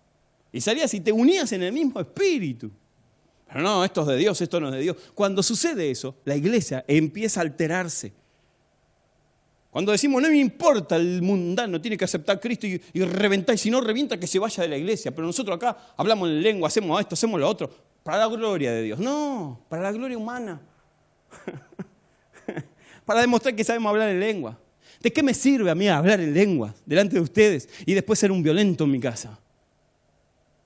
Y 0.51 0.61
salías 0.61 0.93
y 0.93 0.99
te 0.99 1.11
unías 1.11 1.51
en 1.51 1.63
el 1.63 1.73
mismo 1.73 1.99
espíritu. 1.99 2.71
Pero 3.47 3.61
no, 3.61 3.83
esto 3.83 4.01
es 4.01 4.07
de 4.07 4.17
Dios, 4.17 4.41
esto 4.41 4.59
no 4.59 4.67
es 4.67 4.73
de 4.73 4.81
Dios. 4.81 4.97
Cuando 5.13 5.41
sucede 5.41 5.89
eso, 5.89 6.15
la 6.25 6.35
iglesia 6.35 6.83
empieza 6.87 7.39
a 7.39 7.43
alterarse. 7.43 8.13
Cuando 9.69 9.91
decimos, 9.91 10.21
no 10.21 10.29
me 10.29 10.37
importa, 10.37 10.95
el 10.95 11.21
mundano 11.21 11.79
tiene 11.79 11.97
que 11.97 12.05
aceptar 12.05 12.37
a 12.37 12.39
Cristo 12.39 12.65
y, 12.65 12.79
reventar, 13.03 13.55
y 13.55 13.57
si 13.57 13.69
no 13.69 13.79
revienta, 13.79 14.19
que 14.19 14.27
se 14.27 14.39
vaya 14.39 14.63
de 14.63 14.69
la 14.69 14.77
iglesia. 14.77 15.11
Pero 15.11 15.27
nosotros 15.27 15.55
acá 15.55 15.77
hablamos 15.95 16.29
en 16.29 16.41
lengua, 16.41 16.67
hacemos 16.67 16.99
esto, 16.99 17.13
hacemos 17.13 17.39
lo 17.39 17.47
otro, 17.47 17.69
para 18.03 18.17
la 18.17 18.27
gloria 18.27 18.71
de 18.71 18.83
Dios. 18.83 18.99
No, 18.99 19.61
para 19.69 19.83
la 19.83 19.91
gloria 19.91 20.17
humana. 20.17 20.59
para 23.05 23.21
demostrar 23.21 23.55
que 23.55 23.63
sabemos 23.63 23.89
hablar 23.91 24.09
en 24.09 24.19
lengua. 24.19 24.57
¿De 24.99 25.13
qué 25.13 25.21
me 25.21 25.33
sirve 25.33 25.69
a 25.69 25.75
mí 25.75 25.87
hablar 25.87 26.19
en 26.19 26.33
lengua 26.33 26.73
delante 26.85 27.15
de 27.15 27.21
ustedes 27.21 27.69
y 27.85 27.93
después 27.93 28.17
ser 28.17 28.31
un 28.31 28.41
violento 28.41 28.83
en 28.83 28.91
mi 28.91 28.99
casa? 28.99 29.39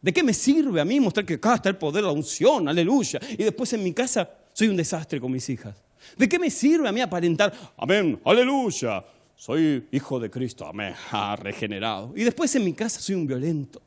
¿De 0.02 0.12
qué 0.12 0.24
me 0.24 0.34
sirve 0.34 0.82
a 0.82 0.86
mí 0.86 1.00
mostrar 1.00 1.26
que 1.26 1.36
acá 1.36 1.56
está 1.56 1.70
el 1.70 1.78
poder, 1.78 2.04
la 2.04 2.12
unción, 2.12 2.68
aleluya? 2.68 3.20
Y 3.38 3.44
después 3.44 3.72
en 3.74 3.84
mi 3.84 3.94
casa 3.94 4.30
soy 4.52 4.68
un 4.68 4.76
desastre 4.76 5.22
con 5.22 5.32
mis 5.32 5.48
hijas. 5.50 5.76
¿De 6.18 6.28
qué 6.28 6.40
me 6.40 6.50
sirve 6.50 6.88
a 6.90 6.92
mí 6.92 7.02
aparentar, 7.02 7.54
amén, 7.78 8.20
aleluya? 8.26 9.06
Soy 9.36 9.88
hijo 9.92 10.20
de 10.20 10.30
Cristo, 10.30 10.66
amén, 10.66 10.96
ha 11.12 11.36
regenerado. 11.40 12.14
Y 12.16 12.24
después 12.24 12.54
en 12.56 12.66
mi 12.66 12.74
casa 12.74 13.00
soy 13.00 13.16
un 13.16 13.28
violento. 13.28 13.82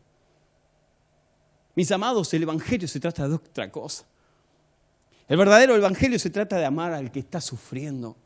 Mis 1.75 1.91
amados, 1.91 2.33
el 2.33 2.45
Evangelio 2.45 2.87
se 2.87 3.01
trata 3.01 3.27
de 3.27 3.35
otra 3.35 3.71
cosa. 3.71 4.05
El 5.27 5.37
verdadero 5.37 5.75
Evangelio 5.75 6.19
se 6.21 6.31
trata 6.31 6.57
de 6.59 6.65
amar 6.65 6.93
al 6.93 7.11
que 7.11 7.19
está 7.19 7.41
sufriendo, 7.41 8.17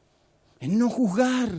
en 0.60 0.78
no 0.78 0.90
juzgar 0.90 1.52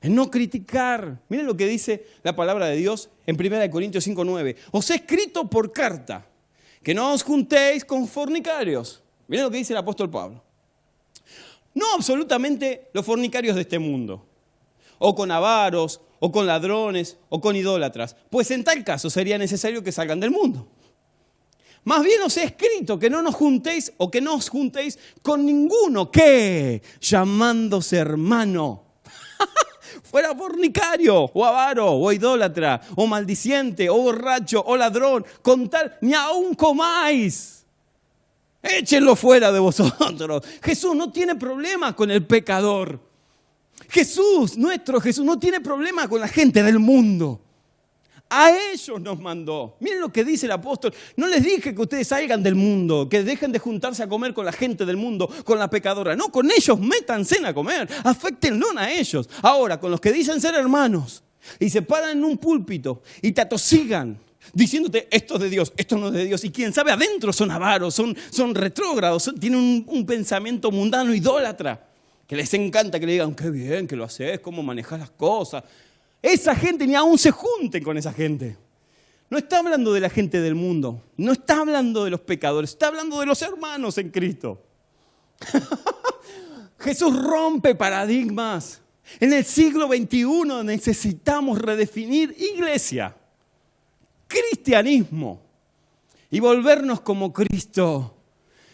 en 0.00 0.14
no 0.14 0.30
criticar. 0.30 1.20
Miren 1.28 1.46
lo 1.46 1.56
que 1.56 1.66
dice 1.66 2.06
la 2.22 2.36
palabra 2.36 2.66
de 2.66 2.76
Dios 2.76 3.10
en 3.26 3.36
1 3.36 3.70
Corintios 3.70 4.06
5:9. 4.06 4.56
Os 4.70 4.90
he 4.90 4.96
escrito 4.96 5.48
por 5.48 5.72
carta 5.72 6.26
que 6.82 6.94
no 6.94 7.12
os 7.12 7.22
juntéis 7.22 7.84
con 7.84 8.06
fornicarios. 8.06 9.02
Miren 9.26 9.44
lo 9.44 9.50
que 9.50 9.58
dice 9.58 9.72
el 9.72 9.78
apóstol 9.78 10.10
Pablo. 10.10 10.42
No 11.74 11.86
absolutamente 11.94 12.88
los 12.92 13.04
fornicarios 13.04 13.54
de 13.54 13.62
este 13.62 13.78
mundo, 13.78 14.26
o 14.98 15.14
con 15.14 15.30
avaros, 15.30 16.00
o 16.18 16.32
con 16.32 16.46
ladrones, 16.46 17.16
o 17.28 17.40
con 17.40 17.54
idólatras, 17.54 18.16
pues 18.30 18.50
en 18.50 18.64
tal 18.64 18.82
caso 18.82 19.10
sería 19.10 19.38
necesario 19.38 19.84
que 19.84 19.92
salgan 19.92 20.18
del 20.18 20.30
mundo. 20.30 20.66
Más 21.84 22.02
bien 22.02 22.20
os 22.22 22.36
he 22.36 22.44
escrito 22.44 22.98
que 22.98 23.08
no 23.08 23.22
nos 23.22 23.34
juntéis 23.34 23.92
o 23.98 24.10
que 24.10 24.20
no 24.20 24.34
os 24.34 24.48
juntéis 24.48 24.98
con 25.22 25.46
ninguno 25.46 26.10
que, 26.10 26.82
llamándose 27.00 27.96
hermano, 27.96 28.87
fuera 30.10 30.34
fornicario, 30.34 31.30
o 31.32 31.44
avaro, 31.44 31.92
o 31.92 32.12
idólatra, 32.12 32.80
o 32.96 33.06
maldiciente, 33.06 33.88
o 33.90 33.98
borracho, 33.98 34.62
o 34.66 34.76
ladrón, 34.76 35.24
con 35.42 35.68
tal, 35.68 35.96
ni 36.00 36.14
aún 36.14 36.54
comáis. 36.54 37.64
Échenlo 38.62 39.14
fuera 39.14 39.52
de 39.52 39.58
vosotros. 39.58 40.42
Jesús 40.62 40.94
no 40.96 41.12
tiene 41.12 41.36
problema 41.36 41.94
con 41.94 42.10
el 42.10 42.26
pecador. 42.26 43.00
Jesús, 43.88 44.56
nuestro 44.56 45.00
Jesús, 45.00 45.24
no 45.24 45.38
tiene 45.38 45.60
problema 45.60 46.08
con 46.08 46.20
la 46.20 46.28
gente 46.28 46.62
del 46.62 46.78
mundo. 46.78 47.40
A 48.30 48.50
ellos 48.72 49.00
nos 49.00 49.18
mandó. 49.18 49.76
Miren 49.80 50.00
lo 50.00 50.12
que 50.12 50.24
dice 50.24 50.46
el 50.46 50.52
apóstol. 50.52 50.92
No 51.16 51.26
les 51.28 51.42
dije 51.42 51.74
que 51.74 51.80
ustedes 51.80 52.08
salgan 52.08 52.42
del 52.42 52.54
mundo, 52.54 53.08
que 53.08 53.22
dejen 53.22 53.52
de 53.52 53.58
juntarse 53.58 54.02
a 54.02 54.08
comer 54.08 54.34
con 54.34 54.44
la 54.44 54.52
gente 54.52 54.84
del 54.84 54.96
mundo, 54.96 55.28
con 55.44 55.58
la 55.58 55.70
pecadora. 55.70 56.14
No, 56.14 56.30
con 56.30 56.50
ellos 56.50 56.78
métanse 56.78 57.44
a 57.44 57.54
comer. 57.54 57.88
Afectenlo 58.04 58.66
a 58.76 58.90
ellos. 58.90 59.28
Ahora, 59.42 59.80
con 59.80 59.90
los 59.90 60.00
que 60.00 60.12
dicen 60.12 60.40
ser 60.40 60.54
hermanos 60.54 61.22
y 61.58 61.70
se 61.70 61.82
paran 61.82 62.18
en 62.18 62.24
un 62.24 62.36
púlpito 62.36 63.02
y 63.22 63.32
te 63.32 63.40
atosigan 63.40 64.18
diciéndote 64.52 65.08
esto 65.10 65.34
es 65.34 65.40
de 65.40 65.50
Dios, 65.50 65.72
esto 65.76 65.96
no 65.96 66.08
es 66.08 66.14
de 66.14 66.24
Dios. 66.26 66.44
Y 66.44 66.50
quién 66.50 66.72
sabe, 66.72 66.92
adentro 66.92 67.32
son 67.32 67.50
avaros, 67.50 67.94
son, 67.94 68.16
son 68.30 68.54
retrógrados, 68.54 69.30
tienen 69.40 69.58
un, 69.58 69.84
un 69.86 70.06
pensamiento 70.06 70.70
mundano, 70.70 71.14
idólatra. 71.14 71.86
Que 72.26 72.36
les 72.36 72.52
encanta 72.52 73.00
que 73.00 73.06
le 73.06 73.12
digan, 73.12 73.34
qué 73.34 73.48
bien 73.48 73.86
que 73.86 73.96
lo 73.96 74.04
haces, 74.04 74.40
cómo 74.40 74.62
manejas 74.62 75.00
las 75.00 75.10
cosas. 75.10 75.64
Esa 76.22 76.54
gente 76.54 76.86
ni 76.86 76.94
aún 76.94 77.18
se 77.18 77.30
junten 77.30 77.82
con 77.82 77.96
esa 77.96 78.12
gente. 78.12 78.56
No 79.30 79.38
está 79.38 79.58
hablando 79.58 79.92
de 79.92 80.00
la 80.00 80.08
gente 80.08 80.40
del 80.40 80.54
mundo, 80.54 81.02
no 81.16 81.32
está 81.32 81.60
hablando 81.60 82.04
de 82.04 82.10
los 82.10 82.20
pecadores, 82.20 82.70
está 82.70 82.88
hablando 82.88 83.20
de 83.20 83.26
los 83.26 83.42
hermanos 83.42 83.98
en 83.98 84.10
Cristo. 84.10 84.62
Jesús 86.78 87.14
rompe 87.22 87.74
paradigmas. 87.74 88.80
En 89.20 89.32
el 89.32 89.44
siglo 89.44 89.86
XXI 89.88 90.64
necesitamos 90.64 91.58
redefinir 91.58 92.34
iglesia, 92.38 93.14
cristianismo 94.26 95.40
y 96.30 96.40
volvernos 96.40 97.00
como 97.00 97.32
Cristo, 97.32 98.14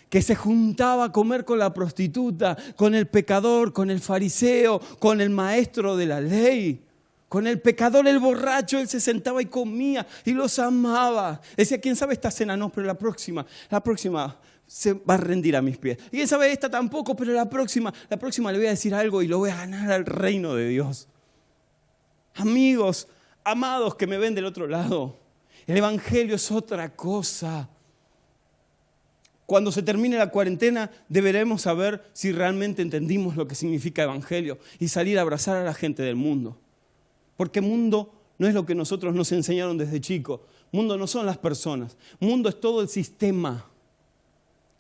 que 0.09 0.22
se 0.22 0.34
juntaba 0.34 1.05
a 1.05 1.12
comer 1.12 1.45
con 1.45 1.59
la 1.59 1.72
prostituta, 1.74 2.57
con 2.76 2.95
el 2.95 3.07
pecador, 3.07 3.72
con 3.72 3.90
el 3.90 4.01
fariseo, 4.01 4.80
con 4.99 5.20
el 5.20 5.30
maestro 5.30 5.97
de 5.97 6.07
la 6.07 6.20
ley 6.20 6.84
con 7.29 7.47
el 7.47 7.61
pecador, 7.61 8.07
el 8.07 8.18
borracho, 8.18 8.79
él 8.79 8.89
se 8.89 9.01
sentaba 9.01 9.43
y 9.43 9.47
comía 9.47 10.07
y 10.25 10.33
los 10.33 10.59
amaba. 10.59 11.41
Decía, 11.57 11.81
¿quién 11.81 11.97
sabe 11.97 12.14
esta 12.14 12.31
cena? 12.31 12.57
No, 12.57 12.70
pero 12.70 12.87
la 12.87 12.95
próxima, 12.95 13.45
la 13.70 13.83
próxima 13.83 14.39
se 14.66 14.93
va 14.93 15.14
a 15.14 15.18
rendir 15.18 15.57
a 15.57 15.62
mis 15.62 15.77
pies. 15.77 15.99
Y 16.07 16.16
quién 16.16 16.29
sabe 16.29 16.53
esta 16.53 16.70
tampoco, 16.70 17.16
pero 17.16 17.33
la 17.33 17.49
próxima, 17.49 17.93
la 18.09 18.16
próxima 18.16 18.53
le 18.53 18.59
voy 18.59 18.66
a 18.68 18.70
decir 18.70 18.95
algo 18.95 19.22
y 19.22 19.29
lo 19.29 19.39
voy 19.39 19.51
a 19.51 19.57
ganar 19.57 19.91
al 19.91 20.07
reino 20.07 20.55
de 20.55 20.68
Dios. 20.68 21.09
Amigos, 22.35 23.09
amados 23.43 23.95
que 23.95 24.07
me 24.07 24.18
ven 24.18 24.35
del 24.35 24.45
otro 24.45 24.66
lado, 24.66 25.18
el 25.66 25.77
Evangelio 25.77 26.37
es 26.37 26.51
otra 26.51 26.95
cosa. 26.95 27.68
Cuando 29.47 29.70
se 29.70 29.83
termine 29.83 30.16
la 30.16 30.31
cuarentena, 30.31 30.91
deberemos 31.09 31.62
saber 31.62 32.03
si 32.12 32.33
realmente 32.33 32.81
entendimos 32.81 33.37
lo 33.37 33.47
que 33.47 33.55
significa 33.55 34.03
evangelio 34.03 34.59
y 34.79 34.89
salir 34.89 35.18
a 35.18 35.22
abrazar 35.22 35.57
a 35.57 35.64
la 35.64 35.75
gente 35.75 36.03
del 36.03 36.16
mundo. 36.16 36.59
Porque 37.37 37.61
mundo 37.61 38.12
no 38.39 38.47
es 38.47 38.55
lo 38.55 38.66
que 38.66 38.74
nosotros 38.74 39.14
nos 39.14 39.30
enseñaron 39.32 39.78
desde 39.78 40.01
chico. 40.01 40.43
Mundo 40.72 40.97
no 40.97 41.07
son 41.07 41.26
las 41.26 41.39
personas. 41.39 41.97
Mundo 42.20 42.49
es 42.49 42.61
todo 42.61 42.80
el 42.80 42.89
sistema 42.89 43.64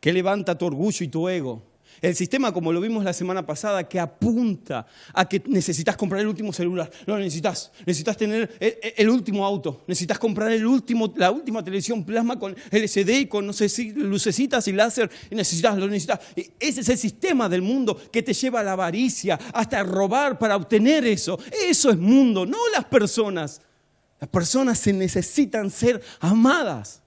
que 0.00 0.12
levanta 0.12 0.58
tu 0.58 0.66
orgullo 0.66 1.04
y 1.04 1.08
tu 1.08 1.28
ego. 1.28 1.62
El 2.00 2.14
sistema, 2.14 2.52
como 2.52 2.72
lo 2.72 2.80
vimos 2.80 3.04
la 3.04 3.12
semana 3.12 3.44
pasada, 3.46 3.88
que 3.88 4.00
apunta 4.00 4.86
a 5.12 5.28
que 5.28 5.42
necesitas 5.46 5.96
comprar 5.96 6.20
el 6.20 6.28
último 6.28 6.52
celular. 6.52 6.90
No, 7.06 7.18
necesitas. 7.18 7.72
Necesitas 7.86 8.16
tener 8.16 8.56
el, 8.60 9.08
último 9.08 9.44
auto. 9.44 9.84
Necesitas 9.86 10.18
comprar 10.18 10.50
el 10.52 10.66
último, 10.66 11.12
la 11.16 11.30
última 11.30 11.62
televisión 11.62 12.04
plasma 12.04 12.38
con 12.38 12.54
LCD 12.70 13.10
y 13.20 13.26
con, 13.26 13.46
no 13.46 13.52
sé 13.52 13.68
si, 13.68 13.92
lucecitas 13.92 14.66
y 14.68 14.72
láser. 14.72 15.10
Necesitas, 15.30 15.76
lo 15.78 15.86
necesitas. 15.86 16.20
Ese 16.58 16.80
es 16.80 16.88
el 16.88 16.98
sistema 16.98 17.48
del 17.48 17.62
mundo 17.62 17.96
que 18.10 18.22
te 18.22 18.32
lleva 18.34 18.60
a 18.60 18.62
la 18.62 18.72
avaricia, 18.72 19.38
hasta 19.52 19.82
robar 19.82 20.38
para 20.38 20.56
obtener 20.56 21.04
eso. 21.06 21.38
Eso 21.66 21.90
es 21.90 21.96
mundo, 21.96 22.46
no 22.46 22.58
las 22.72 22.84
personas. 22.84 23.60
Las 24.20 24.30
personas 24.30 24.78
se 24.78 24.92
necesitan 24.92 25.70
ser 25.70 26.02
amadas. 26.20 27.03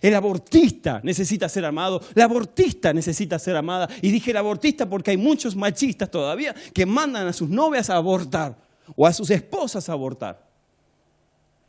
El 0.00 0.14
abortista 0.14 1.00
necesita 1.02 1.48
ser 1.48 1.64
amado, 1.64 2.00
la 2.14 2.24
abortista 2.24 2.92
necesita 2.92 3.38
ser 3.38 3.56
amada. 3.56 3.88
Y 4.02 4.10
dije 4.10 4.30
el 4.30 4.36
abortista 4.36 4.88
porque 4.88 5.12
hay 5.12 5.16
muchos 5.16 5.56
machistas 5.56 6.10
todavía 6.10 6.54
que 6.72 6.86
mandan 6.86 7.26
a 7.26 7.32
sus 7.32 7.48
novias 7.48 7.90
a 7.90 7.96
abortar 7.96 8.56
o 8.96 9.06
a 9.06 9.12
sus 9.12 9.30
esposas 9.30 9.88
a 9.88 9.92
abortar. 9.92 10.46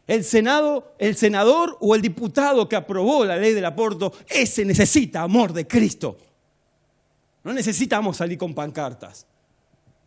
El 0.08 0.24
Senado, 0.24 0.96
el 0.98 1.16
senador 1.16 1.78
o 1.80 1.94
el 1.94 2.02
diputado 2.02 2.68
que 2.68 2.76
aprobó 2.76 3.26
la 3.26 3.38
ley 3.38 3.54
del 3.54 3.66
aborto, 3.66 4.12
ese 4.28 4.66
necesita 4.66 5.22
amor 5.22 5.54
de 5.54 5.68
Cristo. 5.68 6.18
No 7.44 7.54
necesitamos 7.54 8.18
salir 8.18 8.38
con 8.38 8.56
pancartas. 8.56 9.28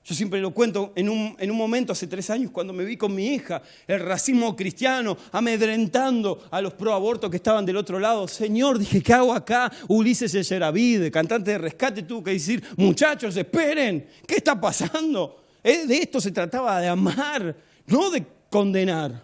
Yo 0.05 0.17
siempre 0.17 0.41
lo 0.41 0.53
cuento 0.53 0.93
en 0.97 1.09
un, 1.09 1.37
en 1.39 1.51
un, 1.51 1.57
momento, 1.57 1.93
hace 1.93 2.09
tres 2.09 2.29
años, 2.29 2.51
cuando 2.51 2.73
me 2.73 2.85
vi 2.85 2.97
con 2.97 3.15
mi 3.15 3.35
hija, 3.35 3.63
el 3.87 4.01
racismo 4.01 4.57
cristiano, 4.57 5.17
amedrentando 5.31 6.43
a 6.51 6.61
los 6.61 6.75
pro 6.75 6.93
abortos 6.93 7.31
que 7.31 7.37
estaban 7.37 7.65
del 7.65 7.77
otro 7.77 8.01
lado. 8.01 8.27
Señor, 8.27 8.81
dije, 8.81 9.01
¿qué 9.01 9.13
hago 9.13 9.33
acá? 9.33 9.71
Ulises 9.87 10.33
Yeravid, 10.49 11.09
cantante 11.13 11.53
de 11.53 11.59
rescate, 11.59 12.03
tuvo 12.03 12.25
que 12.25 12.33
decir, 12.33 12.65
muchachos, 12.77 13.37
esperen, 13.37 14.09
¿qué 14.27 14.37
está 14.37 14.61
pasando? 14.61 15.45
Eh, 15.63 15.87
de 15.87 15.99
esto 15.99 16.21
se 16.21 16.33
trataba 16.33 16.81
de 16.81 16.89
amar, 16.89 17.57
no 17.87 18.11
de 18.11 18.27
condenar. 18.51 19.23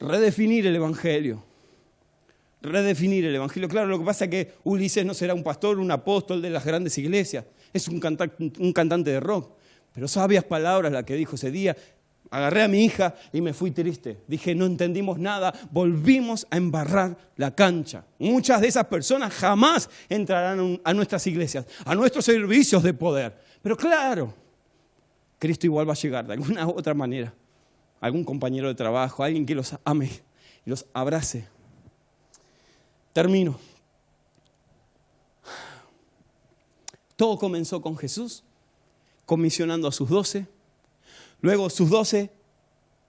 Redefinir 0.00 0.66
el 0.66 0.74
Evangelio. 0.74 1.44
Redefinir 2.60 3.24
el 3.26 3.36
Evangelio. 3.36 3.68
Claro, 3.68 3.86
lo 3.86 4.00
que 4.00 4.04
pasa 4.04 4.24
es 4.24 4.30
que 4.32 4.54
Ulises 4.64 5.06
no 5.06 5.14
será 5.14 5.32
un 5.32 5.44
pastor, 5.44 5.78
un 5.78 5.92
apóstol 5.92 6.42
de 6.42 6.50
las 6.50 6.64
grandes 6.64 6.98
iglesias 6.98 7.44
es 7.72 7.88
un, 7.88 8.00
cantante 8.00 9.10
de 9.10 9.20
rock. 9.20 9.52
Pero 9.92 10.08
sabias 10.08 10.44
palabras 10.44 10.92
la 10.92 11.04
que 11.04 11.14
dijo 11.14 11.36
ese 11.36 11.50
día. 11.50 11.76
Agarré 12.30 12.62
a 12.62 12.68
mi 12.68 12.84
hija 12.84 13.14
y 13.32 13.42
me 13.42 13.52
fui 13.52 13.72
triste. 13.72 14.22
Dije, 14.26 14.54
no 14.54 14.64
entendimos 14.64 15.18
nada, 15.18 15.52
volvimos 15.70 16.46
a 16.50 16.56
embarrar 16.56 17.16
la 17.36 17.54
cancha. 17.54 18.06
Muchas 18.18 18.62
de 18.62 18.68
esas 18.68 18.86
personas 18.86 19.34
jamás 19.34 19.90
entrarán 20.08 20.80
a 20.82 20.94
nuestras 20.94 21.26
iglesias, 21.26 21.66
a 21.84 21.94
nuestros 21.94 22.24
servicios 22.24 22.82
de 22.82 22.94
poder. 22.94 23.38
Pero 23.60 23.76
claro, 23.76 24.32
Cristo 25.38 25.66
igual 25.66 25.86
va 25.88 25.92
a 25.92 25.96
llegar 25.96 26.26
de 26.26 26.32
alguna 26.32 26.66
u 26.66 26.70
otra 26.70 26.94
manera. 26.94 27.34
Algún 28.00 28.24
compañero 28.24 28.68
de 28.68 28.74
trabajo, 28.74 29.22
alguien 29.22 29.44
que 29.44 29.54
los 29.54 29.76
ame 29.84 30.10
y 30.64 30.70
los 30.70 30.86
abrace. 30.94 31.46
Termino. 33.12 33.58
Todo 37.16 37.38
comenzó 37.38 37.82
con 37.82 37.96
Jesús, 37.96 38.42
comisionando 39.26 39.88
a 39.88 39.92
sus 39.92 40.08
doce, 40.08 40.46
luego 41.40 41.70
sus 41.70 41.90
doce 41.90 42.30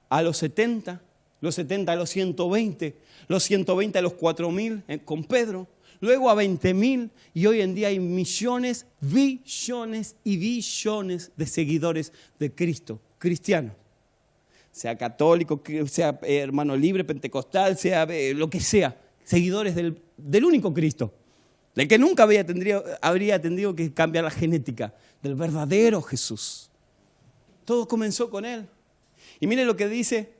a 0.09 0.21
los 0.21 0.37
setenta, 0.37 1.01
los 1.41 1.55
setenta 1.55 1.93
a 1.93 1.95
los 1.95 2.09
ciento 2.09 2.49
veinte, 2.49 2.97
los 3.27 3.43
ciento 3.43 3.75
veinte 3.75 3.99
a 3.99 4.01
los 4.01 4.13
cuatro 4.13 4.51
mil 4.51 4.83
eh, 4.87 4.99
con 4.99 5.23
Pedro, 5.23 5.67
luego 5.99 6.29
a 6.29 6.35
veinte 6.35 6.73
mil 6.73 7.09
y 7.33 7.45
hoy 7.45 7.61
en 7.61 7.73
día 7.73 7.87
hay 7.87 7.99
millones, 7.99 8.85
billones 9.01 10.15
y 10.23 10.37
billones 10.37 11.31
de 11.35 11.45
seguidores 11.47 12.13
de 12.39 12.53
Cristo, 12.53 12.99
cristianos. 13.17 13.73
Sea 14.71 14.97
católico, 14.97 15.61
sea 15.87 16.19
eh, 16.23 16.37
hermano 16.37 16.75
libre, 16.75 17.03
pentecostal, 17.03 17.77
sea 17.77 18.03
eh, 18.03 18.33
lo 18.33 18.49
que 18.49 18.59
sea, 18.59 18.99
seguidores 19.23 19.75
del, 19.75 20.01
del 20.17 20.45
único 20.45 20.73
Cristo 20.73 21.13
del 21.75 21.87
que 21.87 21.97
nunca 21.97 22.23
habría 22.23 22.45
tenido, 22.45 22.83
habría 23.01 23.41
tenido 23.41 23.75
que 23.75 23.93
cambiar 23.93 24.23
la 24.23 24.31
genética, 24.31 24.93
del 25.21 25.35
verdadero 25.35 26.01
Jesús. 26.01 26.69
Todo 27.65 27.87
comenzó 27.87 28.29
con 28.29 28.45
él. 28.45 28.67
Y 29.39 29.47
mire 29.47 29.65
lo 29.65 29.75
que 29.75 29.87
dice 29.87 30.33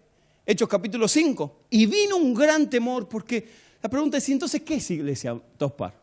Hechos 0.46 0.68
capítulo 0.68 1.08
5. 1.08 1.66
Y 1.70 1.86
vino 1.86 2.18
un 2.18 2.34
gran 2.34 2.70
temor 2.70 3.08
porque 3.08 3.48
la 3.82 3.90
pregunta 3.90 4.18
es, 4.18 4.28
entonces 4.30 4.62
qué 4.62 4.76
es 4.76 4.92
iglesia 4.92 5.40
Tospar? 5.58 5.94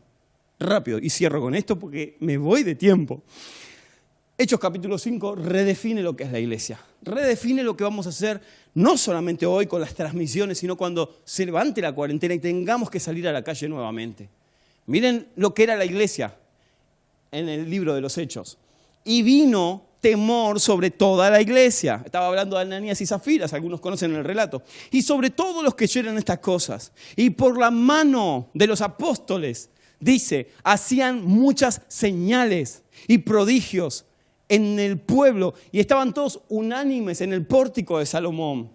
Rápido, 0.59 0.99
y 0.99 1.09
cierro 1.09 1.41
con 1.41 1.55
esto 1.55 1.77
porque 1.77 2.17
me 2.19 2.37
voy 2.37 2.63
de 2.63 2.75
tiempo. 2.75 3.23
Hechos 4.37 4.59
capítulo 4.59 4.97
5 4.97 5.35
redefine 5.35 6.01
lo 6.01 6.15
que 6.15 6.23
es 6.23 6.31
la 6.31 6.39
iglesia. 6.39 6.79
Redefine 7.03 7.63
lo 7.63 7.77
que 7.77 7.83
vamos 7.83 8.07
a 8.07 8.09
hacer 8.09 8.41
no 8.73 8.97
solamente 8.97 9.45
hoy 9.45 9.67
con 9.67 9.81
las 9.81 9.93
transmisiones, 9.93 10.57
sino 10.57 10.75
cuando 10.77 11.21
se 11.23 11.45
levante 11.45 11.81
la 11.81 11.93
cuarentena 11.93 12.33
y 12.33 12.39
tengamos 12.39 12.89
que 12.89 12.99
salir 12.99 13.27
a 13.27 13.31
la 13.31 13.43
calle 13.43 13.67
nuevamente. 13.67 14.29
Miren 14.85 15.27
lo 15.35 15.53
que 15.53 15.63
era 15.63 15.75
la 15.75 15.85
iglesia 15.85 16.37
en 17.31 17.49
el 17.49 17.69
libro 17.69 17.93
de 17.93 18.01
los 18.01 18.17
Hechos. 18.17 18.57
Y 19.03 19.23
vino 19.23 19.85
temor 20.01 20.59
sobre 20.59 20.91
toda 20.91 21.29
la 21.29 21.41
iglesia. 21.41 22.01
Estaba 22.03 22.27
hablando 22.27 22.57
de 22.57 22.63
Ananías 22.63 22.99
y 23.01 23.05
Zafiras, 23.05 23.53
algunos 23.53 23.79
conocen 23.79 24.13
el 24.15 24.23
relato. 24.23 24.63
Y 24.89 25.03
sobre 25.03 25.29
todos 25.29 25.63
los 25.63 25.75
que 25.75 25.85
oyeron 25.85 26.17
estas 26.17 26.39
cosas. 26.39 26.91
Y 27.15 27.29
por 27.29 27.57
la 27.57 27.71
mano 27.71 28.49
de 28.53 28.67
los 28.67 28.81
apóstoles, 28.81 29.69
dice, 29.99 30.49
hacían 30.63 31.23
muchas 31.23 31.81
señales 31.87 32.83
y 33.07 33.19
prodigios 33.19 34.05
en 34.49 34.79
el 34.79 34.99
pueblo. 34.99 35.53
Y 35.71 35.79
estaban 35.79 36.13
todos 36.13 36.41
unánimes 36.49 37.21
en 37.21 37.31
el 37.31 37.45
pórtico 37.45 37.99
de 37.99 38.05
Salomón. 38.05 38.71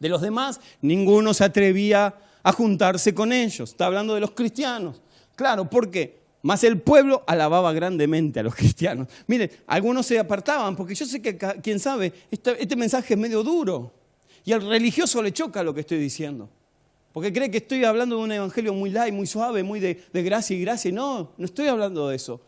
De 0.00 0.08
los 0.08 0.22
demás, 0.22 0.60
ninguno 0.80 1.32
se 1.34 1.44
atrevía 1.44 2.14
a 2.42 2.52
juntarse 2.52 3.14
con 3.14 3.32
ellos. 3.32 3.70
Está 3.70 3.86
hablando 3.86 4.14
de 4.14 4.20
los 4.20 4.32
cristianos. 4.32 5.00
Claro, 5.36 5.68
porque 5.68 6.24
más 6.42 6.62
el 6.62 6.80
pueblo 6.80 7.24
alababa 7.26 7.72
grandemente 7.72 8.40
a 8.40 8.42
los 8.42 8.54
cristianos. 8.56 9.08
Miren, 9.26 9.50
algunos 9.66 10.06
se 10.06 10.18
apartaban, 10.18 10.76
porque 10.76 10.94
yo 10.94 11.06
sé 11.06 11.22
que, 11.22 11.36
quién 11.62 11.80
sabe, 11.80 12.12
este, 12.30 12.62
este, 12.62 12.76
mensaje 12.76 13.14
es 13.14 13.20
medio 13.20 13.42
duro. 13.42 13.92
Y 14.44 14.52
al 14.52 14.60
religioso 14.60 15.22
le 15.22 15.32
choca 15.32 15.62
lo 15.62 15.72
que 15.72 15.80
estoy 15.80 15.98
diciendo. 15.98 16.50
Porque 17.12 17.32
cree 17.32 17.50
que 17.50 17.58
estoy 17.58 17.84
hablando 17.84 18.16
de 18.16 18.22
un 18.24 18.32
evangelio 18.32 18.74
muy 18.74 18.90
light, 18.90 19.14
muy 19.14 19.26
suave, 19.26 19.62
muy 19.62 19.80
de, 19.80 20.02
de 20.12 20.22
gracia 20.22 20.56
y 20.56 20.60
gracia. 20.60 20.92
No, 20.92 21.32
no 21.36 21.44
estoy 21.44 21.68
hablando 21.68 22.08
de 22.08 22.16
eso. 22.16 22.40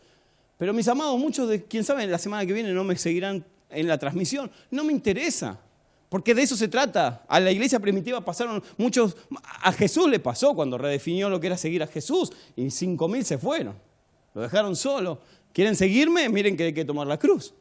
Pero 0.58 0.74
mis 0.74 0.88
amados, 0.88 1.18
muchos 1.18 1.48
de, 1.48 1.64
quién 1.64 1.84
sabe, 1.84 2.06
la 2.06 2.18
semana 2.18 2.44
que 2.44 2.52
viene 2.52 2.72
no 2.72 2.84
me 2.84 2.96
seguirán 2.96 3.44
en 3.70 3.88
la 3.88 3.96
transmisión. 3.96 4.50
No 4.70 4.84
me 4.84 4.92
interesa. 4.92 5.60
Porque 6.16 6.34
de 6.34 6.40
eso 6.40 6.56
se 6.56 6.68
trata. 6.68 7.26
A 7.28 7.38
la 7.38 7.50
iglesia 7.50 7.78
primitiva 7.78 8.24
pasaron 8.24 8.62
muchos, 8.78 9.18
a 9.60 9.70
Jesús 9.70 10.08
le 10.08 10.18
pasó 10.18 10.54
cuando 10.54 10.78
redefinió 10.78 11.28
lo 11.28 11.38
que 11.38 11.48
era 11.48 11.58
seguir 11.58 11.82
a 11.82 11.86
Jesús 11.86 12.32
y 12.56 12.70
cinco 12.70 13.06
mil 13.06 13.22
se 13.22 13.36
fueron. 13.36 13.74
Lo 14.32 14.40
dejaron 14.40 14.74
solo. 14.76 15.20
¿Quieren 15.52 15.76
seguirme? 15.76 16.26
Miren 16.30 16.56
que 16.56 16.64
hay 16.64 16.72
que 16.72 16.86
tomar 16.86 17.06
la 17.06 17.18
cruz. 17.18 17.52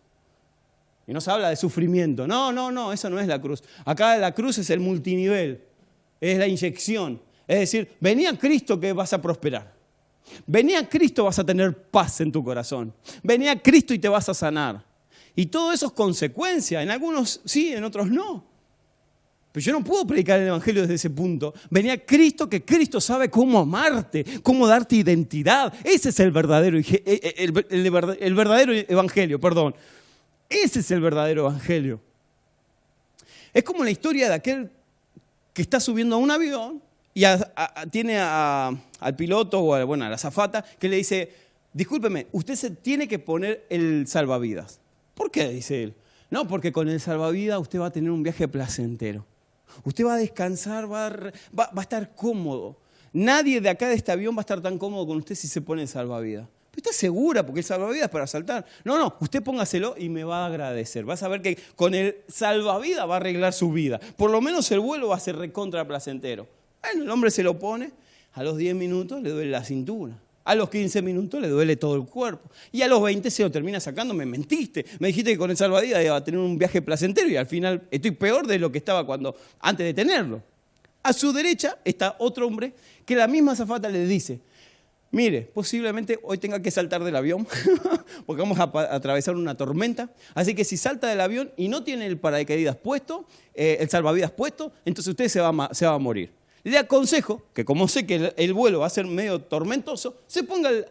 Y 1.06 1.12
no 1.12 1.20
se 1.20 1.32
habla 1.32 1.50
de 1.50 1.58
sufrimiento. 1.58 2.28
No, 2.28 2.54
no, 2.54 2.72
no, 2.72 2.94
esa 2.94 3.10
no 3.10 3.20
es 3.20 3.28
la 3.28 3.42
cruz. 3.42 3.62
Acá 3.84 4.16
la 4.16 4.34
cruz 4.34 4.58
es 4.58 4.70
el 4.70 4.80
multinivel, 4.80 5.62
es 6.22 6.38
la 6.38 6.48
inyección. 6.48 7.20
Es 7.46 7.60
decir, 7.60 7.92
venía 8.00 8.38
Cristo 8.38 8.80
que 8.80 8.94
vas 8.94 9.12
a 9.12 9.22
prosperar. 9.22 9.74
Venía 10.48 10.88
Cristo 10.88 11.26
vas 11.26 11.40
a 11.40 11.46
tener 11.46 11.76
paz 11.76 12.22
en 12.22 12.32
tu 12.32 12.42
corazón. 12.42 12.94
Venía 13.22 13.62
Cristo 13.62 13.94
y 13.94 14.00
te 14.00 14.08
vas 14.08 14.30
a 14.30 14.34
sanar. 14.34 14.85
Y 15.36 15.48
todo 15.48 15.74
eso 15.74 15.88
es 15.88 15.92
consecuencia. 15.92 16.82
En 16.82 16.90
algunos 16.90 17.42
sí, 17.46 17.74
en 17.74 17.84
otros 17.84 18.10
no. 18.10 18.56
Pero 19.56 19.64
yo 19.68 19.72
no 19.72 19.84
puedo 19.86 20.06
predicar 20.06 20.40
el 20.42 20.48
Evangelio 20.48 20.82
desde 20.82 20.96
ese 20.96 21.10
punto. 21.10 21.54
Venía 21.70 22.06
Cristo, 22.06 22.50
que 22.50 22.66
Cristo 22.66 23.00
sabe 23.00 23.30
cómo 23.30 23.60
amarte, 23.60 24.26
cómo 24.44 24.68
darte 24.68 24.98
identidad. 24.98 25.74
Ese 25.84 26.10
es 26.10 26.20
el 26.20 26.32
verdadero, 26.32 26.78
eh, 26.78 26.86
eh, 27.06 27.54
el, 27.70 28.34
verdadero 28.34 28.74
Evangelio, 28.74 29.40
perdón. 29.40 29.74
Ese 30.50 30.80
es 30.80 30.92
el 30.92 31.00
verdadero 31.00 31.44
Evangelio. 31.44 32.02
Es 33.54 33.64
como 33.64 33.86
la 33.86 33.92
historia 33.92 34.28
de 34.28 34.36
aquel 34.36 34.70
que 35.54 35.62
está 35.62 35.80
subiendo 35.80 36.18
a 36.18 36.20
un 36.20 36.32
avión 36.32 36.82
y 37.14 37.24
tiene 37.92 38.20
al 38.20 39.16
piloto 39.16 39.62
o 39.62 39.74
a, 39.74 39.86
bueno, 39.86 40.04
a 40.04 40.10
la 40.10 40.18
zafata 40.18 40.66
que 40.78 40.90
le 40.90 40.98
dice, 40.98 41.32
discúlpeme, 41.72 42.28
usted 42.34 42.56
se 42.56 42.72
tiene 42.72 43.08
que 43.08 43.20
poner 43.20 43.66
el 43.70 44.06
salvavidas. 44.06 44.82
¿Por 45.16 45.32
qué? 45.32 45.50
Dice 45.50 45.84
él. 45.84 45.96
No, 46.30 46.48
porque 46.48 46.72
con 46.72 46.90
el 46.90 47.00
salvavidas 47.00 47.60
usted 47.60 47.80
va 47.80 47.88
a 47.88 47.92
tener 47.92 48.12
un 48.12 48.22
viaje 48.22 48.48
placentero. 48.48 49.26
Usted 49.84 50.06
va 50.06 50.16
a 50.16 50.18
descansar, 50.18 50.92
va 50.92 51.08
a, 51.08 51.82
estar 51.82 52.14
cómodo. 52.16 52.78
nadie 53.14 53.62
de 53.62 53.70
acá 53.70 53.90
de 53.90 53.96
este 53.96 54.12
avión 54.12 54.36
va 54.36 54.40
a 54.40 54.42
estar 54.42 54.62
tan 54.62 54.78
cómodo 54.78 55.08
con 55.08 55.18
usted 55.18 55.36
si 55.36 55.48
se 55.48 55.62
pone 55.62 55.82
el 55.84 55.88
salvavidas. 55.88 56.48
¿Está 56.76 56.92
segura? 56.92 57.46
Porque 57.46 57.62
el 57.62 57.66
salvavidas 57.66 58.06
es 58.06 58.12
para 58.12 58.28
saltar. 58.28 58.66
No, 58.84 59.00
no, 59.00 59.16
usted 59.22 59.42
póngaselo 59.42 59.96
y 59.98 60.10
me 60.10 60.24
va 60.24 60.44
a 60.44 60.48
agradecer. 60.48 61.06
Vas 61.06 61.24
a 61.24 61.30
ver 61.30 61.42
que 61.42 61.58
con 61.76 61.94
el 61.94 62.18
salvavidas 62.28 63.10
va 63.10 63.14
a 63.14 63.18
arreglar 63.18 63.54
su 63.54 63.72
vida. 63.72 64.00
Por 64.18 64.30
lo 64.30 64.42
menos 64.42 64.70
el 64.72 64.82
vuelo 64.82 65.08
va 65.08 65.16
a 65.16 65.20
ser 65.20 65.38
recontra 65.38 65.88
placentero. 65.88 66.48
Bueno, 66.82 67.04
el 67.04 67.10
hombre 67.10 67.32
se 67.32 67.44
lo 67.44 67.58
pone, 67.58 67.92
a 68.34 68.44
los 68.44 68.58
10 68.58 68.76
minutos 68.76 69.22
le 69.22 69.30
duele 69.30 69.52
la 69.52 69.64
cintura. 69.64 70.18
A 70.46 70.54
los 70.54 70.70
15 70.70 71.02
minutos 71.02 71.42
le 71.42 71.50
duele 71.50 71.76
todo 71.76 71.96
el 71.96 72.06
cuerpo. 72.06 72.50
Y 72.72 72.84
a 72.84 72.88
los 72.88 73.02
20 73.02 73.32
se 73.32 73.42
lo 73.42 73.52
termina 73.52 73.80
sacando. 73.80 74.14
Me 74.14 74.28
mentiste. 74.28 74.86
Me 75.00 75.08
dijiste 75.08 75.32
que 75.32 75.38
con 75.40 75.50
el 75.50 75.58
salvavidas 75.58 76.06
iba 76.06 76.16
a 76.16 76.24
tener 76.24 76.40
un 76.40 76.58
viaje 76.58 76.84
placentero 76.84 77.28
y 77.28 77.36
al 77.36 77.48
final 77.48 77.82
estoy 77.90 78.12
peor 78.12 78.46
de 78.46 78.60
lo 78.60 78.72
que 78.72 78.78
estaba 78.78 79.06
cuando, 79.06 79.36
antes 79.60 79.86
de 79.86 79.94
tenerlo. 79.96 80.44
A 81.02 81.14
su 81.14 81.34
derecha 81.34 81.80
está 81.84 82.16
otro 82.20 82.46
hombre 82.46 82.74
que 83.06 83.16
la 83.16 83.28
misma 83.28 83.56
zafata 83.56 83.90
le 83.90 84.06
dice, 84.06 84.40
mire, 85.10 85.42
posiblemente 85.42 86.20
hoy 86.22 86.38
tenga 86.38 86.62
que 86.62 86.70
saltar 86.70 87.04
del 87.04 87.16
avión 87.16 87.48
porque 88.28 88.42
vamos 88.42 88.60
a, 88.60 88.72
atravesar 88.96 89.36
una 89.36 89.58
tormenta. 89.58 90.12
Así 90.36 90.54
que 90.54 90.64
si 90.64 90.78
salta 90.78 91.08
del 91.08 91.22
avión 91.22 91.52
y 91.58 91.70
no 91.70 91.84
tiene 91.84 92.06
el 92.06 92.20
paracaídas 92.20 92.76
puesto, 92.76 93.26
eh, 93.56 93.78
el 93.80 93.90
salvavidas 93.90 94.30
puesto, 94.30 94.72
entonces 94.86 95.10
usted 95.10 95.26
se 95.26 95.40
se 95.74 95.86
va 95.88 95.94
a 95.94 96.00
morir. 96.00 96.45
Le 96.66 96.80
aconsejo 96.80 97.44
que 97.54 97.64
como 97.64 97.88
sé 97.88 98.08
que 98.08 98.34
el, 98.36 98.54
vuelo 98.54 98.80
va 98.80 98.88
a 98.88 98.90
ser 98.90 99.06
medio 99.06 99.40
tormentoso, 99.40 100.18
se 100.26 100.42
ponga 100.42 100.72
el, 100.72 100.88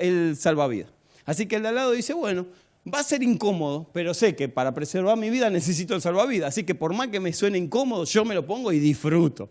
el 0.00 0.36
salvavidas. 0.36 0.90
Así 1.24 1.46
que 1.46 1.56
el 1.56 1.62
de 1.62 1.68
al 1.68 1.76
lado 1.76 1.92
dice, 1.92 2.12
bueno, 2.12 2.44
va 2.92 2.98
a 2.98 3.04
ser 3.04 3.22
incómodo, 3.22 3.88
pero 3.92 4.14
sé 4.14 4.34
que 4.34 4.48
para 4.48 4.74
preservar 4.74 5.16
mi 5.16 5.30
vida 5.30 5.48
necesito 5.48 5.94
el 5.94 6.02
salvavidas. 6.02 6.48
Así 6.48 6.64
que 6.64 6.74
por 6.74 6.92
más 6.92 7.06
que 7.06 7.20
me 7.20 7.32
suene 7.32 7.56
incómodo, 7.56 8.04
yo 8.04 8.24
me 8.24 8.34
lo 8.34 8.44
pongo 8.44 8.72
y 8.72 8.80
disfruto. 8.80 9.48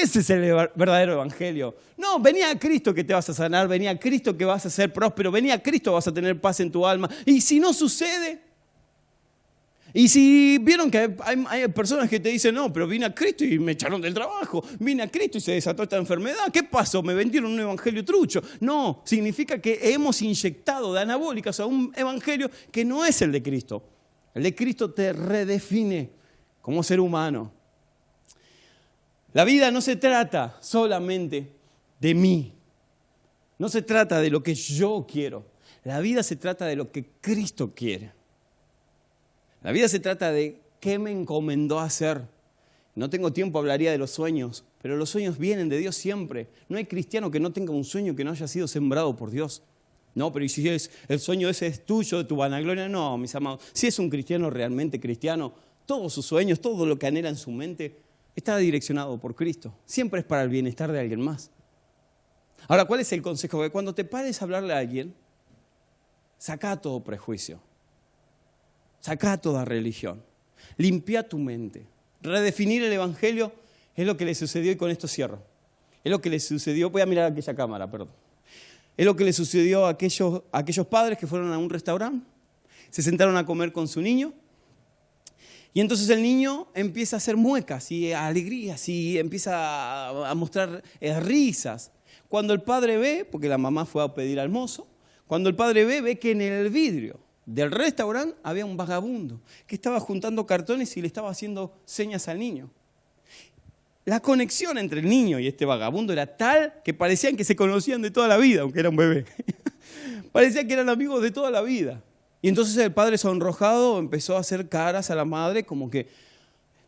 Ese 0.00 0.20
es 0.20 0.30
el 0.30 0.54
verdadero 0.76 1.14
evangelio. 1.14 1.74
No, 1.96 2.20
venía 2.20 2.48
a 2.50 2.56
Cristo 2.56 2.94
que 2.94 3.02
te 3.02 3.12
vas 3.12 3.28
a 3.28 3.34
sanar, 3.34 3.66
venía 3.66 3.90
a 3.90 3.98
Cristo 3.98 4.36
que 4.36 4.44
vas 4.44 4.66
a 4.66 4.70
ser 4.70 4.92
próspero, 4.92 5.32
venía 5.32 5.54
a 5.54 5.58
Cristo 5.62 5.94
vas 5.94 6.06
a 6.06 6.14
tener 6.14 6.40
paz 6.40 6.60
en 6.60 6.70
tu 6.70 6.86
alma. 6.86 7.10
Y 7.24 7.40
si 7.40 7.58
no 7.58 7.72
sucede, 7.72 8.40
y 9.98 10.08
si 10.08 10.58
vieron 10.58 10.90
que 10.90 11.16
hay, 11.20 11.68
personas 11.68 12.10
que 12.10 12.20
te 12.20 12.28
dicen, 12.28 12.54
no, 12.54 12.70
pero 12.70 12.86
vine 12.86 13.06
a 13.06 13.14
Cristo 13.14 13.46
y 13.46 13.58
me 13.58 13.72
echaron 13.72 13.98
del 13.98 14.12
trabajo, 14.12 14.62
vine 14.78 15.02
a 15.02 15.10
Cristo 15.10 15.38
y 15.38 15.40
se 15.40 15.52
desató 15.52 15.84
esta 15.84 15.96
enfermedad, 15.96 16.52
¿qué 16.52 16.64
pasó? 16.64 17.02
Me 17.02 17.14
vendieron 17.14 17.50
un 17.50 17.60
evangelio 17.60 18.04
trucho. 18.04 18.42
No, 18.60 19.00
significa 19.06 19.58
que 19.58 19.78
hemos 19.80 20.20
inyectado 20.20 20.92
de 20.92 21.00
anabólicas 21.00 21.60
a 21.60 21.64
un 21.64 21.94
evangelio 21.96 22.50
que 22.70 22.84
no 22.84 23.06
es 23.06 23.22
el 23.22 23.32
de 23.32 23.42
Cristo. 23.42 23.88
El 24.34 24.42
de 24.42 24.54
Cristo 24.54 24.90
te 24.90 25.14
redefine 25.14 26.10
como 26.60 26.82
ser 26.82 27.00
humano. 27.00 27.50
La 29.32 29.44
vida 29.44 29.70
no 29.70 29.80
se 29.80 29.96
trata 29.96 30.58
solamente 30.60 31.54
de 31.98 32.14
mí, 32.14 32.52
no 33.56 33.70
se 33.70 33.80
trata 33.80 34.20
de 34.20 34.28
lo 34.28 34.42
que 34.42 34.54
yo 34.54 35.06
quiero, 35.10 35.46
la 35.84 36.00
vida 36.00 36.22
se 36.22 36.36
trata 36.36 36.66
de 36.66 36.76
lo 36.76 36.92
que 36.92 37.12
Cristo 37.22 37.72
quiere. 37.74 38.15
La 39.66 39.72
vida 39.72 39.88
se 39.88 39.98
trata 39.98 40.30
de 40.30 40.60
qué 40.78 40.96
me 40.96 41.10
encomendó 41.10 41.80
hacer. 41.80 42.22
No 42.94 43.10
tengo 43.10 43.32
tiempo, 43.32 43.58
hablaría 43.58 43.90
de 43.90 43.98
los 43.98 44.12
sueños, 44.12 44.62
pero 44.80 44.96
los 44.96 45.10
sueños 45.10 45.38
vienen 45.38 45.68
de 45.68 45.76
Dios 45.78 45.96
siempre. 45.96 46.46
No 46.68 46.76
hay 46.76 46.84
cristiano 46.84 47.32
que 47.32 47.40
no 47.40 47.52
tenga 47.52 47.72
un 47.72 47.82
sueño 47.82 48.14
que 48.14 48.22
no 48.22 48.30
haya 48.30 48.46
sido 48.46 48.68
sembrado 48.68 49.16
por 49.16 49.32
Dios. 49.32 49.64
No, 50.14 50.32
pero 50.32 50.44
¿y 50.44 50.48
si 50.48 50.68
es, 50.68 50.92
el 51.08 51.18
sueño 51.18 51.48
ese 51.48 51.66
es 51.66 51.84
tuyo, 51.84 52.18
de 52.18 52.24
tu 52.26 52.36
vanagloria? 52.36 52.88
No, 52.88 53.18
mis 53.18 53.34
amados. 53.34 53.60
Si 53.72 53.88
es 53.88 53.98
un 53.98 54.08
cristiano 54.08 54.50
realmente 54.50 55.00
cristiano, 55.00 55.52
todos 55.84 56.12
sus 56.12 56.26
sueños, 56.26 56.60
todo 56.60 56.86
lo 56.86 56.96
que 56.96 57.08
anhela 57.08 57.28
en 57.28 57.36
su 57.36 57.50
mente, 57.50 57.96
está 58.36 58.56
direccionado 58.58 59.18
por 59.18 59.34
Cristo. 59.34 59.74
Siempre 59.84 60.20
es 60.20 60.26
para 60.26 60.44
el 60.44 60.48
bienestar 60.48 60.92
de 60.92 61.00
alguien 61.00 61.22
más. 61.22 61.50
Ahora, 62.68 62.84
¿cuál 62.84 63.00
es 63.00 63.12
el 63.12 63.20
consejo? 63.20 63.60
Que 63.60 63.70
cuando 63.70 63.92
te 63.96 64.04
pares 64.04 64.40
a 64.40 64.44
hablarle 64.44 64.74
a 64.74 64.78
alguien, 64.78 65.12
saca 66.38 66.80
todo 66.80 67.02
prejuicio. 67.02 67.58
Saca 69.06 69.36
toda 69.36 69.64
religión. 69.64 70.20
Limpia 70.78 71.22
tu 71.28 71.38
mente. 71.38 71.86
Redefinir 72.22 72.82
el 72.82 72.92
Evangelio 72.92 73.52
es 73.94 74.04
lo 74.04 74.16
que 74.16 74.24
le 74.24 74.34
sucedió 74.34 74.72
y 74.72 74.76
con 74.76 74.90
esto 74.90 75.06
cierro. 75.06 75.44
Es 76.02 76.10
lo 76.10 76.20
que 76.20 76.28
le 76.28 76.40
sucedió, 76.40 76.90
voy 76.90 77.02
a 77.02 77.06
mirar 77.06 77.30
aquella 77.30 77.54
cámara, 77.54 77.88
perdón. 77.88 78.08
Es 78.96 79.06
lo 79.06 79.14
que 79.14 79.22
le 79.22 79.32
sucedió 79.32 79.86
a 79.86 79.90
aquellos, 79.90 80.42
aquellos 80.50 80.88
padres 80.88 81.18
que 81.18 81.28
fueron 81.28 81.52
a 81.52 81.58
un 81.58 81.70
restaurante, 81.70 82.26
se 82.90 83.00
sentaron 83.00 83.36
a 83.36 83.46
comer 83.46 83.70
con 83.70 83.86
su 83.86 84.02
niño 84.02 84.32
y 85.72 85.80
entonces 85.80 86.08
el 86.08 86.20
niño 86.20 86.66
empieza 86.74 87.14
a 87.14 87.18
hacer 87.18 87.36
muecas 87.36 87.92
y 87.92 88.12
alegrías 88.12 88.88
y 88.88 89.20
empieza 89.20 90.28
a 90.28 90.34
mostrar 90.34 90.82
eh, 91.00 91.20
risas. 91.20 91.92
Cuando 92.28 92.52
el 92.52 92.60
padre 92.60 92.98
ve, 92.98 93.24
porque 93.24 93.48
la 93.48 93.56
mamá 93.56 93.84
fue 93.84 94.02
a 94.02 94.12
pedir 94.12 94.40
al 94.40 94.48
mozo, 94.48 94.88
cuando 95.28 95.48
el 95.48 95.54
padre 95.54 95.84
ve, 95.84 96.00
ve 96.00 96.18
que 96.18 96.32
en 96.32 96.40
el 96.40 96.70
vidrio 96.70 97.24
del 97.46 97.70
restaurante 97.70 98.36
había 98.42 98.66
un 98.66 98.76
vagabundo 98.76 99.40
que 99.66 99.76
estaba 99.76 100.00
juntando 100.00 100.44
cartones 100.44 100.96
y 100.96 101.00
le 101.00 101.06
estaba 101.06 101.30
haciendo 101.30 101.72
señas 101.84 102.26
al 102.28 102.40
niño. 102.40 102.68
La 104.04 104.20
conexión 104.20 104.78
entre 104.78 105.00
el 105.00 105.08
niño 105.08 105.38
y 105.38 105.46
este 105.46 105.64
vagabundo 105.64 106.12
era 106.12 106.36
tal 106.36 106.74
que 106.84 106.92
parecían 106.92 107.36
que 107.36 107.44
se 107.44 107.56
conocían 107.56 108.02
de 108.02 108.10
toda 108.10 108.28
la 108.28 108.36
vida, 108.36 108.62
aunque 108.62 108.80
era 108.80 108.90
un 108.90 108.96
bebé. 108.96 109.24
Parecía 110.32 110.66
que 110.66 110.74
eran 110.74 110.88
amigos 110.88 111.22
de 111.22 111.30
toda 111.30 111.50
la 111.50 111.62
vida. 111.62 112.02
Y 112.42 112.48
entonces 112.48 112.76
el 112.76 112.92
padre 112.92 113.18
sonrojado 113.18 113.98
empezó 113.98 114.36
a 114.36 114.40
hacer 114.40 114.68
caras 114.68 115.10
a 115.10 115.14
la 115.14 115.24
madre 115.24 115.64
como 115.64 115.90
que 115.90 116.08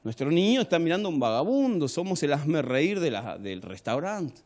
nuestro 0.05 0.31
niño 0.31 0.61
está 0.61 0.79
mirando 0.79 1.09
a 1.09 1.13
un 1.13 1.19
vagabundo, 1.19 1.89
somos 1.89 2.23
el 2.23 2.33
hazme 2.33 2.63
reír 2.63 3.01
del 3.01 3.63
restaurante. 3.63 4.43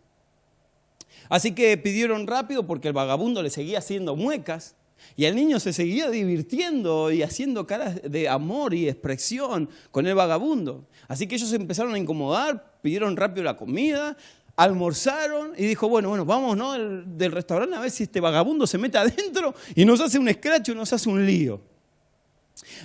Así 1.28 1.54
que 1.54 1.76
pidieron 1.76 2.26
rápido 2.26 2.66
porque 2.66 2.88
el 2.88 2.94
vagabundo 2.94 3.42
le 3.42 3.50
seguía 3.50 3.78
haciendo 3.78 4.16
muecas 4.16 4.76
y 5.16 5.24
el 5.24 5.34
niño 5.34 5.60
se 5.60 5.72
seguía 5.72 6.10
divirtiendo 6.10 7.10
y 7.10 7.22
haciendo 7.22 7.66
caras 7.66 8.00
de 8.02 8.28
amor 8.28 8.74
y 8.74 8.88
expresión 8.88 9.68
con 9.90 10.06
el 10.06 10.14
vagabundo. 10.14 10.86
Así 11.08 11.26
que 11.26 11.34
ellos 11.34 11.52
empezaron 11.52 11.94
a 11.94 11.98
incomodar, 11.98 12.78
pidieron 12.82 13.16
rápido 13.16 13.44
la 13.44 13.56
comida, 13.56 14.16
almorzaron 14.56 15.52
y 15.56 15.66
dijo, 15.66 15.88
bueno, 15.88 16.08
bueno, 16.08 16.24
vamos 16.24 16.56
¿no? 16.56 16.72
del, 16.72 17.32
restaurante 17.32 17.76
a 17.76 17.80
ver 17.80 17.90
si 17.90 18.04
este 18.04 18.20
vagabundo 18.20 18.66
se 18.66 18.78
mete 18.78 18.98
adentro 18.98 19.54
y 19.74 19.84
nos 19.84 20.00
hace 20.00 20.18
un 20.18 20.28
escracho, 20.28 20.74
nos 20.74 20.92
hace 20.92 21.08
un 21.08 21.24
lío. 21.24 21.60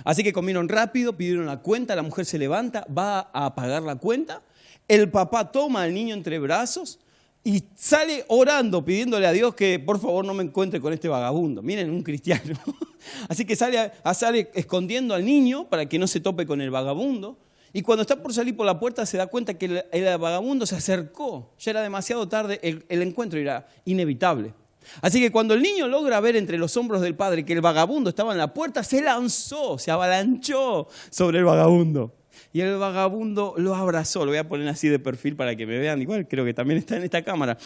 Así 0.04 0.22
que 0.22 0.32
comieron 0.32 0.68
rápido, 0.68 1.16
pidieron 1.16 1.46
la 1.46 1.60
cuenta, 1.60 1.94
la 1.94 2.02
mujer 2.02 2.24
se 2.24 2.38
levanta, 2.38 2.86
va 2.86 3.30
a 3.32 3.54
pagar 3.54 3.82
la 3.82 3.96
cuenta, 3.96 4.42
el 4.88 5.10
papá 5.10 5.52
toma 5.52 5.82
al 5.82 5.94
niño 5.94 6.14
entre 6.14 6.38
brazos, 6.38 6.98
y 7.44 7.64
sale 7.74 8.24
orando, 8.28 8.84
pidiéndole 8.84 9.26
a 9.26 9.32
Dios 9.32 9.54
que 9.54 9.78
por 9.78 9.98
favor 9.98 10.24
no 10.24 10.34
me 10.34 10.42
encuentre 10.42 10.80
con 10.80 10.92
este 10.92 11.08
vagabundo. 11.08 11.62
Miren, 11.62 11.90
un 11.90 12.02
cristiano. 12.02 12.58
Así 13.28 13.44
que 13.44 13.56
sale, 13.56 13.92
sale 14.14 14.50
escondiendo 14.54 15.14
al 15.14 15.24
niño 15.24 15.68
para 15.68 15.86
que 15.86 15.98
no 15.98 16.06
se 16.06 16.20
tope 16.20 16.46
con 16.46 16.60
el 16.60 16.70
vagabundo. 16.70 17.38
Y 17.72 17.82
cuando 17.82 18.02
está 18.02 18.22
por 18.22 18.32
salir 18.32 18.56
por 18.56 18.66
la 18.66 18.78
puerta 18.78 19.06
se 19.06 19.16
da 19.18 19.26
cuenta 19.26 19.54
que 19.54 19.84
el, 19.90 20.18
vagabundo 20.18 20.66
se 20.66 20.76
acercó. 20.76 21.54
Ya 21.58 21.70
era 21.70 21.82
demasiado 21.82 22.28
tarde, 22.28 22.60
el, 22.62 22.84
el 22.88 23.02
encuentro 23.02 23.38
era 23.38 23.66
inevitable. 23.84 24.52
Así 25.00 25.20
que 25.20 25.30
cuando 25.30 25.54
el 25.54 25.62
niño 25.62 25.86
logra 25.86 26.20
ver 26.20 26.36
entre 26.36 26.58
los 26.58 26.76
hombros 26.76 27.00
del 27.00 27.14
padre 27.14 27.44
que 27.44 27.52
el 27.52 27.60
vagabundo 27.60 28.10
estaba 28.10 28.32
en 28.32 28.38
la 28.38 28.52
puerta, 28.54 28.82
se 28.82 29.02
lanzó, 29.02 29.78
se 29.78 29.90
avalanchó 29.90 30.88
sobre 31.10 31.38
el 31.38 31.44
vagabundo. 31.44 32.17
Y 32.58 32.60
el 32.60 32.76
vagabundo 32.76 33.54
lo 33.56 33.76
abrazó, 33.76 34.24
lo 34.24 34.32
voy 34.32 34.38
a 34.38 34.48
poner 34.48 34.66
así 34.66 34.88
de 34.88 34.98
perfil 34.98 35.36
para 35.36 35.54
que 35.54 35.64
me 35.64 35.78
vean, 35.78 36.02
igual 36.02 36.26
creo 36.26 36.44
que 36.44 36.52
también 36.52 36.78
está 36.78 36.96
en 36.96 37.04
esta 37.04 37.22
cámara. 37.22 37.56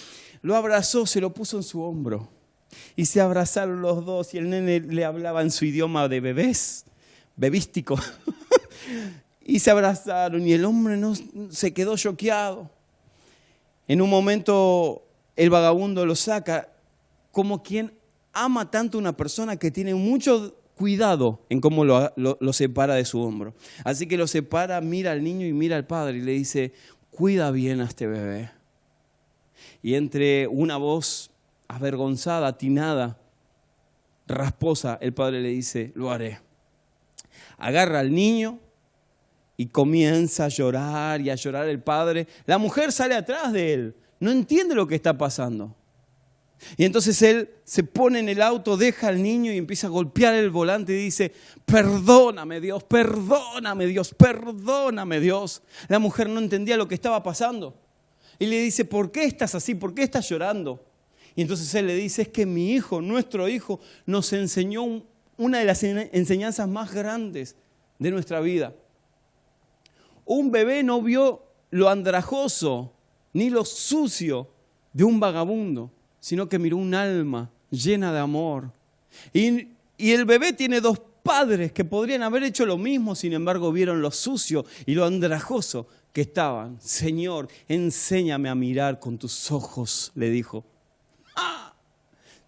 Lo 0.43 0.55
abrazó, 0.55 1.07
se 1.07 1.19
lo 1.19 1.33
puso 1.33 1.57
en 1.57 1.63
su 1.63 1.81
hombro. 1.81 2.29
Y 2.95 3.07
se 3.07 3.23
abrazaron 3.23 3.81
los 3.81 4.05
dos 4.05 4.35
y 4.35 4.37
el 4.37 4.51
nene 4.51 4.81
le 4.81 5.07
hablaba 5.07 5.41
en 5.41 5.51
su 5.51 5.65
idioma 5.65 6.09
de 6.09 6.21
bebés, 6.21 6.85
bebístico. 7.37 7.99
y 9.47 9.61
se 9.61 9.71
abrazaron 9.71 10.47
y 10.47 10.53
el 10.53 10.67
hombre 10.67 10.99
no, 10.99 11.15
se 11.49 11.73
quedó 11.73 11.97
choqueado. 11.97 12.71
En 13.89 14.03
un 14.03 14.11
momento 14.11 15.07
el 15.37 15.49
vagabundo 15.49 16.05
lo 16.05 16.15
saca 16.17 16.69
como 17.31 17.63
quien 17.63 17.95
ama 18.35 18.71
tanto 18.71 18.99
a 18.99 19.01
una 19.01 19.17
persona 19.17 19.57
que 19.57 19.71
tiene 19.71 19.95
mucho 19.95 20.55
cuidado 20.77 21.45
en 21.49 21.61
cómo 21.61 21.85
lo, 21.85 22.53
separa 22.53 22.95
de 22.95 23.05
su 23.05 23.21
hombro. 23.21 23.55
Así 23.85 24.07
que 24.07 24.17
lo 24.17 24.27
separa, 24.27 24.81
mira 24.81 25.13
al 25.13 25.23
niño 25.23 25.47
y 25.47 25.53
mira 25.53 25.77
al 25.77 25.87
padre 25.87 26.19
y 26.19 26.23
le 26.23 26.33
dice, 26.33 26.73
cuida 27.11 27.51
bien 27.51 27.81
a 27.81 27.85
este 27.85 28.07
bebé. 28.07 28.51
Y 29.83 29.95
entre 29.95 30.47
una 30.47 30.77
voz 30.77 31.31
avergonzada, 31.69 32.49
atinada, 32.49 33.19
rasposa, 34.27 34.99
el 35.01 35.13
padre 35.13 35.41
le 35.41 35.49
dice, 35.49 35.93
lo 35.95 36.11
haré. 36.11 36.41
Agarra 37.59 38.01
al 38.01 38.13
niño 38.13 38.59
y 39.57 39.67
comienza 39.67 40.47
a 40.47 40.49
llorar 40.49 41.21
y 41.21 41.31
a 41.31 41.35
llorar 41.35 41.69
el 41.69 41.81
padre. 41.81 42.27
La 42.47 42.59
mujer 42.59 42.93
sale 42.93 43.15
atrás 43.15 43.53
de 43.53 43.75
él, 43.75 43.97
no 44.21 44.31
entiende 44.31 44.75
lo 44.75 44.87
que 44.87 44.95
está 44.95 45.17
pasando. 45.17 45.77
Y 46.77 46.85
entonces 46.85 47.21
él 47.23 47.51
se 47.65 47.85
pone 47.85 48.21
en 48.21 48.29
el 48.29 48.41
auto, 48.43 48.77
deja 48.77 49.09
al 49.09 49.23
niño 49.23 49.53
y 49.53 49.59
empieza 49.59 49.87
a 49.87 49.91
golpear 49.91 50.35
el 50.35 50.51
volante 50.51 50.93
y 50.93 50.97
dice, 50.97 51.33
perdóname 51.65 52.61
Dios, 52.61 52.85
perdóname 52.85 53.87
Dios, 53.87 54.15
perdóname 54.15 55.21
Dios. 55.21 55.63
La 55.89 55.99
mujer 55.99 56.29
no 56.29 56.41
entendía 56.41 56.77
lo 56.77 56.89
que 56.89 56.95
estaba 56.95 57.23
pasando. 57.23 57.75
Y 58.39 58.47
le 58.47 58.61
dice, 58.61 58.85
¿por 58.85 59.11
qué 59.11 59.25
estás 59.25 59.55
así? 59.55 59.75
¿Por 59.75 59.95
qué 59.95 60.03
estás 60.03 60.29
llorando? 60.29 60.85
Y 61.35 61.43
entonces 61.43 61.75
él 61.75 61.87
le 61.87 61.95
dice, 61.95 62.23
es 62.23 62.29
que 62.29 62.47
mi 62.47 62.73
hijo, 62.73 63.01
nuestro 63.01 63.49
hijo, 63.49 63.81
nos 64.07 64.33
enseñó 64.33 65.03
una 65.37 65.59
de 65.59 65.65
las 65.65 65.83
enseñanzas 65.83 66.69
más 66.69 66.93
grandes 66.93 67.57
de 67.99 68.11
nuestra 68.11 68.41
vida. 68.41 68.75
Un 70.25 70.51
bebé 70.51 70.83
no 70.83 71.03
vio 71.03 71.43
lo 71.71 71.89
andrajoso 71.89 72.93
ni 73.33 73.51
lo 73.51 73.65
sucio 73.65 74.49
de 74.93 75.05
un 75.05 75.19
vagabundo, 75.19 75.91
sino 76.23 76.49
que 76.49 76.61
miró 76.61 76.77
un 76.77 76.95
alma 76.95 77.51
llena 77.69 78.13
de 78.13 78.21
amor. 78.21 78.71
Y, 79.35 79.67
y 79.99 80.13
el 80.13 80.25
bebé 80.25 80.53
tiene 80.53 80.81
dos 80.81 81.01
padres 81.25 81.73
que 81.73 81.85
podrían 81.85 82.23
haber 82.23 82.45
hecho 82.45 82.65
lo 82.65 82.79
mismo, 82.79 83.17
sin 83.17 83.33
embargo 83.33 83.73
vieron 83.73 84.01
lo 84.01 84.13
sucio 84.13 84.65
y 84.87 84.95
lo 84.95 85.05
andrajoso 85.05 85.89
que 86.13 86.21
estaban. 86.21 86.81
Señor, 86.81 87.49
enséñame 87.67 88.49
a 88.49 88.55
mirar 88.55 89.01
con 89.01 89.19
tus 89.19 89.51
ojos, 89.51 90.13
le 90.15 90.31
dijo. 90.31 90.65
¡Ah! 91.35 91.75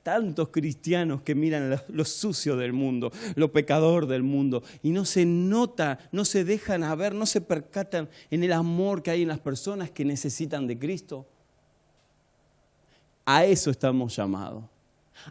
Tantos 0.04 0.50
cristianos 0.50 1.22
que 1.22 1.34
miran 1.34 1.80
lo, 1.88 2.04
sucio 2.04 2.56
del 2.56 2.72
mundo, 2.72 3.10
lo 3.34 3.50
pecador 3.50 4.06
del 4.06 4.22
mundo, 4.22 4.62
y 4.84 4.90
no 4.90 5.04
se 5.04 5.26
nota, 5.26 5.98
no 6.12 6.24
se 6.24 6.44
dejan 6.44 6.84
a 6.84 6.94
ver, 6.94 7.12
no 7.12 7.26
se 7.26 7.40
percatan 7.40 8.08
en 8.30 8.44
el 8.44 8.52
amor 8.52 9.02
que 9.02 9.10
hay 9.10 9.22
en 9.22 9.28
las 9.28 9.40
personas 9.40 9.90
que 9.90 10.04
necesitan 10.04 10.68
de 10.68 10.78
Cristo. 10.78 11.26
A 13.26 13.44
eso 13.44 13.70
estamos 13.70 14.14
llamados, 14.14 14.64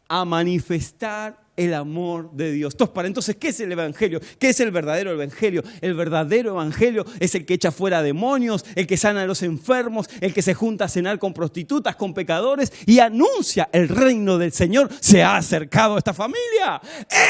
a 0.08 0.26
manifestar 0.26 1.44
el 1.56 1.74
amor 1.74 2.32
de 2.32 2.52
Dios. 2.52 2.76
Entonces, 3.04 3.36
¿qué 3.36 3.50
es 3.50 3.60
el 3.60 3.72
Evangelio? 3.72 4.20
¿Qué 4.39 4.50
es 4.50 4.60
el 4.60 4.72
verdadero 4.72 5.12
Evangelio? 5.12 5.64
El 5.82 5.94
verdadero 5.94 6.52
Evangelio 6.52 7.06
es 7.20 7.36
el 7.36 7.46
que 7.46 7.54
echa 7.54 7.72
fuera 7.72 8.02
demonios, 8.02 8.66
el 8.76 8.88
que 8.88 8.98
sana 8.98 9.22
a 9.22 9.28
los 9.28 9.44
enfermos, 9.44 10.10
el 10.22 10.34
que 10.34 10.41
se 10.41 10.54
junta 10.54 10.86
a 10.86 10.89
cenar 10.89 11.20
con 11.20 11.34
prostitutas, 11.34 11.96
con 11.96 12.14
pecadores 12.14 12.74
y 12.86 13.00
anuncia 13.00 13.70
el 13.72 13.88
reino 13.88 14.38
del 14.38 14.52
Señor 14.52 14.89
se 15.00 15.22
ha 15.22 15.38
acercado 15.38 15.96
a 15.96 16.00
esta 16.00 16.14
familia. 16.14 16.82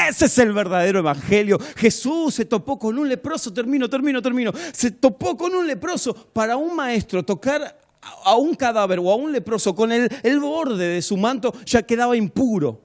Ese 0.08 0.26
es 0.26 0.38
el 0.38 0.52
verdadero 0.52 1.00
Evangelio. 1.00 1.58
Jesús 1.76 2.34
se 2.34 2.46
topó 2.46 2.78
con 2.78 2.98
un 2.98 3.08
leproso, 3.08 3.52
termino, 3.52 3.88
termino, 3.90 4.22
termino. 4.22 4.52
Se 4.72 4.90
topó 4.90 5.36
con 5.36 5.54
un 5.54 5.66
leproso 5.66 6.14
para 6.32 6.56
un 6.56 6.74
maestro 6.74 7.22
tocar 7.22 7.83
a 8.24 8.36
un 8.36 8.54
cadáver 8.54 8.98
o 8.98 9.10
a 9.10 9.14
un 9.16 9.32
leproso 9.32 9.74
con 9.74 9.92
el, 9.92 10.08
el 10.22 10.40
borde 10.40 10.88
de 10.88 11.02
su 11.02 11.16
manto 11.16 11.52
ya 11.64 11.82
quedaba 11.82 12.16
impuro. 12.16 12.80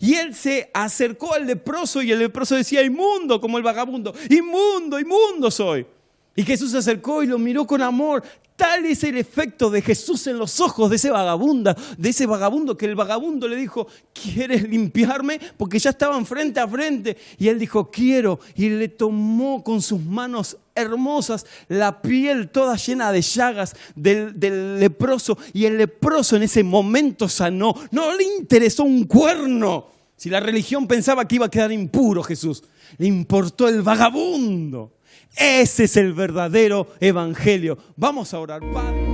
Y 0.00 0.14
él 0.14 0.34
se 0.34 0.70
acercó 0.72 1.34
al 1.34 1.46
leproso 1.46 2.02
y 2.02 2.12
el 2.12 2.18
leproso 2.18 2.56
decía, 2.56 2.82
inmundo 2.82 3.40
como 3.40 3.58
el 3.58 3.64
vagabundo, 3.64 4.14
inmundo, 4.30 4.98
inmundo 4.98 5.50
soy. 5.50 5.86
Y 6.34 6.42
Jesús 6.44 6.70
se 6.70 6.78
acercó 6.78 7.22
y 7.22 7.26
lo 7.26 7.38
miró 7.38 7.66
con 7.66 7.82
amor. 7.82 8.22
Tal 8.56 8.86
es 8.86 9.02
el 9.04 9.16
efecto 9.16 9.70
de 9.70 9.82
Jesús 9.82 10.26
en 10.26 10.38
los 10.38 10.60
ojos 10.60 10.88
de 10.88 10.96
ese 10.96 11.10
vagabundo, 11.10 11.74
de 11.98 12.08
ese 12.08 12.26
vagabundo 12.26 12.76
que 12.76 12.86
el 12.86 12.94
vagabundo 12.94 13.48
le 13.48 13.56
dijo, 13.56 13.86
¿quieres 14.12 14.68
limpiarme? 14.68 15.40
Porque 15.56 15.78
ya 15.78 15.90
estaban 15.90 16.24
frente 16.24 16.60
a 16.60 16.68
frente. 16.68 17.16
Y 17.38 17.48
él 17.48 17.58
dijo, 17.58 17.90
quiero. 17.90 18.40
Y 18.54 18.68
le 18.70 18.88
tomó 18.88 19.62
con 19.64 19.82
sus 19.82 20.00
manos 20.00 20.56
hermosas 20.74 21.46
la 21.68 22.02
piel 22.02 22.50
toda 22.50 22.76
llena 22.76 23.12
de 23.12 23.22
llagas 23.22 23.74
del, 23.94 24.78
leproso. 24.78 25.38
Y 25.52 25.66
el 25.66 25.78
leproso 25.78 26.36
en 26.36 26.44
ese 26.44 26.62
momento 26.62 27.28
sanó. 27.28 27.74
No 27.90 28.14
le 28.16 28.24
interesó 28.24 28.84
un 28.84 29.04
cuerno. 29.04 29.88
Si 30.16 30.30
la 30.30 30.40
religión 30.40 30.86
pensaba 30.86 31.26
que 31.26 31.36
iba 31.36 31.46
a 31.46 31.50
quedar 31.50 31.72
impuro 31.72 32.22
Jesús, 32.22 32.62
le 32.98 33.06
importó 33.06 33.68
el 33.68 33.82
vagabundo. 33.82 34.92
Ese 35.36 35.84
es 35.84 35.96
el 35.96 36.12
verdadero 36.12 36.88
evangelio. 37.00 37.78
Vamos 37.96 38.32
a 38.34 38.38
orar, 38.38 38.60
Padre. 38.72 39.11